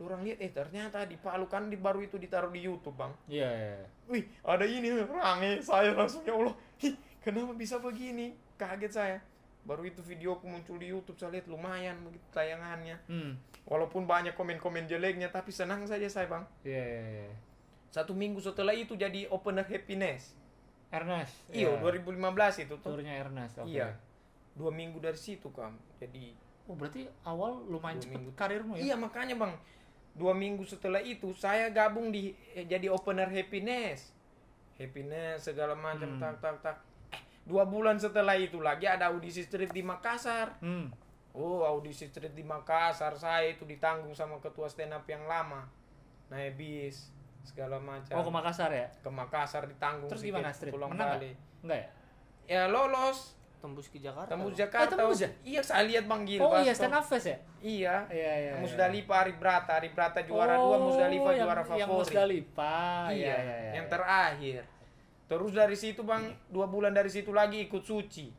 [0.00, 3.12] orang lihat eh ternyata di Palu kan di baru itu ditaruh di YouTube bang.
[3.28, 3.72] Iya, iya.
[3.80, 3.88] iya.
[4.08, 6.56] Wih ada ini rame saya langsung ya Allah.
[6.80, 8.32] Hi, kenapa bisa begini?
[8.56, 9.18] Kaget saya.
[9.66, 12.96] Baru itu videoku muncul di YouTube saya lihat lumayan begitu tayangannya.
[13.04, 13.34] Hmm.
[13.64, 16.44] Walaupun banyak komen-komen jeleknya tapi senang saja saya bang.
[16.62, 17.34] Iya, iya, iya.
[17.90, 20.38] Satu minggu setelah itu jadi opener happiness.
[20.86, 21.34] Ernest.
[21.50, 21.82] Iya, Iya.
[21.82, 22.94] 2015 itu tuh.
[22.94, 23.58] Turnya Ernest.
[23.58, 23.74] Oke.
[23.74, 23.90] Iya.
[24.54, 25.74] Dua minggu dari situ kam.
[25.98, 26.32] Jadi
[26.66, 28.30] Oh, berarti awal lumayan Dua cepet minggu.
[28.34, 28.82] karirmu ya?
[28.82, 29.54] iya makanya bang.
[30.12, 34.10] Dua minggu setelah itu saya gabung di eh, jadi opener happiness.
[34.74, 36.20] Happiness segala macam Hmm.
[36.20, 36.76] tak tak tak.
[37.46, 40.58] Eh, dua bulan setelah itu lagi ada audisi street di Makassar.
[40.58, 40.90] Hmm.
[41.30, 45.62] Oh audisi street di Makassar saya itu ditanggung sama ketua stand up yang lama.
[46.26, 47.14] Naik bis
[47.46, 48.18] segala macam.
[48.18, 48.90] Oh, ke Makassar ya?
[48.90, 50.74] ke Makassar ditanggung Terus gimana street?
[50.74, 51.36] pulang Menang balik.
[51.62, 51.88] Enggak ya?
[52.46, 54.30] Ya lolos Tembus ke Jakarta.
[54.30, 54.58] tembus loh.
[54.62, 54.94] Jakarta.
[54.94, 55.30] Oh, tembus ya?
[55.42, 56.38] Iya saya lihat Bang Gil.
[56.38, 57.38] Oh iya, stand up fest ya?
[57.58, 57.94] Iya.
[58.12, 58.52] Iya, iya.
[58.54, 58.62] iya.
[58.62, 61.96] Musdalifah Ari Brata, Ari Brata juara oh, dua, Musdalifah yang, juara Yang favorit.
[62.04, 63.04] Musdalifah.
[63.10, 63.72] iya, Iya, iya, iya.
[63.80, 64.60] yang terakhir.
[65.26, 68.30] Terus dari situ Bang, dua bulan dari situ lagi ikut suci,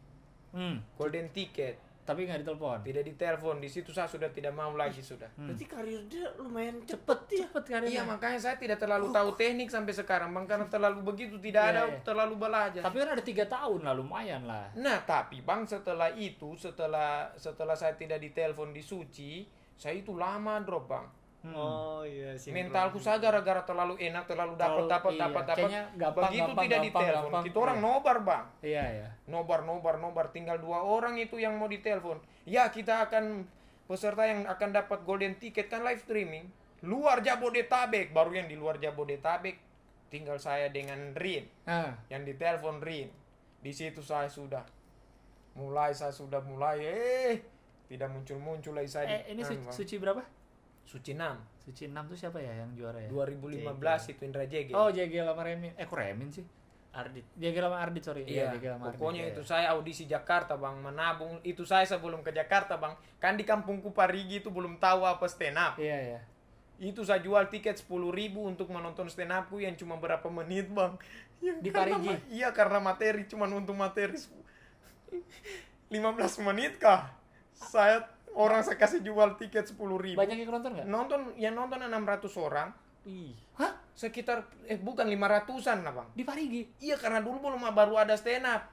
[0.50, 0.80] Hmm.
[0.96, 1.76] golden ticket.
[2.02, 2.80] Tapi nggak ditelepon.
[2.82, 7.20] tidak ditelepon di situ saya sudah tidak mau lagi sudah Berarti karir dia lumayan Cepet,
[7.28, 7.92] cepet karirnya.
[7.92, 11.72] iya makanya saya tidak terlalu tahu teknik sampai sekarang bang karena terlalu begitu tidak Iya,
[11.74, 12.00] ada iya.
[12.00, 14.72] terlalu belajar Tapi kan ada tiga tahun lah, lumayan lah.
[14.78, 19.44] Nah, tapi Bang setelah itu, setelah setelah saya tidak ditelepon di Suci,
[19.76, 21.12] saya itu lama drop, Bang.
[21.48, 22.52] Oh iya sih.
[22.52, 25.22] Mentalku saya gara-gara terlalu enak, terlalu dapat dapat iya.
[25.22, 25.56] dapat dapat.
[25.56, 27.44] Kayaknya gampang, Begitu gampang, tidak gampang, ditelepon, gampang.
[27.46, 27.86] kita orang Iya.
[27.86, 28.46] nobar, Bang.
[28.60, 29.08] Iya, ya.
[29.26, 32.18] Nobar, nobar, nobar, tinggal dua orang itu yang mau ditelepon.
[32.44, 33.48] Ya, kita akan
[33.86, 36.52] peserta yang akan dapat golden ticket kan live streaming.
[36.82, 39.56] Luar Jabodetabek, baru yang di luar Jabodetabek
[40.08, 41.48] tinggal saya dengan Rin.
[41.64, 43.08] Nah, yang ditelepon Rin
[43.58, 44.62] di situ saya sudah
[45.54, 47.36] mulai saya sudah mulai eh
[47.88, 50.22] tidak muncul muncul lagi saya eh, ini su- suci berapa?
[50.88, 51.20] Suci 6
[51.68, 53.12] Suci 6 tuh siapa ya yang juara ya?
[53.12, 55.76] 2015 itu Indra Jege Oh, JG sama Remin.
[55.76, 56.48] Eh, kok Remin sih?
[56.96, 57.28] Ardit.
[57.38, 58.24] JG sama Ardit, sorry.
[58.26, 59.32] Iya, JG Ardit, pokoknya iya.
[59.36, 63.94] itu saya audisi Jakarta bang, menabung itu saya sebelum ke Jakarta bang, kan di kampungku
[63.94, 66.20] Parigi itu belum tahu apa stand up, Iya, iya.
[66.82, 70.98] itu saya jual tiket 10.000 ribu untuk menonton stand upku yang cuma berapa menit bang,
[71.38, 72.18] Ya, Di Parigi?
[72.34, 74.18] Iya karena materi cuma untuk materi
[75.94, 77.14] 15 menit kah,
[77.54, 80.86] saya orang saya kasih jual tiket 10.000 ribu, Banyak yang nonton nggak?
[80.86, 82.70] nonton yang nonton 600 orang,
[83.04, 83.34] Ih.
[83.56, 83.74] Hah?
[83.92, 86.62] sekitar eh bukan 500an lah bang, Di Parigi?
[86.78, 88.70] iya karena dulu belum baru ada stand up.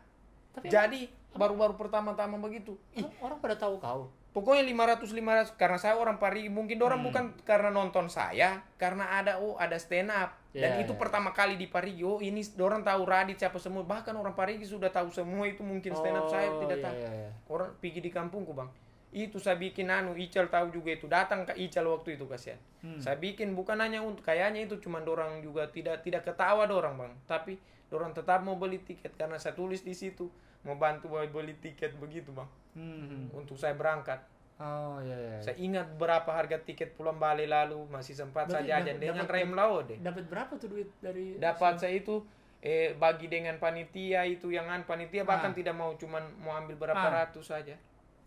[0.52, 1.00] Tapi Jadi
[1.32, 2.78] baru-baru pertama-tama begitu.
[2.92, 4.06] Ih, orang pada tahu kau.
[4.30, 5.14] pokoknya 500
[5.48, 7.06] 500 karena saya orang Parigi, mungkin orang Hmm.
[7.06, 10.34] bukan karena nonton saya, karena ada oh ada stand up.
[10.50, 10.98] Dan Iya, itu iya.
[10.98, 12.02] pertama kali di Parigi.
[12.02, 13.82] Oh, ini orang tahu Radit siapa semua.
[13.82, 16.94] Bahkan orang Parigi sudah tahu semua itu mungkin stand up saya Oh, tidak iya, tahu.
[16.96, 17.30] iya, iya.
[17.46, 18.70] Orang pergi di kampungku, Bang.
[19.14, 21.06] Itu saya bikin anu, Ical tahu juga itu.
[21.06, 22.58] Datang ke Ical waktu itu kasihan.
[22.82, 22.98] Hmm.
[22.98, 27.14] Saya bikin bukan hanya untuk kayaknya itu cuma dorang juga tidak tidak ketawa dorang, Bang.
[27.24, 27.54] Tapi
[27.86, 30.26] dorang tetap mau beli tiket karena saya tulis di situ
[30.62, 32.50] mau bantu beli tiket begitu, Bang.
[32.74, 33.30] Hmm.
[33.30, 34.18] Untuk saya berangkat.
[34.56, 35.38] Oh, iya, iya.
[35.40, 39.26] Saya ingat berapa harga tiket pulang Bali lalu masih sempat Berarti saya jajan dapat- dengan
[39.28, 39.94] rem laode.
[39.98, 42.22] Dapat berapa tuh duit dari Dapat saya itu
[42.60, 45.56] eh bagi dengan panitia itu yang an panitia bahkan Ah.
[45.56, 47.26] tidak mau cuman mau ambil berapa Ah.
[47.26, 47.74] ratus saja.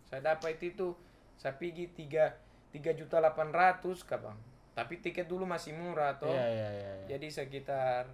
[0.08, 0.96] Saya dapat itu
[1.36, 2.32] saya pergi tiga
[2.72, 4.38] tiga juta delapan ratus bang.
[4.72, 6.30] Tapi tiket dulu masih murah toh.
[6.30, 6.90] Iya, iya, iya.
[7.04, 7.06] iya.
[7.16, 8.08] Jadi sekitar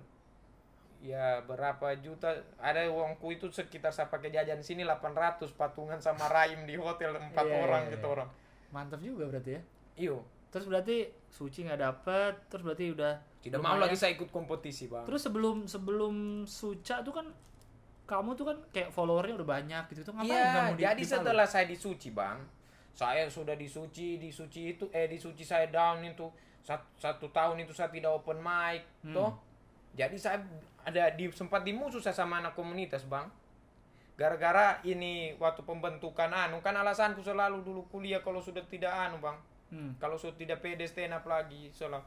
[1.04, 6.64] ya berapa juta ada uangku itu sekitar saya pakai jajan sini 800 patungan sama Raim
[6.64, 8.14] di hotel empat Iya, orang iya, gitu iya.
[8.16, 8.28] orang.
[8.72, 9.62] Mantap juga berarti ya.
[9.94, 10.16] Iyo.
[10.48, 15.02] Terus berarti Suci nggak dapet, terus berarti udah Tidak mau lagi saya ikut kompetisi, Bang.
[15.04, 17.26] Terus sebelum sebelum Suca tuh kan
[18.04, 21.46] kamu tuh kan kayak followernya udah banyak gitu tuh ngapain Iya, kamu di jadi setelah
[21.48, 22.38] saya di Suci, Bang.
[22.92, 26.28] Saya sudah di Suci, di Suci itu eh di Suci saya down itu
[26.60, 29.12] satu, satu tahun itu saya tidak open mic, Hmm.
[29.12, 29.32] toh.
[29.94, 30.38] Jadi saya
[30.84, 33.28] ada di sempat di musuh saya sama anak komunitas, Bang.
[34.14, 39.34] Gara-gara ini waktu pembentukan anu kan alasanku selalu dulu kuliah kalau sudah tidak anu, Bang.
[39.74, 39.90] Hmm.
[39.98, 41.98] Kalau sudah tidak pede stand up lagi, soalnya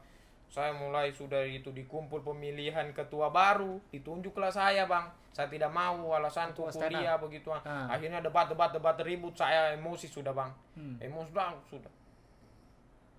[0.48, 5.06] saya mulai sudah itu dikumpul pemilihan ketua baru, ditunjuklah saya bang.
[5.36, 7.52] Saya tidak mau Ketua stand kuliah begitu.
[7.52, 7.86] Ah.
[7.94, 10.50] Akhirnya debat debat ribut, saya emosi sudah bang.
[10.74, 10.96] Hmm.
[10.98, 11.92] Emosi bang sudah.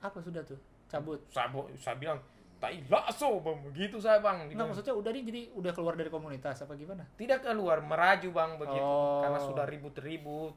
[0.03, 0.59] Apa sudah tuh?
[0.89, 1.21] Cabut.
[1.29, 1.47] Saya
[1.79, 2.19] saya bilang
[2.59, 4.49] tai lasso bang begitu saya bang.
[4.51, 7.07] Bilang, maksudnya udah nih jadi udah keluar dari komunitas apa gimana?
[7.15, 9.23] tidak keluar meraju bang begitu Oh.
[9.23, 10.53] karena sudah ribut ribut.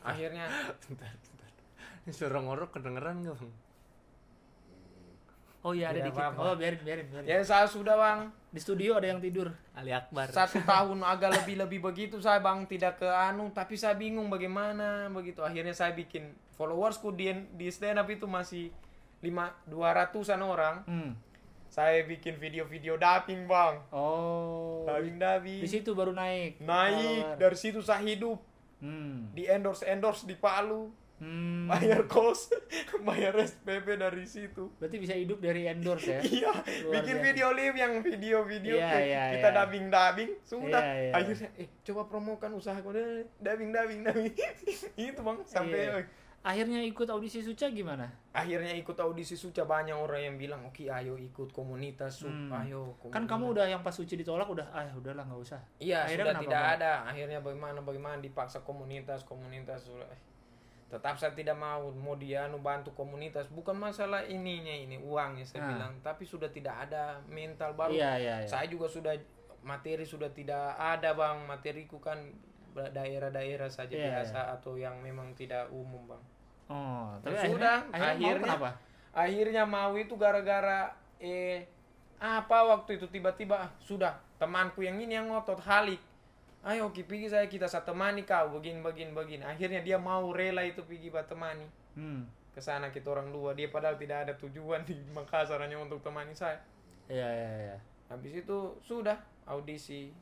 [0.00, 0.48] Akhirnya
[0.88, 1.50] Bentar, bentar.
[2.08, 3.52] Ini suara ngorok kedengeran gak bang?
[5.60, 6.20] Oh iya ada Tidak dikit.
[6.24, 6.40] apa-apa.
[6.42, 7.26] Oh biarin biarin biarin.
[7.26, 9.52] ya saya sudah bang Di studio ada yang tidur.
[9.72, 10.26] Ali Akbar.
[10.28, 15.06] satu tahun agak lebih lebih begitu saya bang tidak ke anu tapi saya bingung bagaimana
[15.08, 18.72] begitu akhirnya saya bikin followersku di di stand up itu masih
[19.20, 21.12] lima dua ratusan orang Hmm.
[21.68, 24.82] saya bikin video-video dubbing bang Oh.
[24.84, 26.56] dubbing dubbing Di situ baru naik.
[26.58, 27.36] naik follower.
[27.38, 28.40] dari situ saya hidup
[28.78, 29.28] Hmm.
[29.30, 30.88] di endorse endorse di Palu
[31.20, 31.68] Hmm.
[31.68, 32.48] bayar kos
[33.06, 36.20] bayar SPP dari situ Berarti bisa hidup dari endorse ya?
[36.40, 36.48] Iya,
[36.80, 37.26] Luar bikin biasa.
[37.26, 39.56] video live yang video-video Iya, ke- iya, kita iya.
[39.60, 41.12] dubbing dubbing sudah Iya, iya.
[41.14, 43.04] akhirnya eh coba promokan usaha kau deh
[43.36, 44.32] dubbing dubbing dubbing
[44.98, 45.98] itu bang sampai Iya.
[45.98, 46.06] eh,
[46.40, 48.08] Akhirnya ikut audisi Suca gimana?
[48.32, 52.48] akhirnya ikut audisi suca banyak orang yang bilang oke ayo ikut komunitas Sup, Hmm.
[52.56, 55.60] ayo Kan komunitas." kamu udah yang pas Suci ditolak udah ah udahlah nggak usah.
[55.76, 60.20] iya Akhirnya sudah tidak ada akhirnya bagaimana bagaimana dipaksa komunitas komunitas sudah eh,
[60.90, 63.46] tetap saya tidak mau mau dia anu bantu komunitas.
[63.46, 65.68] Bukan masalah ininya ini uangnya saya Ah.
[65.70, 65.92] bilang.
[66.00, 67.94] Tapi sudah tidak ada mental baru.
[67.94, 68.46] Iya iya iya.
[68.46, 69.14] saya juga sudah
[69.62, 71.46] materi sudah tidak ada bang.
[71.46, 72.18] Materiku kan
[72.70, 76.22] daerah-daerah saja Iya, biasa atau yang memang tidak umum bang.
[76.66, 78.70] Oh, tapi Ya akhirnya, sudah, akhirnya, mau akhirnya- kenapa?
[79.10, 80.80] akhirnya mau itu gara-gara
[81.18, 81.66] eh
[82.16, 85.98] apa waktu itu tiba-tiba ah, sudah temanku yang ini yang ngotot Halik
[86.62, 90.60] ayo Oki pergi saya kita satu temani kau begini begini begini akhirnya dia mau rela
[90.60, 92.22] itu pergi buat temani Hmm.
[92.50, 96.30] ke sana kita orang dua dia padahal tidak ada tujuan di Makassar hanya untuk temani
[96.30, 96.54] saya
[97.08, 97.76] Iya iya iya.
[98.06, 100.14] habis itu sudah audisi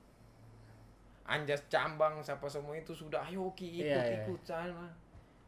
[1.24, 4.24] Anjas Cambang siapa semua itu sudah ayo Oki ikut Iya, iya.
[4.24, 4.88] ikut sana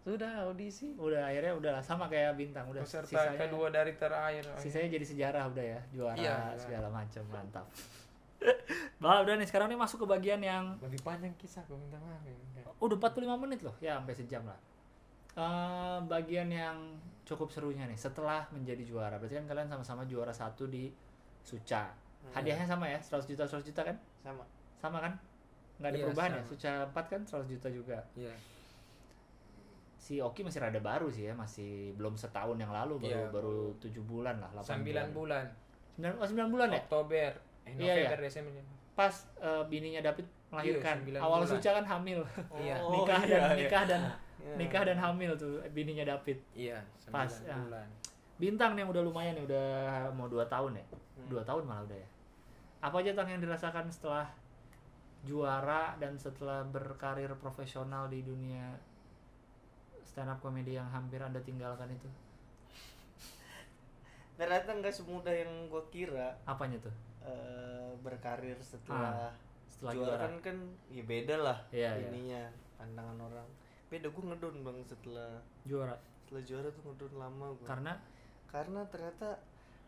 [0.01, 4.89] sudah audisi Udah akhirnya udah sama kayak bintang udah peserta sisanya kedua dari terakhir sisanya
[4.91, 6.37] jadi sejarah udah ya juara Iya.
[6.57, 7.65] segala macam mantap.
[9.03, 12.21] bah udah nih sekarang nih masuk ke bagian yang lebih panjang kisah gue minta maaf
[12.25, 12.33] ya.
[12.81, 14.59] Udah 45 menit loh ya sampai sejam lah.
[15.31, 16.77] Eh, bagian yang
[17.23, 20.91] cukup serunya nih setelah menjadi juara berarti kan kalian sama-sama juara satu di
[21.41, 21.93] Suca.
[22.33, 23.97] Hadiahnya sama ya 100 juta 100 juta kan?
[24.21, 24.45] sama
[24.77, 25.13] Sama kan?
[25.81, 26.37] Nggak ada Iya, perubahan ya?
[26.37, 26.49] sama.
[26.49, 27.99] Suca 4 kan 100 juta juga.
[28.13, 28.35] iya
[30.01, 33.29] Si Oki masih rada baru sih ya, masih belum setahun yang lalu baru Iya.
[33.31, 35.45] baru 7 bulan lah, 8 sembilan bulan
[36.01, 36.81] 9 oh, 9 bulan ya?
[36.83, 37.31] Oktober
[37.67, 38.53] eh, Iya, November Desember
[38.97, 40.97] Pas eh, bininya David melahirkan.
[41.07, 41.51] Iya, 9 Awal bulan.
[41.51, 42.21] Suca kan hamil.
[42.59, 42.77] Iya.
[42.95, 43.57] nikah Oh, dan iya, iya.
[43.57, 44.03] nikah dan
[44.41, 44.55] Iya.
[44.57, 46.39] nikah dan hamil tuh bininya David.
[46.57, 46.81] iya
[47.13, 47.53] Pas, ya.
[47.61, 47.85] bulan
[48.41, 49.69] Bintang nih yang udah lumayan nih, udah
[50.17, 50.85] mau 2 tahun ya.
[50.89, 51.29] Hmm.
[51.29, 52.09] Dua tahun malah udah ya.
[52.81, 54.25] Apa aja tang yang dirasakan setelah
[55.21, 58.73] juara dan setelah berkarir profesional di dunia
[60.01, 62.09] stand up comedy yang hampir anda tinggalkan itu?
[64.41, 66.95] ternyata nggak semudah yang gue kira Apanya tuh?
[67.23, 69.31] Eh, berkarir setelah
[69.67, 70.23] Setelah juara juara.
[70.23, 70.57] kan kan
[70.89, 72.09] ya beda lah Iya, iya.
[72.09, 72.43] ininya
[72.75, 73.49] pandangan orang
[73.87, 75.31] beda gue ngedon bang setelah
[75.63, 75.97] Juara.
[76.17, 77.93] setelah juara tuh ngedon lama gue Karena
[78.47, 79.29] karena ternyata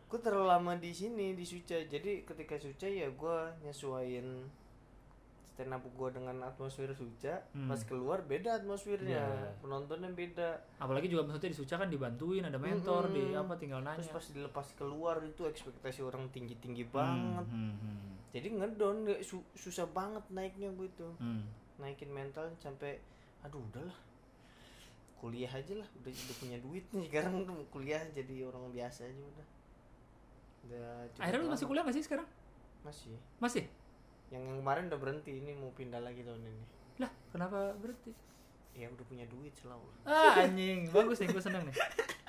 [0.05, 4.27] gue terlalu lama di sini di Suca jadi ketika Suca ya gue nyesuaiin
[5.53, 7.69] stand up gue dengan atmosfer Suca Hmm.
[7.69, 9.53] pas keluar beda atmosfernya iya.
[9.61, 13.37] penontonnya beda apalagi juga maksudnya di Suca kan dibantuin, ada mentor, di Mm-mm.
[13.39, 14.01] apa tinggal nanya.
[14.01, 18.01] terus pas dilepas keluar itu ekspektasi orang tinggi tinggi Hmm, banget hmm, hmm,
[18.31, 21.45] jadi ngedon nggak su- susah banget naiknya gue itu hmm.
[21.77, 22.97] naikin mental sampai
[23.39, 23.97] aduh udahlah
[25.15, 29.23] kuliah aja lah udah udah punya duit nih sekarang udah kuliah jadi orang biasa aja
[29.23, 29.47] udah
[30.63, 32.27] udah Akhirnya lu masih kuliah gak sih sekarang?
[32.81, 33.63] masih Masih?
[34.33, 36.63] Yang yang kemarin udah berhenti ini mau pindah lagi tahun ini
[36.97, 38.09] Lah, kenapa berhenti?
[38.73, 40.89] ya udah punya duit selalu Ah, anjing.
[40.89, 41.75] Bagus nih, gue seneng nih.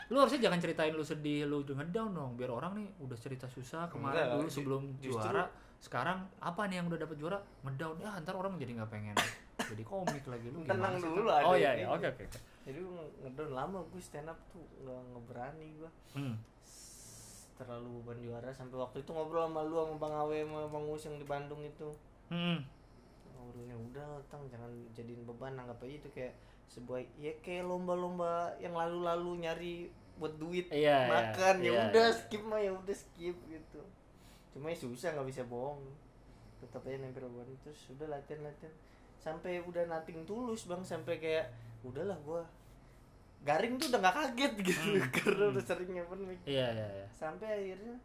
[0.06, 2.32] Lu harusnya jangan ceritain lu sedih, lu dengan down dong.
[2.34, 5.48] Biar orang nih udah cerita susah kemarin Enggak, dulu sebelum justru- juara.
[5.78, 7.40] Sekarang apa nih yang udah dapet juara?
[7.62, 7.96] Ngedown.
[7.98, 9.16] Ya, ntar orang jadi nggak pengen
[9.56, 10.60] jadi komik lagi lu.
[10.62, 11.88] Tenang dulu lah, Oh iya, iya.
[11.88, 12.24] Oke, oke.
[12.62, 16.36] jadi gue nge- ngedon lama gue stand up tuh nggak ngeberani gue Hmm.
[17.54, 21.02] Terlalu beban juara sampai waktu itu ngobrol sama lu sama bang Awe sama bang Us
[21.06, 21.88] yang di Bandung itu
[22.26, 22.58] Hmm.
[23.32, 26.32] ngobrolnya udah tang jangan jadiin beban anggap aja itu kayak
[26.66, 29.74] sebuah ya kayak lomba-lomba yang lalu-lalu nyari
[30.16, 32.16] buat duit Iya, iya, makan ya iya, udah iya.
[32.16, 33.80] skip mah ya udah skip gitu
[34.50, 35.82] cuma ya susah nggak bisa bohong
[36.58, 38.72] tetap aja nempel beban terus udah latihan latihan
[39.20, 41.52] sampai udah nating tulus bang sampai kayak
[41.84, 42.42] udahlah gua
[43.44, 47.06] garing tuh udah nggak kaget gitu karena udah seringnya pun Iya, iya, iya.
[47.10, 47.96] sampai akhirnya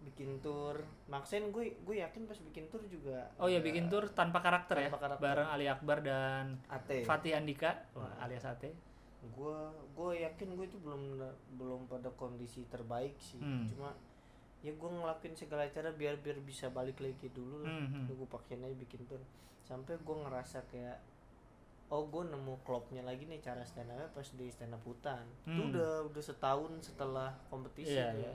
[0.00, 4.38] bikin tour maksain gue gue yakin pas bikin tour juga Oh iya, bikin tour tanpa
[4.38, 4.86] karakter ya.
[4.88, 5.22] Tanpa karakter.
[5.24, 8.70] Bareng Ali Akbar dan Ate Fatih Andika, Wah, alias Ate.
[9.20, 9.58] gue
[9.92, 11.18] gue yakin gue itu belum
[11.54, 13.66] belum pada kondisi terbaik sih Hmm.
[13.66, 13.90] cuma
[14.58, 18.14] ya gue ngelakuin segala cara biar biar bisa balik lagi dulu lah Hmm, hmm.
[18.14, 19.18] gue pakaiin aja bikin tour
[19.60, 21.02] sampai gue ngerasa kayak
[21.88, 25.56] oh gue nemu klopnya lagi nih cara stand up pas di stand up hutan itu
[25.56, 25.70] Hmm.
[25.70, 28.20] udah udah setahun setelah kompetisi Iya, tuh.
[28.22, 28.34] iya.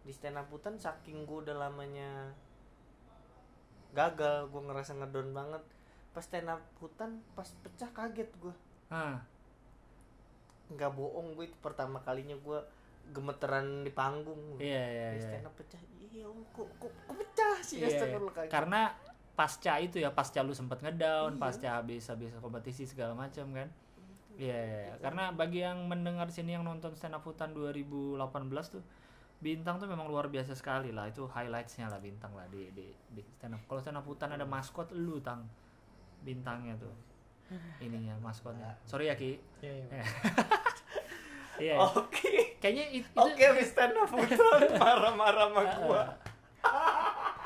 [0.00, 2.32] di stand up hutan saking gue udah lamanya
[3.90, 5.62] gagal gue ngerasa ngedon banget
[6.10, 8.54] pas stand up hutan pas pecah kaget gue
[8.88, 9.20] Ah,
[10.70, 12.60] nggak bohong gue itu pertama kalinya gue
[13.06, 15.24] gemeteran di panggung iya, iya, Di iya.
[15.26, 18.50] stand up pecah iya om, kok, kok, kok pecah sih Iya, Astagfirullah, kaget.
[18.50, 18.80] karena
[19.38, 21.40] pasca itu ya pasca lu sempet ngedown Iya.
[21.40, 23.70] pasca habis habis kompetisi segala macam kan.
[24.34, 24.94] Iya iya, iya.
[24.98, 28.18] karena bagi yang mendengar sini yang nonton stand up hutan 2018
[28.70, 28.82] tuh
[29.38, 31.06] bintang tuh memang luar biasa sekali lah.
[31.06, 33.62] Itu highlightsnya lah bintang lah di di, di stand up.
[33.64, 35.46] Kalau stand up hutan ada maskot lu tang.
[36.20, 36.90] Bintangnya tuh.
[37.78, 38.74] Ininya maskotnya.
[38.82, 39.38] Sorry ya ki.
[39.62, 39.86] Iya, iya.
[41.58, 41.76] iya iya.
[41.78, 42.58] oke.
[42.58, 46.02] Kayaknya it- itu, oke habis stand up hutan marah-marah sama gue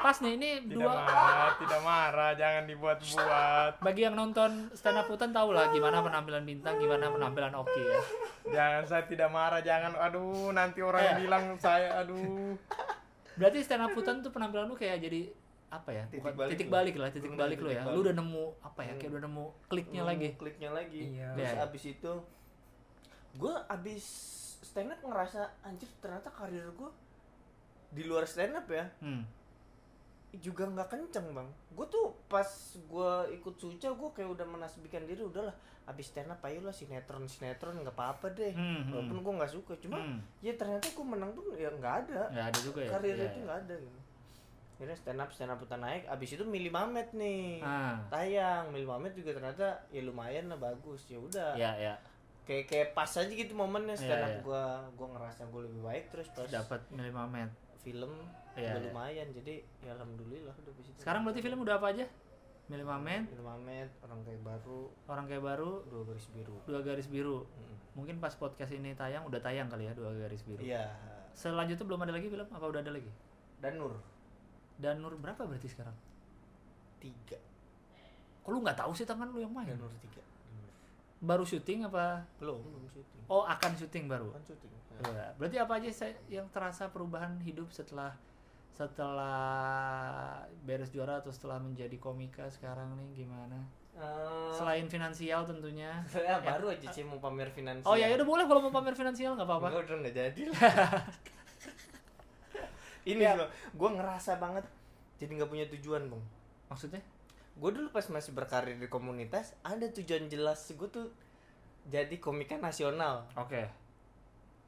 [0.02, 3.72] pas nih ini Tidak dua marah, tidak marah, jangan dibuat-buat.
[3.78, 8.00] bagi yang nonton stand up hutan tahu lah gimana penampilan bintang gimana penampilan Oki ya
[8.44, 11.14] Jangan saya tidak marah, jangan aduh nanti orang Eh.
[11.20, 12.58] bilang saya aduh.
[13.32, 15.30] berarti stand up hutan tuh penampilan lu kayak jadi
[15.70, 17.94] apa ya Titik bukan balik titik balik lah titik balik lu ya balik.
[17.94, 21.32] lu udah nemu apa ya kayak udah nemu kliknya lagi kliknya lagi Iya.
[21.32, 22.12] terus abis itu
[23.32, 24.04] gue abis
[24.60, 26.90] stand up ngerasa anjir ternyata karir gue
[27.88, 29.24] di luar stand up ya hmm.
[30.34, 31.48] Juga nggak kenceng bang.
[31.70, 35.52] Gue tuh pas gue ikut suca gue kayak udah menasbikan diri udahlah
[35.82, 38.52] abis stand up ayo lah sinetron sinetron nggak apa-apa deh.
[38.52, 38.90] Hmm, hmm.
[38.90, 40.18] walaupun gue nggak suka cuma Hmm.
[40.38, 42.22] ya ternyata gue menang tuh ya nggak ada.
[42.30, 42.90] Nggak ada juga ya?
[42.90, 43.44] Karir Iya, itu iya.
[43.44, 43.98] nggak ada gitu.
[44.72, 47.60] Akhirnya stand up stand up udah naik abis itu milih Mamet nih.
[47.60, 48.00] Ah.
[48.08, 51.52] Tayang milih Mamet juga ternyata ya lumayan lah bagus ya udah.
[51.54, 51.94] Ya ya
[52.42, 54.40] kayak kayak pas aja gitu momennya stand Iya, up iya.
[54.42, 54.62] gua
[54.96, 57.50] gua ngerasa gue lebih baik terus pas dapat milih Mamet.
[57.78, 58.10] film
[58.52, 58.88] Iya, udah iya.
[58.92, 62.04] lumayan jadi ya alhamdulillah udah bisa sekarang berarti film udah apa aja?
[62.68, 64.80] Milih Mamet film Mamet orang kayak baru.
[65.08, 65.72] Orang kayak baru.
[65.88, 66.56] Dua garis biru.
[66.68, 67.38] Dua garis biru.
[67.44, 67.76] Mm.
[67.92, 70.64] mungkin pas podcast ini tayang udah tayang kali ya dua garis biru.
[70.64, 70.88] Iya.
[71.36, 73.08] Selanjutnya belum ada lagi film apa udah ada lagi?
[73.60, 74.00] Dan Nur.
[74.80, 75.92] Dan Nur berapa berarti sekarang?
[77.00, 77.36] Tiga.
[78.44, 79.68] Kok lu nggak tahu sih tangan lu yang main?
[79.68, 80.24] Dan Nur tiga.
[81.20, 82.24] Baru syuting apa?
[82.40, 83.22] Belum belum syuting.
[83.28, 84.32] Oh akan syuting baru?
[84.32, 85.26] Kan syuting Iya.
[85.34, 85.88] berarti apa aja
[86.28, 88.14] yang terasa perubahan hidup setelah
[88.72, 93.60] setelah beres juara atau setelah menjadi komika sekarang nih gimana?
[93.92, 96.00] Eh, selain finansial tentunya.
[96.08, 97.84] Saya baru aja sih mau pamer finansial.
[97.84, 99.66] Oh ya udah boleh kalau mau pamer finansial nggak apa-apa.
[99.68, 100.60] Enggak, udah nggak jadi lah.
[103.12, 103.34] ini Ya.
[103.34, 103.46] gua,
[103.76, 104.64] gua ngerasa banget
[105.20, 106.22] jadi nggak punya tujuan bang
[106.72, 107.02] maksudnya?
[107.52, 110.72] Gue dulu pas masih berkarir di komunitas ada tujuan jelas.
[110.72, 111.12] Gue tuh
[111.84, 113.28] jadi komika nasional.
[113.36, 113.68] Oke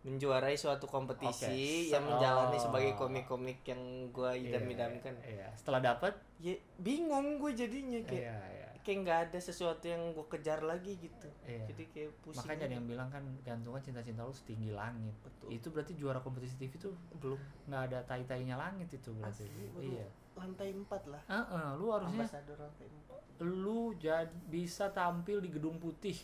[0.04, 1.96] menjuarai suatu kompetisi Oke.
[1.96, 2.62] yang menjalani Oh.
[2.62, 3.80] sebagai komik-komik yang
[4.12, 5.16] gue idam-idamkan.
[5.24, 5.48] iya.
[5.56, 8.68] Setelah dapat ya bingung gue jadinya kayak iya iya.
[8.84, 11.24] kayak nggak ada sesuatu yang gue kejar lagi gitu.
[11.48, 11.64] Iya.
[11.72, 15.16] jadi kayak pusing makanya ada yang bilang kan gantungan cinta-cinta lu setinggi langit.
[15.24, 15.48] Betul.
[15.48, 17.40] itu berarti juara kompetisi TV tuh belum.
[17.64, 19.48] nggak ada tai-tainya langit itu berarti.
[19.48, 20.04] Asli, iya.
[20.36, 21.22] Lantai empat lah.
[21.32, 23.20] Heeh, lu harusnya ambasador lantai empat.
[23.40, 26.14] lu jadi bisa tampil di gedung putih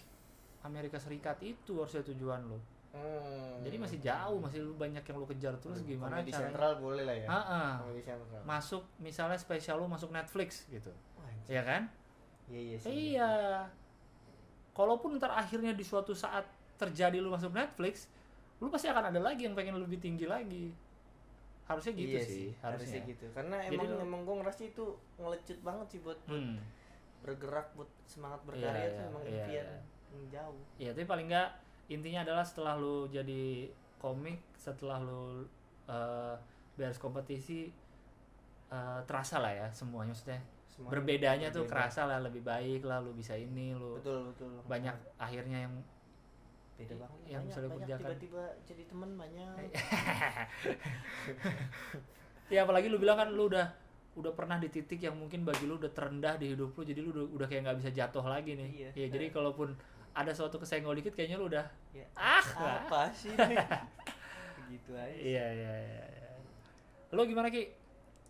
[0.61, 2.61] Amerika Serikat itu harusnya tujuan lu
[2.91, 3.63] Hmm.
[3.63, 7.03] jadi masih jauh masih lu banyak yang lu kejar terus gimana Komedi caranya sentral boleh
[7.07, 7.29] lah ya.
[7.79, 8.43] Komedi sentral.
[8.43, 10.91] Masuk misalnya spesial lu masuk Netflix gitu.
[11.47, 11.87] Ya kan?
[12.51, 12.91] Iya iya sih.
[13.15, 13.31] Iya.
[14.75, 16.47] Kalaupun ntar akhirnya di suatu saat
[16.83, 18.11] terjadi lu masuk Netflix
[18.59, 20.75] lu pasti akan ada lagi yang pengen lebih tinggi lagi.
[21.71, 23.11] Harusnya gitu Iya sih, harusnya harusnya.
[23.15, 23.27] gitu.
[23.31, 24.85] Karena Jadi emang lu- emang gue ngerasa itu
[25.15, 26.59] ngelecut banget sih buat hmm.
[27.23, 29.79] bergerak buat semangat Iya, berkarya tuh iya, emang iya, impian iya.
[30.11, 30.61] yang jauh.
[30.83, 31.51] Ya tapi paling nggak
[31.91, 33.67] intinya adalah setelah lu jadi
[33.99, 35.45] komik setelah lu
[35.85, 36.35] eh,
[36.75, 37.69] beres kompetisi
[38.69, 41.73] eh, terasa lah ya semuanya maksudnya Semuanya berbedanya tuh berbeda.
[41.75, 45.75] kerasa lah lebih baik lah lu bisa ini lu betul betul banyak akhirnya yang
[46.79, 48.01] beda banget yang banyak, bisa lu banyak kerjakan.
[48.01, 49.53] tiba-tiba jadi teman banyak
[52.51, 53.67] ya apalagi lu bilang kan lu udah
[54.17, 57.09] udah pernah di titik yang mungkin bagi lu udah terendah di hidup lu jadi lu
[57.13, 58.89] udah, udah kayak nggak bisa jatuh lagi nih Iya.
[58.97, 59.69] ya jadi kalaupun
[60.13, 62.07] ada suatu kesenggol dikit kayaknya lu udah ya.
[62.13, 62.43] ah
[62.83, 63.57] apa sih ini
[64.73, 65.31] gitu aja sih.
[65.31, 66.31] iya iya iya iya.
[67.11, 67.79] lu gimana ki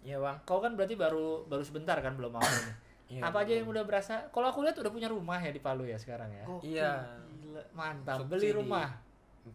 [0.00, 0.32] Iya bang.
[0.42, 2.72] kau kan berarti baru baru sebentar kan belum mau ini
[3.10, 5.82] Iya, apa aja yang udah berasa kalau aku lihat udah punya rumah ya di Palu
[5.82, 6.90] ya sekarang ya Iya.
[7.34, 8.30] gila mantap Subsidi.
[8.30, 8.88] beli rumah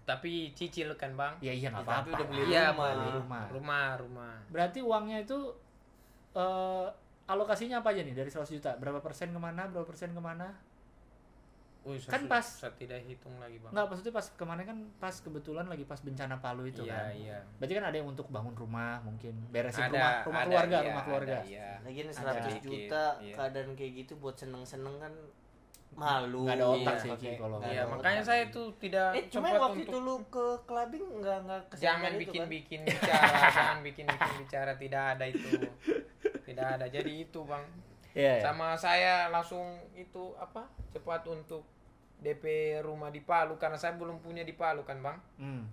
[0.02, 1.34] Tapi cicil kan bang.
[1.40, 2.42] ya iya nggak Ya, tapi apa-apa udah beli.
[2.46, 2.90] Iya, rumah.
[2.92, 4.34] beli rumah Rumah rumah.
[4.50, 5.40] berarti uangnya itu
[6.34, 6.88] eh,
[7.26, 10.52] alokasinya apa aja nih dari 100 juta berapa persen ke mana berapa persen ke mana
[11.86, 12.42] Wih, Kan pas.
[12.42, 13.70] Saya tidak hitung lagi bang.
[13.70, 17.14] Nggak, maksudnya pas kemarin kan pas kebetulan lagi pas bencana Palu itu iya kan.
[17.14, 17.38] iya.
[17.56, 20.88] Berarti kan ada yang untuk bangun rumah mungkin, beresin Ada, rumah, rumah ada, keluarga, iya,
[20.88, 21.36] rumah keluarga.
[21.36, 21.70] ada, iya.
[21.82, 23.36] lagian Ada 100 dikit, juta iya.
[23.36, 25.14] keadaan kayak gitu buat seneng-seneng kan
[25.94, 28.28] malu Nggak ada otak Iya, sih, pakai- kalau nggak Iya makanya otak.
[28.28, 32.20] saya tuh tidak eh cuma waktu untuk itu lu ke clubbing nggak nggak jangan itu
[32.22, 32.50] bikin kan?
[32.50, 35.48] bikin bicara jangan bikin bikin bicara tidak ada itu
[36.44, 37.64] tidak ada jadi itu bang
[38.12, 38.34] Iya.
[38.34, 38.42] iya.
[38.42, 39.64] sama saya langsung
[39.94, 41.64] itu apa cepat untuk
[42.20, 42.44] DP
[42.82, 45.66] rumah di Palu karena saya belum punya di Palu kan bang Hmm.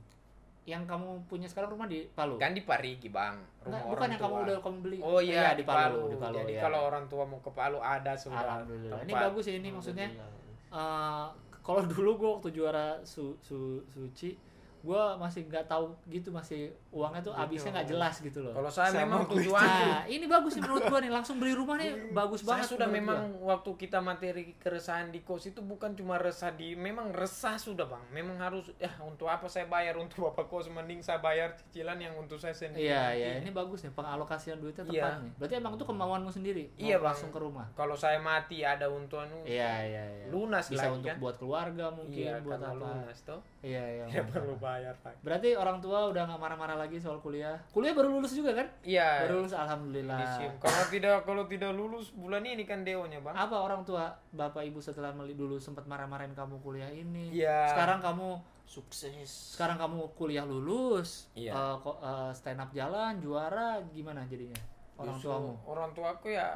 [0.63, 2.39] Yang kamu punya sekarang rumah di Palu?
[2.39, 3.35] kan di Parigi bang
[3.67, 4.99] rumah Nggak, bukan orang yang tua kamu udah kamu beli.
[5.03, 6.35] oh iya, di Palu, di Palu.
[6.39, 6.63] jadi iya.
[6.63, 8.99] kalau orang tua mau ke Palu ada sudah Alhamdulillah.
[9.03, 10.09] Ini bagus ya ini maksudnya.
[10.73, 11.27] Eh,
[11.63, 14.35] kalau dulu gue waktu juara su, su, suci,
[14.83, 16.61] gue masih nggak tahu gitu masih
[16.91, 18.51] uangnya tuh habisnya nggak jelas gitu loh.
[18.53, 21.77] kalau saya Sama memang tujuan Nah, ini bagus nih menurut gue nih langsung beli rumah
[21.77, 22.67] nih bagus saya banget.
[22.69, 23.55] sudah memang gua.
[23.55, 28.03] waktu kita materi keresahan di kos itu bukan cuma resah di memang resah sudah bang
[28.13, 32.15] memang harus ya untuk apa saya bayar untuk bapak kos mending saya bayar cicilan yang
[32.15, 35.23] untuk saya sendiri Iya iya ini bagus nih pengalokasian duitnya tepat Iya.
[35.23, 35.33] nih.
[35.37, 36.65] Berarti emang itu kemauanmu sendiri.
[36.75, 37.07] Iya, Bang.
[37.09, 37.67] langsung ke rumah.
[37.73, 40.27] kalau saya mati ada untuk anu Iya iya iya.
[40.29, 42.75] lunas Bisa lagi untuk kan buat keluarga mungkin iya buat apa.
[42.75, 44.05] lunas toh Iya iya.
[44.05, 44.27] mantap.
[44.33, 45.21] perlu bayar Pak.
[45.21, 47.61] Berarti orang tua udah nggak marah-marah lagi soal kuliah.
[47.69, 48.67] Kuliah baru lulus juga kan?
[48.81, 50.19] iya Baru lulus alhamdulillah.
[50.57, 54.81] Kalau tidak kalau tidak lulus bulan ini kan deonya bang Apa orang tua bapak ibu
[54.81, 57.37] setelah meli dulu sempat marah-marahin kamu kuliah ini?
[57.37, 57.69] Iya.
[57.77, 61.77] Sekarang kamu sukses sekarang kamu kuliah lulus, Iya.
[61.85, 64.57] kok eh, stand up jalan, juara, gimana jadinya?
[64.97, 66.49] orang Justru tuamu orang tuaku ya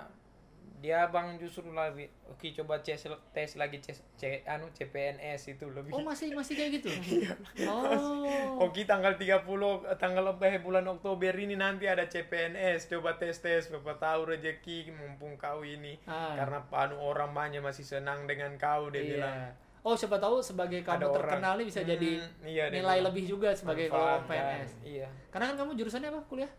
[0.86, 3.02] dia bang justru lebih oke coba tes
[3.34, 5.90] tes lagi tes C- anu CPNS itu lebih.
[5.90, 6.94] Oh masih masih kayak gitu?
[7.18, 7.34] Iya.
[7.66, 8.62] oh.
[8.62, 9.42] Oke tanggal 30
[9.82, 14.94] eh, tanggal eh, bulan Oktober ini nanti ada CPNS coba tes tes siapa tahu rezeki
[14.94, 15.98] mumpung kau ini.
[16.06, 16.38] Ah.
[16.38, 19.34] karena anu orang banyak masih senang dengan kau dia bilang.
[19.42, 21.14] Iya oh siapa tahu sebagai kamu Ada orang.
[21.16, 22.10] terkenal nih bisa Hmm, jadi
[22.42, 23.06] iya, nilai bilang.
[23.06, 24.18] lebih juga sebagai kalau.
[24.26, 25.06] PNS iya.
[25.30, 26.20] Karena kan kamu jurusannya apa?
[26.26, 26.50] Kuliah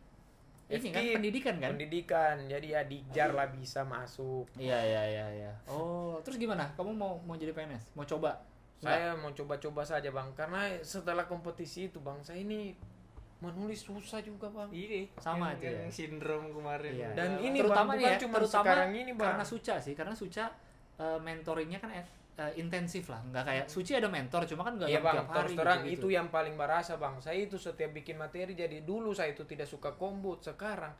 [0.67, 1.69] ini kan FK, pendidikan kan?
[1.71, 4.51] pendidikan jadi ya dijar lah bisa masuk.
[4.59, 5.51] Iya iya iya iya.
[5.71, 6.67] Oh terus gimana?
[6.75, 8.43] Kamu mau mau jadi PNS mau coba?
[8.77, 10.27] Saya mau coba-coba saja bang.
[10.35, 12.75] Karena setelah kompetisi itu bang saya ini
[13.39, 14.69] menulis susah juga bang.
[14.73, 15.69] Ini Sama yang, aja.
[15.71, 15.93] yang ya.
[15.93, 16.93] sindrom kemarin.
[16.93, 17.09] Iya.
[17.13, 19.27] Dan Udah ini, terutama Bang, bukan ya cuma terutama sekarang ini, Bang.
[19.31, 19.93] karena Suca sih.
[19.93, 20.45] Karena Suca
[20.97, 22.05] eh, mentoringnya kan eh,
[22.37, 25.29] eh, intensif lah nggak kayak Suci ada mentor cuma kan nggak Iya yang bang, tiap
[25.31, 25.97] hari terang gitu-gitu.
[25.99, 27.17] itu yang paling berasa bang.
[27.17, 30.93] Saya itu setiap bikin materi jadi dulu saya itu tidak suka kombut, sekarang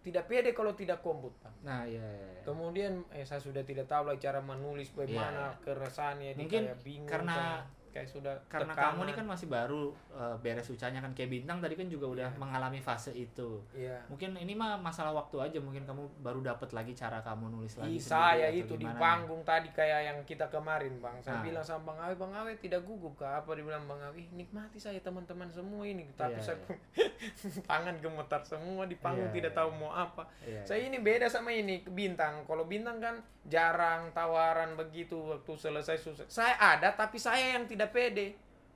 [0.00, 1.54] tidak pede kalau tidak kombut bang.
[1.62, 2.42] nah iya, iya, iya.
[2.42, 5.64] Kemudian eh, saya sudah tidak tahu lah cara menulis bagaimana Iya.
[5.64, 7.64] keresahannya, Mungkin kayak bingung, karena-
[7.96, 8.92] kayak sudah karena tekanan.
[8.92, 9.82] kamu nih kan masih baru
[10.12, 12.36] eh, beres Sucanya kan kayak bintang tadi kan juga udah Iya.
[12.36, 13.96] mengalami fase itu Iya.
[14.06, 17.96] mungkin ini mah masalah waktu aja mungkin kamu baru dapat lagi cara kamu nulis lagi
[17.96, 21.16] saya atau itu di panggung tadi kayak yang kita kemarin bang.
[21.18, 21.42] Saya Ah.
[21.42, 23.40] bilang sama bang Awe, bang Awe tidak gugup kah?
[23.40, 24.22] Apa dibilang bang Awe?
[24.30, 26.04] nikmati saya teman-teman semua ini.
[26.12, 26.64] Tapi Iya, saya iya.
[26.66, 26.76] pun
[27.70, 29.58] tangan gemetar semua di panggung Iya, tidak iya.
[29.58, 30.26] tahu mau apa.
[30.42, 32.42] Iya, Saya ini beda sama ini bintang.
[32.42, 33.16] Kalau bintang kan
[33.46, 36.26] jarang tawaran begitu waktu selesai susah.
[36.26, 38.28] Saya ada tapi saya yang tidak pede.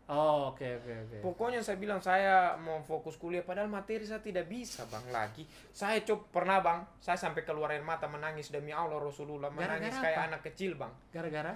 [0.06, 4.46] oh oke oke oke Pokoknya saya bilang saya mau fokus kuliah padahal materi saya tidak
[4.46, 5.46] bisa bang lagi.
[5.70, 10.18] Saya coba pernah bang, saya sampai keluar air mata menangis demi Allah Rasulullah menangis kayak
[10.18, 10.26] apa?
[10.34, 10.90] anak kecil bang.
[11.10, 11.54] gara-gara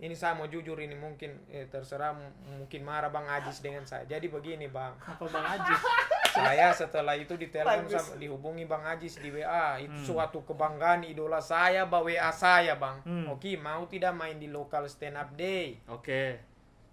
[0.00, 2.16] Ini saya mau jujur ini mungkin eh, terserah
[2.48, 4.08] mungkin marah bang Ajis dengan saya.
[4.08, 5.80] Jadi begini bang, apa bang Ajis
[6.40, 10.06] saya setelah itu ditelepon sama dihubungi bang Ajis di WA itu Hmm.
[10.06, 12.96] suatu kebanggaan idola saya bawa WA saya bang.
[13.04, 13.34] Hmm.
[13.34, 15.76] Oke mau tidak main di local stand up day.
[15.84, 16.48] oke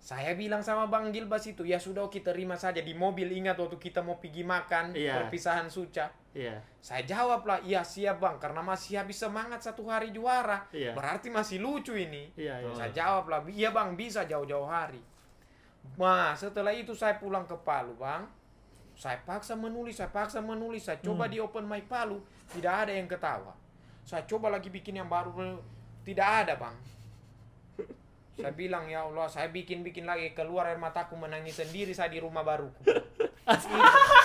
[0.08, 3.28] Saya bilang sama Bang Gilbas itu, ya sudah kita terima saja di mobil.
[3.28, 5.20] Ingat waktu kita mau pergi makan, Iya.
[5.20, 6.08] perpisahan Suca.
[6.32, 10.64] iya Saya jawab lah, iya siap Bang, karena masih habis semangat satu hari juara.
[10.72, 10.96] Iya.
[10.96, 12.32] Berarti masih lucu ini.
[12.40, 15.04] iya iya Saya jawab lah, iya Bang, bisa jauh-jauh hari.
[16.00, 18.32] Nah, setelah itu saya pulang ke Palu, Bang.
[18.96, 20.88] Saya paksa menulis, saya paksa menulis.
[20.88, 21.32] Saya coba Hmm.
[21.36, 22.24] di open mic Palu,
[22.56, 23.52] tidak ada yang ketawa.
[24.08, 25.36] Saya coba lagi bikin yang baru,
[26.08, 26.80] tidak ada, Bang.
[28.38, 30.30] Saya bilang, ya Allah, saya bikin-bikin lagi.
[30.32, 32.86] Keluar air mataku menangis sendiri saya di rumah baruku.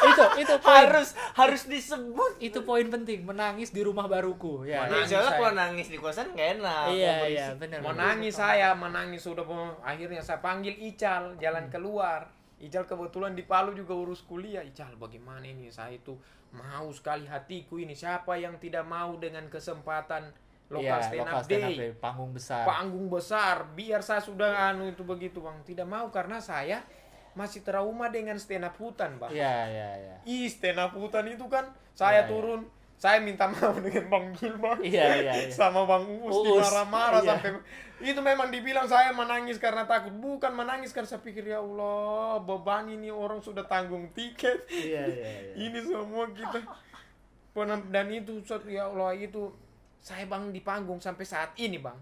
[0.03, 2.43] itu itu poin harus harus disebut.
[2.43, 5.39] itu poin penting menangis di rumah baruku ya Mana- Ya, soalnya saya.
[5.39, 6.85] kalau nangis di kosan gak enak.
[6.91, 9.47] iya iya benar Menangis saya, menangis sudah
[9.81, 11.73] akhirnya saya panggil Ical jalan Hmm.
[11.73, 12.21] keluar.
[12.59, 14.63] Ical kebetulan di Palu juga urus kuliah.
[14.63, 16.19] Ical bagaimana ini saya itu
[16.51, 20.35] mau sekali hatiku ini siapa yang tidak mau dengan kesempatan
[20.73, 21.77] lokal Iya, stand lokal up stand up day.
[21.77, 25.61] day, panggung besar Panggung besar, biar saya sudah anu itu begitu bang.
[25.63, 26.81] Tidak mau karena saya
[27.33, 29.31] masih trauma dengan stand up hutan bang.
[29.33, 32.31] iya iya iya Ih stand up hutan itu kan saya Iya, iya.
[32.33, 32.61] turun,
[33.03, 37.35] saya minta maaf dengan Bang Gilbas iya iya iya sama Bang Uus Uus, dimarah-marah iya.
[37.35, 37.51] sampai
[37.99, 42.87] itu memang dibilang saya menangis karena takut bukan menangis karena saya pikir ya Allah beban
[42.87, 46.63] ini orang sudah tanggung tiket iya iya iya ini semua kita
[47.91, 48.39] dan itu
[48.71, 49.51] ya Allah itu
[50.03, 51.95] saya bang di panggung sampai saat ini bang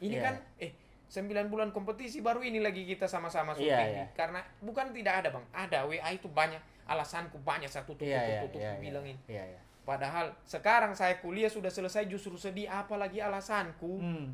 [0.00, 0.22] ini Iya.
[0.24, 0.72] kan eh
[1.06, 3.96] 9 bulan kompetisi baru ini lagi kita sama-sama Iya, syuting iya.
[4.00, 4.08] nih.
[4.12, 8.58] karena bukan tidak ada bang ada WA itu banyak alasanku banyak satu tutup iya tutup
[8.58, 14.00] iya bilang ini iya iya Padahal sekarang saya kuliah sudah selesai justru sedih apalagi alasanku.
[14.00, 14.32] hmm.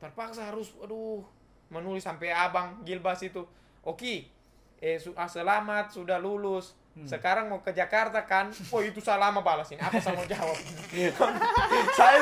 [0.00, 1.20] Terpaksa harus aduh
[1.68, 3.44] menulis sampai abang Gilbas itu.
[3.84, 4.24] Oke.
[4.80, 6.72] Eh su- ah, selamat sudah lulus.
[6.94, 7.06] Hmm.
[7.06, 8.50] Sekarang mau ke Jakarta kan?
[8.74, 9.78] Oh itu saya lama balas ini.
[9.78, 10.58] Apa saya mau jawab?
[11.94, 12.18] Saya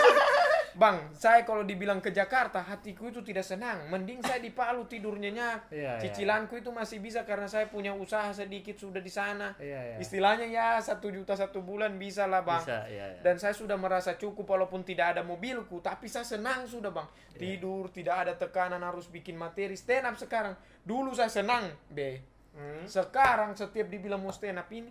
[0.78, 3.90] Bang, saya kalau dibilang ke Jakarta, hatiku itu tidak senang.
[3.90, 5.74] Mending saya di Palu tidur nyenyak.
[5.74, 6.02] Iya, iya.
[6.06, 9.58] Cicilanku itu masih bisa karena saya punya usaha sedikit sudah di sana.
[9.58, 12.62] iya iya Istilahnya ya satu juta satu bulan bisa lah bang.
[12.62, 16.94] bisa iya Dan saya sudah merasa cukup walaupun tidak ada mobilku, tapi saya senang sudah
[16.94, 17.10] bang.
[17.34, 20.54] Tidur, tidak ada tekanan harus bikin materi stand up sekarang.
[20.86, 22.37] Dulu saya senang, be.
[22.56, 22.84] Hmm.
[22.84, 24.90] Sekarang setiap dibilang mau stand up ini,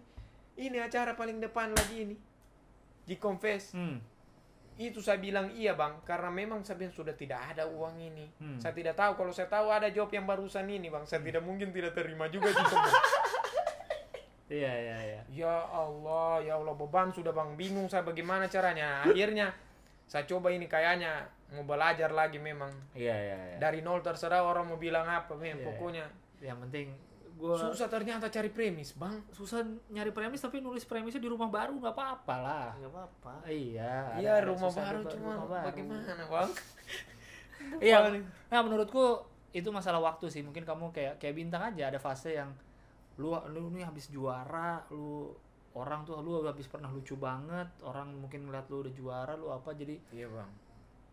[0.57, 2.15] ini acara paling depan lagi ini.
[3.07, 3.71] Di confess.
[3.73, 4.19] hmm.
[4.77, 8.29] Itu saya bilang iya bang, karena memang saya bilang sudah tidak ada uang ini.
[8.37, 8.61] Hmm.
[8.61, 11.73] Saya tidak tahu kalau saya tahu ada job yang barusan ini bang, saya tidak mungkin
[11.73, 12.61] tidak terima juga gitu.
[12.77, 12.93] Bang.
[14.47, 19.03] iya iya iya Ya Allah, ya Allah beban sudah bang bingung saya bagaimana caranya.
[19.03, 19.51] Akhirnya
[20.07, 24.67] saya coba ini kayaknya mau belajar lagi memang iya iya iya dari nol terserah orang
[24.67, 26.05] mau bilang apa, memang Iya, pokoknya
[26.39, 26.95] yang penting
[27.37, 29.21] gua Susah ternyata cari premis, Bang.
[29.29, 34.17] susah nyari premis tapi nulis premisnya di rumah baru nggak apa-apa lah nggak apa-apa iya
[34.17, 35.65] Iya, rumah baru cuma rumah baru.
[35.69, 36.49] bagaimana, Bang?
[37.85, 37.97] iya
[38.47, 39.21] nah menurutku
[39.51, 42.51] itu masalah waktu sih mungkin kamu kayak kayak bintang aja ada fase yang
[43.17, 45.33] lu lu nih habis juara lu
[45.73, 49.73] orang tuh lu habis pernah lucu banget orang mungkin ngeliat lu udah juara lu apa
[49.73, 50.49] jadi Iya, Bang.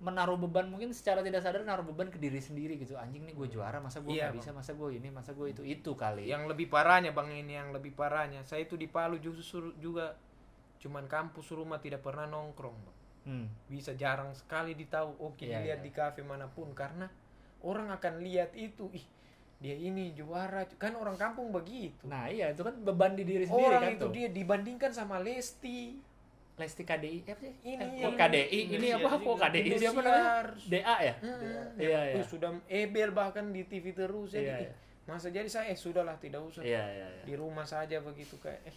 [0.03, 3.47] Menaruh beban mungkin secara tidak sadar naruh beban ke diri sendiri gitu anjing nih gue
[3.47, 6.51] juara masa gue Iya, nggak bisa masa gue ini masa gue itu itu kali Yang
[6.51, 8.43] lebih parahnya, Bang, ini yang lebih parahnya.
[8.43, 10.19] Saya itu di Palu justru juga
[10.83, 12.99] cuman kampus rumah tidak pernah nongkrong, Bang.
[13.25, 13.47] Hmm.
[13.71, 15.87] Bisa jarang sekali ditahu oke Iya, dilihat iya.
[15.87, 17.09] di kafe mana pun karena
[17.65, 19.07] orang akan lihat itu, ih
[19.65, 22.05] dia ini juara kan orang kampung begitu.
[22.05, 25.17] nah iya itu kan beban di diri sendiri orang kan itu tuh dia dibandingkan sama
[25.25, 25.97] Lesti.
[26.55, 27.53] Lesti KDI apa sih?
[27.65, 27.75] Ini.
[27.75, 29.09] Eh, yang- kok KDI ini apa?
[29.13, 30.31] Kok KDI dia apa namanya.
[30.65, 31.15] DA ya?
[31.19, 31.75] Hmm.
[31.75, 32.15] Iya, iya.
[32.15, 34.71] Wih, sudah ebel bahkan di TV terus Iya, jadi iya.
[34.71, 34.71] ih,
[35.05, 35.67] masa jadi saya?
[35.67, 36.63] Eh sudahlah tidak usah.
[36.63, 37.25] Iya iya iya.
[37.25, 38.77] Di rumah saja begitu kayak eh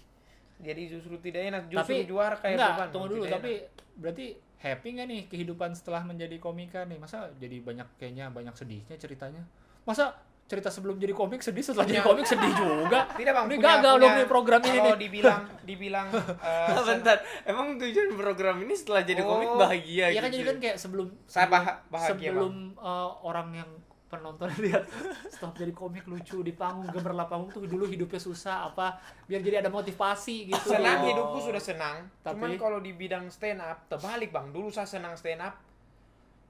[0.57, 2.88] jadi justru tidak enak justru tapi juara kayak enggak, beban.
[2.89, 3.69] tunggu dulu tidak tapi enak.
[3.95, 4.25] berarti
[4.57, 6.97] happy nggak nih kehidupan setelah menjadi komika nih?
[6.97, 9.45] Masa jadi banyak kayaknya banyak sedihnya ceritanya?
[9.84, 10.17] Masa
[10.47, 12.99] cerita sebelum jadi komik sedih setelah jadi Punya- komik sedih juga.
[13.19, 14.77] Tidak bang ini punya- gagal dong punya- nih program ini.
[14.77, 16.07] kalau dibilang dibilang
[16.41, 17.17] eh, Nah, bentar.
[17.43, 20.77] Emang tujuan program ini setelah jadi Oh, komik bahagia Iya kan gitu jadi kan kayak
[20.77, 23.69] sebelum Saya sebelum- bah- bahagia, sebelum uh, orang yang
[24.07, 24.87] penonton lihat
[25.27, 28.95] stop jadi komik lucu di panggung gemerlap panggung tuh dulu hidupnya susah apa?
[29.25, 30.63] Biar jadi ada motivasi gitu.
[30.69, 31.07] Senang Oh.
[31.07, 32.07] hidupku sudah senang.
[32.17, 34.47] Tapi- cuman kalau di bidang stand up terbalik bang.
[34.49, 35.59] Dulu saya senang stand up.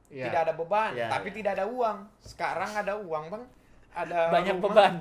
[0.08, 0.32] Iya.
[0.32, 1.36] tidak ada beban Iya, tapi iya.
[1.36, 1.98] tidak ada uang.
[2.22, 3.44] Sekarang ada uang bang
[3.98, 4.94] ada banyak rumah, beban.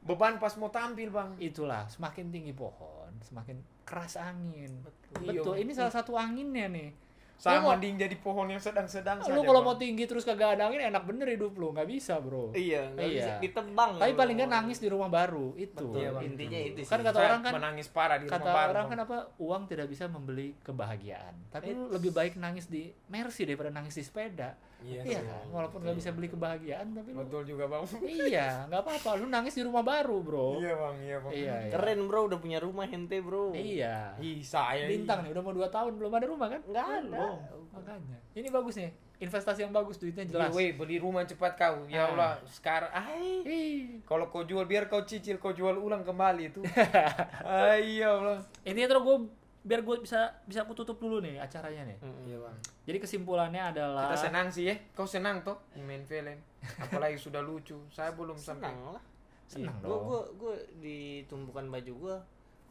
[0.00, 1.34] Beban pas mau tampil bang.
[1.38, 4.84] Itulah semakin tinggi pohon semakin keras angin.
[5.14, 5.62] Betul, Iya.
[5.62, 6.90] ini salah satu anginnya nih.
[7.34, 10.80] Mau- mending jadi pohon yang sedang-sedang saja lu kalau mau tinggi terus kagak ada angin
[10.80, 12.54] enak bener hidup lu nggak bisa bro.
[12.54, 13.12] Iya nggak Iya.
[13.12, 13.32] bisa.
[13.42, 15.84] Ditebang tapi paling nggak nangis di rumah baru itu.
[15.84, 16.24] Betul, Bang.
[16.24, 16.88] intinya itu sih.
[16.88, 19.62] kan kata Saya orang kan menangis parah di kata rumah baru orang kan apa uang
[19.66, 21.34] tidak bisa membeli kebahagiaan.
[21.50, 24.54] Tapi lu lebih baik nangis di Mercy daripada nangis di sepeda
[24.84, 27.82] Iya, iya kan walaupun nggak bisa beli kebahagiaan tapi lu betul juga bang.
[28.04, 30.60] Iya nggak apa-apa lu nangis di rumah baru bro.
[30.60, 31.32] Iya bang iya bang.
[31.32, 31.70] Iya iya.
[31.72, 33.56] keren bro udah punya rumah ente bro.
[33.56, 34.20] Iya.
[34.20, 36.60] Ih, saya bintang nih udah mau dua tahun belum ada rumah kan?
[36.68, 37.24] Nggak ada.
[37.48, 38.18] Belum makanya.
[38.34, 40.52] Ini bagus nih investasi yang bagus duitnya jelas.
[40.52, 41.86] Weh, beli rumah cepat kau.
[41.86, 42.12] Ya Ah.
[42.12, 43.40] Allah, sekarang ai.
[43.40, 46.60] Ih, Kalau kau jual biar kau cicil, kau jual ulang kembali itu.
[47.46, 48.42] Ai, ya Allah.
[48.62, 49.16] ini terus gue
[49.64, 52.56] biar gue bisa bisa aku tutup dulu nih acaranya nih Iya, Bang.
[52.84, 54.76] jadi kesimpulannya adalah Kita senang sih ya.
[54.92, 56.36] Kau senang toh main film.
[56.78, 57.80] Apalagi sudah lucu.
[57.88, 58.68] Saya belum sampai.
[58.68, 59.02] senang lah
[59.44, 60.04] Senang gue dong.
[60.04, 62.16] gue gue di tumpukan baju gue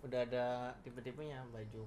[0.03, 0.45] udah ada
[0.79, 1.81] tipe-tipenya baju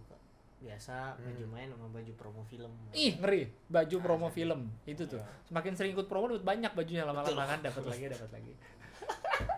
[0.57, 5.77] biasa baju main sama baju promo film Ih ngeri baju promo film itu tuh semakin
[5.77, 8.53] sering ikut promo dapat banyak bajunya lama-lama kan dapat lagi dapat lagi.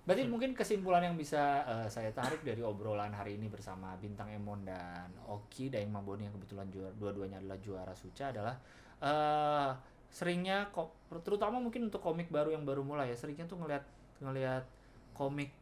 [0.00, 4.64] Berarti mungkin kesimpulan yang bisa eh, saya tarik dari obrolan hari ini bersama Bintang Emon
[4.64, 8.56] dan Oki Daeng Mamboni yang kebetulan juara dua-duanya adalah juara Suca adalah
[9.00, 9.70] eh
[10.10, 10.90] seringnya kok
[11.22, 13.84] terutama mungkin untuk komik baru yang baru mulai ya seringnya tuh ngelihat
[14.18, 14.66] ngelihat
[15.14, 15.54] komik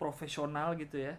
[0.00, 1.14] profesional gitu ya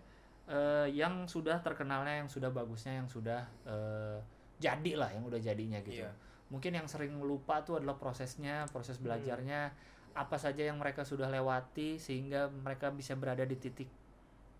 [0.49, 4.17] eh, yang sudah terkenalnya yang sudah bagusnya yang sudah eh,
[4.57, 6.11] jadi lah yang udah jadinya gitu Iya.
[6.49, 9.73] mungkin yang sering lupa tuh adalah prosesnya proses belajarnya
[10.15, 13.91] apa saja yang mereka sudah lewati sehingga mereka bisa berada di titik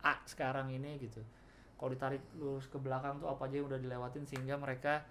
[0.02, 1.24] A sekarang ini gitu
[1.76, 5.04] kalau ditarik lurus ke belakang tuh apa aja yang udah dilewatin sehingga mereka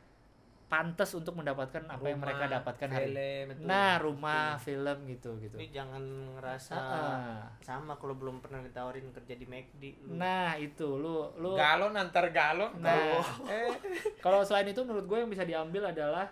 [0.64, 3.16] pantas untuk mendapatkan apa yang mereka Rumah, dapatkan hari ini.
[3.52, 3.68] film.
[3.68, 6.02] nah rumah film gitu gitu Tapi jangan
[6.34, 10.16] ngerasa Ah, sama kalau belum pernah ditawarin kerja di McD lu.
[10.16, 12.72] nah itu lu lu Galon antar galon.
[12.80, 12.96] Nah.
[13.44, 13.70] Eh,
[14.18, 16.26] Kalau selain itu menurut gue yang bisa diambil adalah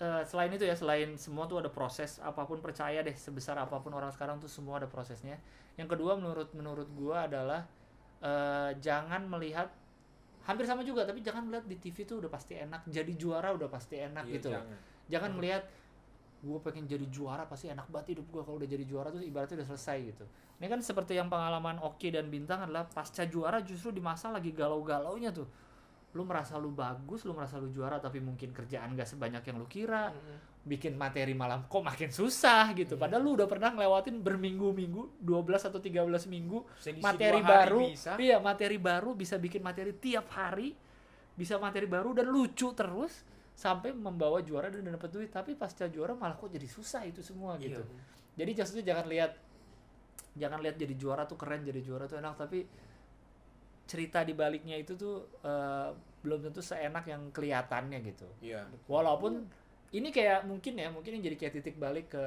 [0.00, 3.76] eh, selain itu ya selain semua tuh ada proses apa pun percaya deh sebesar apa
[3.78, 5.36] pun orang sekarang tuh semua ada prosesnya.
[5.76, 7.68] Yang kedua menurut menurut gue adalah
[8.24, 9.68] eh, jangan melihat
[10.48, 13.68] hampir sama juga tapi jangan melihat di TV tuh udah pasti enak jadi juara udah
[13.68, 14.48] pasti enak iya, gitu.
[14.50, 14.78] jangan.
[15.10, 15.62] Jangan melihat
[16.40, 19.60] gue pengen jadi juara pasti enak banget hidup gue kalau udah jadi juara tuh ibaratnya
[19.60, 20.24] udah selesai gitu.
[20.60, 24.52] Ini kan seperti yang pengalaman Oki dan Bintang adalah pasca juara justru di masa lagi
[24.52, 25.48] galau-galaunya tuh.
[26.10, 29.66] Lu merasa lu bagus, lu merasa lu juara tapi mungkin kerjaan gak sebanyak yang lu
[29.66, 30.10] kira.
[30.60, 33.00] Bikin materi malam kok makin susah gitu.
[33.00, 37.80] Padahal lu udah pernah ngelewatin berminggu-minggu, 12 atau 13 minggu Selisih materi baru.
[37.88, 38.12] bisa.
[38.20, 40.76] Iya, materi baru bisa bikin materi tiap hari.
[41.32, 43.24] Bisa materi baru dan lucu terus
[43.56, 45.30] sampai membawa juara dan dapat duit.
[45.32, 47.80] Tapi pasca juara malah kok jadi susah itu semua Iya.
[47.80, 47.82] gitu.
[48.36, 49.32] Jadi maksudnya jangan lihat
[50.30, 52.62] jangan lihat jadi juara tuh keren, jadi juara tuh enak, tapi
[53.90, 55.90] cerita di baliknya itu tuh eh,
[56.22, 58.28] belum tentu seenak yang kelihatannya gitu.
[58.38, 58.62] Iya.
[58.86, 59.50] Walaupun
[59.90, 62.24] ini kayak mungkin ya, mungkin ini jadi kayak titik balik ke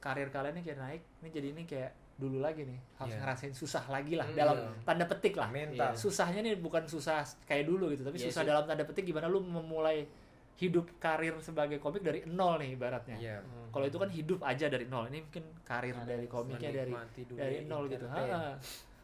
[0.00, 3.20] karir kalian ini kayak naik, ini jadi ini kayak dulu lagi nih harus Iya.
[3.20, 7.66] ngerasain susah lagi lah Hmm, dalam tanda petik lah mental susahnya nih bukan susah kayak
[7.66, 8.48] dulu gitu tapi Iya susah sih.
[8.48, 10.06] dalam tanda petik gimana lu memulai
[10.54, 13.36] hidup karir sebagai komik dari nol nih ibaratnya Iya.
[13.74, 16.92] kalau itu kan hidup aja dari nol ini mungkin karir dari komiknya dari
[17.32, 18.06] dari nol gitu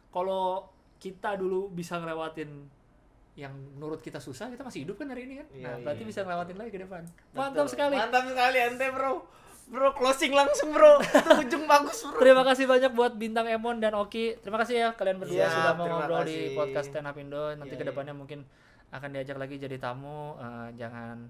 [0.09, 0.69] kalau
[0.99, 2.67] kita dulu bisa ngelewatin
[3.33, 5.83] yang menurut kita susah kita masih hidup kan hari ini kan Iya, nah iya.
[5.85, 7.39] berarti bisa ngelewatin lagi ke depan Betul.
[7.39, 9.13] mantap sekali Mantap sekali ente, Bro.
[9.69, 10.97] Bro, closing langsung, Bro.
[10.99, 12.17] Itu ujung bagus, Bro.
[12.17, 14.33] Terima kasih banyak buat Bintang Emon dan Oki.
[14.35, 16.57] Terima kasih ya kalian berdua Siap, sudah mau ngobrol di kasih.
[16.57, 17.53] podcast Stand Up Indo.
[17.53, 18.49] Nanti Iya, ke depannya mungkin
[18.89, 20.33] akan diajak lagi jadi tamu.
[20.35, 21.29] Eh, jangan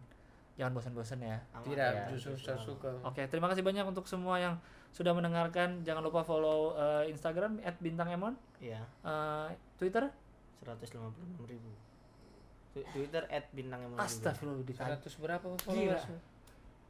[0.55, 1.35] jangan bosan-bosan ya.
[1.61, 2.03] tidak Iya.
[2.09, 4.55] justru saya suka Oke, terima kasih banyak untuk semua yang
[4.89, 5.81] sudah mendengarkan.
[5.81, 10.09] Jangan lupa follow eh, Instagram @bintangemon, Iya, eh, Twitter
[10.59, 11.71] 156 ribu.
[12.69, 13.97] Twitter at bintang emon.
[13.97, 14.95] Astagfirullah ditanya.
[14.95, 16.05] 100 berapa followers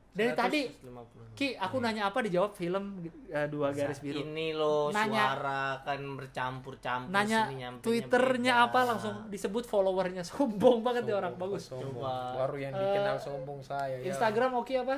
[0.09, 1.37] Dari tadi 150.
[1.37, 2.97] Ki, aku nanya apa dijawab film
[3.29, 4.19] eh, dua garis biru.
[4.19, 11.05] Ini loh Nanya- suara kan bercampur-campur Nanya sini Twitternya apa langsung disebut followernya sombong banget
[11.05, 11.69] nih orang bagus.
[11.69, 12.01] sombong.
[12.01, 12.41] Coba.
[12.43, 14.09] baru yang dikenal sombong saya ya.
[14.09, 14.97] Instagram Oki apa?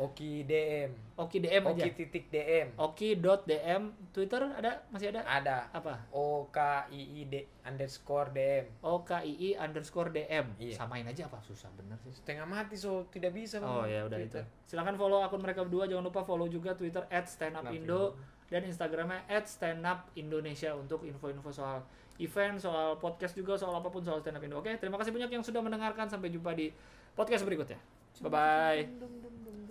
[0.00, 0.90] Oki DM
[1.20, 1.84] Oki DM aja.
[1.84, 3.82] Oki titik DM Oki.dm
[4.12, 4.80] Twitter ada?
[4.88, 5.20] Masih ada?
[5.24, 5.68] Ada.
[5.72, 6.00] Apa?
[6.12, 7.34] O K I I D
[7.64, 10.74] underscore DM O K I I underscore DM Iya.
[10.80, 11.38] samain aja apa?
[11.44, 12.12] Susah bener sih.
[12.16, 14.40] Setengah mati so tidak bisa oh ya udah itu.
[14.64, 15.84] Silakan follow akun mereka berdua.
[15.84, 18.16] Jangan lupa follow juga Twitter @standupindo
[18.48, 21.80] dan Instagramnya @standupindonesia untuk info-info soal
[22.20, 24.60] event soal podcast juga soal apa pun soal stand up Indo.
[24.60, 26.08] Oke terima kasih banyak yang sudah mendengarkan.
[26.08, 26.68] Sampai jumpa di
[27.16, 27.78] podcast berikutnya.
[28.20, 29.21] Bye bye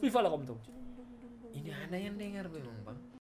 [0.02, 0.58] Viva la Komtum
[1.52, 3.02] ini ada yang dengar memang bang